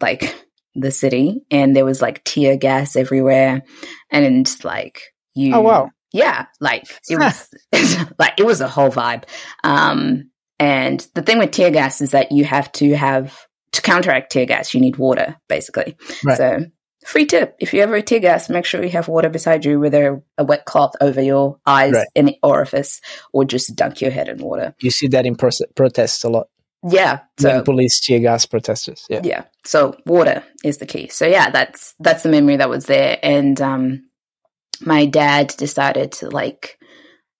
like 0.00 0.34
the 0.74 0.90
city 0.90 1.40
and 1.50 1.74
there 1.74 1.84
was 1.86 2.02
like 2.02 2.22
tear 2.24 2.56
gas 2.56 2.96
everywhere 2.96 3.62
and 4.10 4.54
like 4.62 5.00
you 5.34 5.54
Oh, 5.54 5.60
wow. 5.62 5.90
yeah 6.12 6.46
like 6.60 6.84
it 7.08 7.16
was 7.18 7.48
like 8.18 8.38
it 8.38 8.44
was 8.46 8.60
a 8.60 8.68
whole 8.68 8.90
vibe 8.90 9.24
um 9.64 10.30
and 10.58 11.06
the 11.14 11.22
thing 11.22 11.38
with 11.38 11.50
tear 11.52 11.70
gas 11.70 12.00
is 12.00 12.10
that 12.10 12.30
you 12.30 12.44
have 12.44 12.70
to 12.72 12.94
have 12.94 13.46
to 13.72 13.80
counteract 13.82 14.30
tear 14.32 14.44
gas 14.46 14.74
you 14.74 14.80
need 14.80 14.96
water 14.96 15.36
basically 15.48 15.96
Right. 16.24 16.36
so 16.36 16.66
free 17.06 17.24
tip 17.26 17.54
if 17.60 17.72
you 17.72 17.80
ever 17.82 18.00
tear 18.00 18.20
gas 18.20 18.48
make 18.50 18.64
sure 18.64 18.82
you 18.82 18.90
have 18.90 19.08
water 19.08 19.28
beside 19.28 19.64
you 19.64 19.78
with 19.80 19.94
a, 19.94 20.20
wet 20.42 20.64
cloth 20.64 20.94
over 21.00 21.22
your 21.22 21.58
eyes 21.66 21.92
Right. 21.92 22.06
and 22.16 22.34
orifice 22.42 23.00
or 23.32 23.44
just 23.44 23.74
dunk 23.76 24.00
your 24.00 24.10
head 24.10 24.28
in 24.28 24.38
water 24.38 24.74
You 24.80 24.90
see 24.90 25.08
that 25.08 25.24
in 25.26 25.36
proce- 25.36 25.74
protests 25.74 26.24
a 26.24 26.28
lot. 26.28 26.48
yeah 26.88 27.20
So, 27.38 27.48
so 27.50 27.62
police 27.62 28.00
tear 28.04 28.20
gas 28.20 28.46
protesters. 28.46 29.06
Yeah. 29.08 29.20
yeah 29.24 29.44
so 29.64 29.96
water 30.06 30.42
is 30.64 30.78
the 30.78 30.86
key 30.86 31.08
so 31.08 31.26
yeah 31.26 31.50
that's 31.50 31.94
that's 32.00 32.22
the 32.24 32.28
memory 32.30 32.56
that 32.56 32.68
was 32.68 32.86
there 32.86 33.18
and 33.22 33.60
um 33.60 34.04
my 34.84 35.06
dad 35.06 35.54
decided 35.56 36.12
to 36.12 36.28
like 36.30 36.78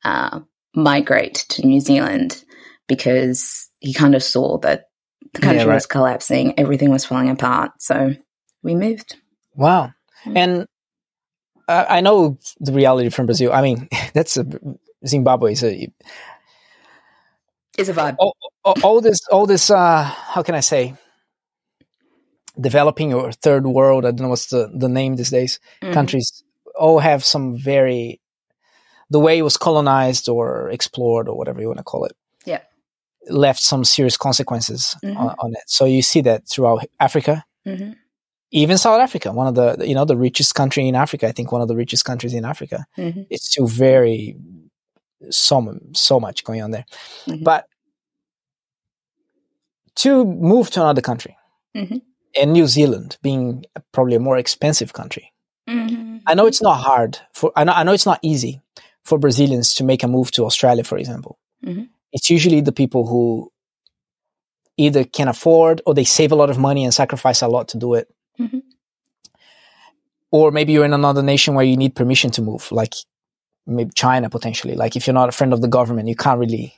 uh 0.04 0.40
migrate 0.74 1.44
to 1.50 1.66
new 1.66 1.80
zealand 1.80 2.42
because 2.86 3.68
he 3.80 3.92
kind 3.92 4.14
of 4.14 4.22
saw 4.22 4.59
that 4.59 4.84
the 5.34 5.40
country 5.40 5.66
right. 5.66 5.74
was 5.74 5.86
collapsing 5.86 6.59
everything 6.59 6.90
was 6.90 7.04
falling 7.04 7.28
apart 7.30 7.72
so 7.80 8.14
we 8.62 8.74
moved 8.74 9.16
Wow. 9.59 9.92
Mm. 10.24 10.36
And 10.36 10.66
uh, 11.66 11.84
I 11.88 12.00
know 12.00 12.38
the 12.61 12.72
reality 12.72 13.11
from 13.11 13.26
Brazil. 13.26 13.52
I 13.52 13.61
mean, 13.61 13.88
that's 14.14 14.36
a, 14.38 14.46
Zimbabwe 15.06 15.52
is 15.52 15.62
a 15.62 15.92
it's 17.76 17.88
a 17.88 17.94
vibe 17.94 18.16
all, 18.18 18.36
all, 18.64 18.74
all 18.82 19.00
this 19.00 19.18
all 19.30 19.46
this 19.46 19.70
uh 19.70 20.02
how 20.02 20.42
can 20.42 20.56
i 20.56 20.61
say 20.61 20.94
developing 22.61 23.14
or 23.14 23.30
third 23.30 23.64
world 23.68 24.04
i 24.04 24.11
don't 24.11 24.22
know 24.22 24.28
what's 24.28 24.48
the 24.48 24.68
the 24.74 24.88
name 24.88 25.14
these 25.14 25.30
days 25.30 25.61
Mhm. 25.82 25.92
countries 25.92 26.42
all 26.74 26.98
have 26.98 27.24
some 27.24 27.56
very 27.56 28.20
the 29.11 29.20
way 29.20 29.38
it 29.38 29.42
was 29.42 29.56
colonized 29.56 30.28
or 30.28 30.68
explored 30.70 31.28
or 31.28 31.36
whatever 31.38 31.61
you 31.61 31.68
want 31.68 31.78
to 31.78 31.84
call 31.84 32.04
it 32.04 32.16
Yeah. 32.44 32.62
left 33.30 33.61
some 33.62 33.84
serious 33.84 34.16
consequences 34.16 34.96
Mhm. 35.04 35.16
on, 35.16 35.34
on 35.38 35.50
it 35.52 35.62
so 35.68 35.84
you 35.84 36.02
see 36.02 36.22
that 36.22 36.48
throughout 36.48 36.84
africa 36.98 37.44
Mhm. 37.64 37.94
Even 38.51 38.78
south 38.78 39.01
africa 39.01 39.30
one 39.32 39.46
of 39.46 39.55
the 39.55 39.86
you 39.86 39.94
know 39.94 40.05
the 40.05 40.16
richest 40.16 40.55
country 40.55 40.86
in 40.88 40.94
africa 40.94 41.26
i 41.28 41.32
think 41.32 41.53
one 41.53 41.61
of 41.61 41.68
the 41.68 41.76
richest 41.76 42.05
countries 42.05 42.34
in 42.34 42.44
africa 42.44 42.84
Mhm. 42.96 43.26
it's 43.30 43.46
still 43.51 43.66
very 43.66 44.36
so 45.30 45.78
so 45.92 46.18
much 46.20 46.44
going 46.44 46.62
on 46.62 46.70
there 46.70 46.84
Mhm. 47.26 47.44
but 47.44 47.66
to 49.96 50.24
move 50.24 50.70
to 50.70 50.80
another 50.80 51.03
country 51.03 51.36
Mhm. 51.76 52.03
and 52.40 52.53
new 52.53 52.66
zealand 52.66 53.16
being 53.22 53.64
probably 53.92 54.16
a 54.16 54.20
more 54.20 54.38
expensive 54.38 54.92
country 54.92 55.32
i 56.26 56.34
know 56.34 56.46
it's 56.46 56.62
not 56.62 56.78
hard 56.80 57.18
for 57.34 57.53
i 57.57 57.64
know, 57.64 57.72
I 57.72 57.82
know 57.84 57.92
it's 57.92 58.07
not 58.07 58.20
easy 58.22 58.61
for 59.05 59.18
brazilians 59.18 59.74
to 59.76 59.84
make 59.84 60.03
a 60.03 60.09
move 60.09 60.30
to 60.32 60.44
australia 60.46 60.84
for 60.84 60.96
example 60.99 61.38
Mhm. 61.64 61.88
it's 62.12 62.30
usually 62.30 62.61
the 62.62 62.72
people 62.72 63.07
who 63.07 63.53
either 64.78 65.05
can 65.05 65.28
afford 65.28 65.82
or 65.86 65.92
they 65.94 66.05
save 66.05 66.30
a 66.32 66.36
lot 66.36 66.51
of 66.51 66.59
money 66.59 66.84
and 66.84 66.94
sacrifice 66.94 67.42
a 67.42 67.49
lot 67.49 67.66
to 67.68 67.76
do 67.78 67.94
it. 67.94 68.09
Or 70.31 70.51
maybe 70.51 70.72
you're 70.72 70.85
in 70.85 70.93
another 70.93 71.22
nation 71.22 71.55
where 71.55 71.64
you 71.64 71.76
need 71.76 71.95
permission 71.95 72.31
to 72.31 72.43
move 72.43 72.70
like 72.72 72.95
maybe 73.66 73.91
china 73.95 74.29
potentially 74.31 74.74
like 74.74 74.97
if 74.97 75.07
you're 75.07 75.14
not 75.14 75.29
a 75.29 75.33
friend 75.33 75.53
of 75.53 75.61
the 75.61 75.68
government 75.68 76.09
you 76.09 76.16
can't 76.16 76.41
really 76.41 76.74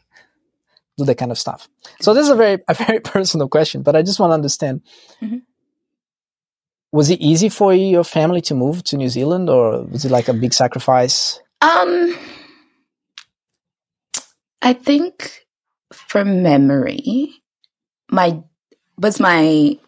do 0.98 1.04
that 1.04 1.16
kind 1.18 1.30
of 1.30 1.38
stuff 1.38 1.68
so 2.00 2.12
this 2.14 2.24
is 2.24 2.30
a 2.30 2.36
very 2.36 2.58
a 2.68 2.74
very 2.74 3.00
personal 3.00 3.48
question 3.48 3.82
but 3.82 3.94
i 3.96 4.02
just 4.02 4.18
want 4.20 4.30
to 4.30 4.34
understand 4.34 4.82
Mhm. 5.22 5.42
was 6.92 7.10
it 7.10 7.20
easy 7.20 7.48
for 7.48 7.72
your 7.74 8.04
family 8.04 8.40
to 8.42 8.54
move 8.54 8.82
to 8.84 8.96
new 8.96 9.08
zealand 9.08 9.48
or 9.48 9.82
was 9.84 10.04
it 10.04 10.10
like 10.10 10.28
a 10.28 10.34
big 10.34 10.52
sacrifice 10.54 11.40
Um, 11.62 12.16
I 14.62 14.72
think 14.74 15.46
from 15.92 16.42
memory, 16.42 17.32
my 18.10 18.42
was 18.98 19.18
my 19.20 19.78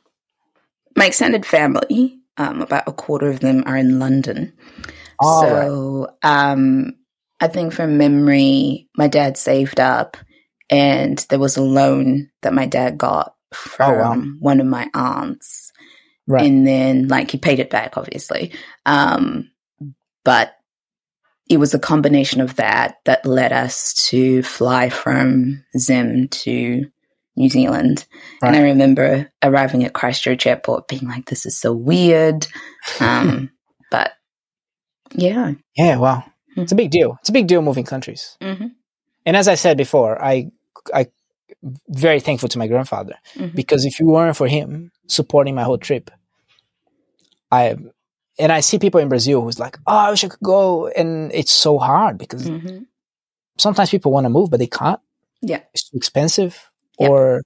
my 0.97 1.07
extended 1.07 1.45
family. 1.47 2.22
Um, 2.37 2.63
about 2.63 2.85
a 2.89 2.93
quarter 2.93 3.29
of 3.29 3.41
them 3.41 3.65
are 3.67 3.77
in 3.77 3.99
London. 3.99 4.55
So, 5.21 6.17
um, 6.23 6.95
I 7.41 7.49
think 7.49 7.73
from 7.73 7.99
memory, 7.99 8.89
my 8.97 9.09
dad 9.09 9.37
saved 9.37 9.79
up, 9.81 10.17
and 10.71 11.19
there 11.29 11.39
was 11.39 11.57
a 11.57 11.63
loan 11.63 12.31
that 12.41 12.55
my 12.55 12.67
dad 12.67 12.97
got 12.97 13.35
from 13.53 13.95
Oh, 13.95 13.99
wow. 13.99 14.23
one 14.41 14.61
of 14.61 14.67
my 14.67 14.89
aunts 14.95 15.73
right 16.27 16.45
and 16.45 16.67
then 16.67 17.09
like 17.09 17.31
he 17.31 17.39
paid 17.39 17.59
it 17.61 17.71
back 17.71 17.97
obviously 17.97 18.53
um 18.87 19.51
but 20.25 20.55
it 21.51 21.59
was 21.59 21.75
a 21.75 21.79
combination 21.79 22.41
of 22.41 22.57
that 22.57 22.97
that 23.05 23.27
led 23.27 23.53
us 23.53 24.07
to 24.09 24.43
fly 24.43 24.89
from 24.89 25.65
zim 25.77 26.29
to 26.29 26.87
New 27.37 27.49
Zealand. 27.49 28.07
Right. 28.43 28.49
And 28.49 28.57
I 28.57 28.63
remember 28.63 29.31
arriving 29.43 29.85
at 29.85 29.93
Christchurch 29.95 30.47
Airport 30.47 30.89
being 30.89 31.07
like, 31.09 31.27
this 31.27 31.47
is 31.47 31.59
so 31.59 31.73
weird. 31.73 32.47
Um, 33.01 33.51
but 33.91 34.13
yeah. 35.15 35.53
Yeah, 35.77 35.97
wow. 35.97 36.25
It's 36.57 36.73
a 36.73 36.75
big 36.77 36.91
deal. 36.91 37.17
It's 37.21 37.31
a 37.31 37.33
big 37.33 37.47
deal 37.47 37.63
moving 37.63 37.85
countries. 37.85 38.37
hmm 38.43 38.67
And 39.25 39.37
as 39.37 39.49
I 39.49 39.55
said 39.55 39.77
before, 39.77 40.23
I 40.23 40.51
I 40.93 41.07
very 41.89 42.21
thankful 42.21 42.49
to 42.51 42.59
my 42.59 42.67
grandfather 42.67 43.15
Mhm. 43.37 43.55
because 43.55 43.85
if 43.85 44.01
it 44.01 44.05
weren't 44.05 44.37
for 44.37 44.49
him 44.49 44.91
supporting 45.07 45.55
my 45.55 45.63
whole 45.63 45.79
trip, 45.79 46.11
I 47.51 47.77
and 48.39 48.51
I 48.53 48.61
see 48.61 48.79
people 48.79 49.01
in 49.01 49.09
Brazil 49.09 49.43
who's 49.43 49.59
like, 49.61 49.79
oh, 49.87 49.97
I 49.97 50.11
wish 50.11 50.25
I 50.25 50.29
could 50.29 50.41
go, 50.43 50.89
and 50.89 51.31
it's 51.33 51.53
so 51.53 51.79
hard 51.79 52.19
because 52.19 52.49
hmm 52.49 52.79
sometimes 53.59 53.91
people 53.91 54.11
want 54.11 54.25
to 54.25 54.31
move 54.31 54.51
but 54.51 54.59
they 54.59 54.67
can't. 54.67 54.99
Yeah. 55.43 55.61
it's 55.75 55.89
too 55.91 55.97
expensive, 55.97 56.71
Yeah. 56.99 57.09
or 57.09 57.43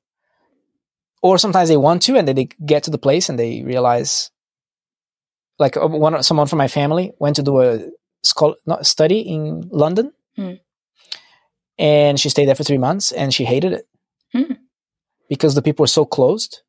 or 1.23 1.39
sometimes 1.39 1.69
they 1.69 1.77
want 1.77 2.03
to 2.03 2.17
and 2.17 2.27
then 2.29 2.37
they 2.37 2.49
get 2.65 2.85
to 2.85 2.91
the 2.91 2.99
place 2.99 3.29
and 3.29 3.39
they 3.39 3.63
realize, 3.63 4.31
like 5.59 5.77
uh, 5.77 5.87
one 5.89 6.23
someone 6.23 6.47
from 6.47 6.59
my 6.59 6.69
family 6.69 7.13
went 7.19 7.37
to 7.37 7.43
do 7.43 7.61
a 7.63 7.89
school 8.23 8.55
not 8.67 8.87
study 8.87 9.21
in 9.21 9.69
London, 9.71 10.13
Mm. 10.39 10.61
and 11.79 12.21
she 12.21 12.29
stayed 12.29 12.47
there 12.47 12.55
for 12.55 12.65
three 12.65 12.79
months 12.79 13.13
and 13.13 13.33
she 13.33 13.45
hated 13.45 13.73
it 13.73 13.89
Mm. 14.35 14.59
because 15.29 15.55
the 15.55 15.63
people 15.63 15.83
were 15.85 15.89
so 16.01 16.05
closed. 16.05 16.63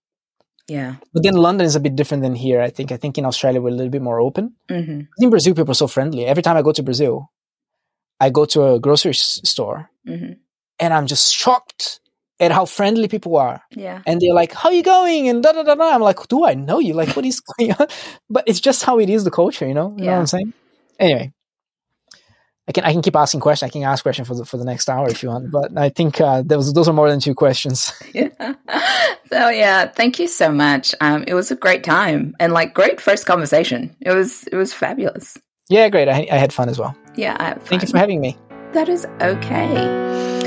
Yeah. 0.69 0.95
But 1.13 1.23
then 1.23 1.35
London 1.35 1.65
is 1.65 1.75
a 1.75 1.79
bit 1.79 1.95
different 1.95 2.23
than 2.23 2.35
here. 2.35 2.61
I 2.61 2.69
think. 2.69 2.91
I 2.91 2.97
think 2.97 3.17
in 3.17 3.25
Australia 3.25 3.61
we're 3.61 3.69
a 3.69 3.77
little 3.79 3.91
bit 3.91 4.01
more 4.01 4.19
open. 4.19 4.55
hmm 4.69 5.01
In 5.19 5.29
Brazil, 5.29 5.53
people 5.55 5.71
are 5.71 5.81
so 5.83 5.87
friendly. 5.87 6.25
Every 6.25 6.43
time 6.43 6.57
I 6.57 6.61
go 6.61 6.71
to 6.73 6.83
Brazil, 6.83 7.31
I 8.19 8.29
go 8.29 8.45
to 8.45 8.63
a 8.73 8.79
grocery 8.79 9.13
store 9.13 9.89
hmm 10.05 10.33
and 10.79 10.93
I'm 10.93 11.07
just 11.07 11.33
shocked 11.33 11.99
at 12.39 12.51
how 12.51 12.65
friendly 12.65 13.07
people 13.07 13.35
are. 13.37 13.61
Yeah. 13.71 14.01
And 14.05 14.21
they're 14.21 14.33
like, 14.33 14.53
"How 14.53 14.69
you 14.69 14.83
going?" 14.83 15.27
And 15.29 15.41
da 15.43 15.51
da 15.53 15.63
da 15.63 15.75
da. 15.75 15.93
I'm 15.95 16.01
like, 16.01 16.27
"Do 16.27 16.45
I 16.45 16.53
know 16.53 16.79
you? 16.79 16.93
Like, 16.93 17.15
what 17.15 17.25
is 17.25 17.39
going 17.57 17.73
on?" 17.73 17.87
But 18.29 18.43
it's 18.47 18.59
just 18.59 18.83
how 18.83 18.99
it 18.99 19.09
is, 19.09 19.23
the 19.23 19.31
culture. 19.31 19.67
You 19.67 19.73
know. 19.73 19.89
You 19.97 19.97
know 19.97 20.03
Yeah. 20.05 20.11
what 20.13 20.19
I'm 20.19 20.27
saying? 20.27 20.53
Anyway, 20.99 21.33
I 22.67 22.71
can 22.71 22.83
I 22.83 22.91
can 22.91 23.01
keep 23.01 23.15
asking 23.15 23.39
questions. 23.39 23.69
I 23.69 23.71
can 23.71 23.83
ask 23.83 24.03
questions 24.03 24.27
for 24.27 24.35
the 24.35 24.45
for 24.45 24.57
the 24.57 24.65
next 24.65 24.89
hour 24.89 25.07
if 25.09 25.23
you 25.23 25.29
want. 25.29 25.51
But 25.51 25.77
I 25.77 25.89
think 25.89 26.19
uh, 26.21 26.43
those 26.45 26.73
those 26.73 26.87
are 26.87 26.93
more 26.93 27.09
than 27.09 27.19
two 27.19 27.33
questions. 27.35 27.91
Yeah. 28.13 28.29
So 29.29 29.49
yeah, 29.49 29.87
thank 29.87 30.19
you 30.19 30.27
so 30.29 30.53
much. 30.53 30.95
Um, 31.01 31.25
it 31.27 31.33
was 31.33 31.51
a 31.51 31.55
great 31.57 31.83
time 31.83 32.33
and 32.39 32.53
like 32.53 32.73
great 32.73 33.01
first 33.01 33.25
conversation. 33.25 33.93
It 33.99 34.11
was 34.15 34.43
it 34.47 34.55
was 34.55 34.71
fabulous. 34.73 35.37
yeah, 35.67 35.89
great. 35.89 36.07
I, 36.07 36.25
I 36.31 36.37
had 36.37 36.53
fun 36.53 36.69
as 36.69 36.79
well. 36.79 36.95
Yeah, 37.17 37.35
I 37.37 37.43
had 37.49 37.61
Thank 37.63 37.81
you 37.81 37.89
for 37.89 37.97
having 37.97 38.21
me. 38.21 38.37
That 38.71 38.87
is 38.87 39.05
okay. 39.19 40.46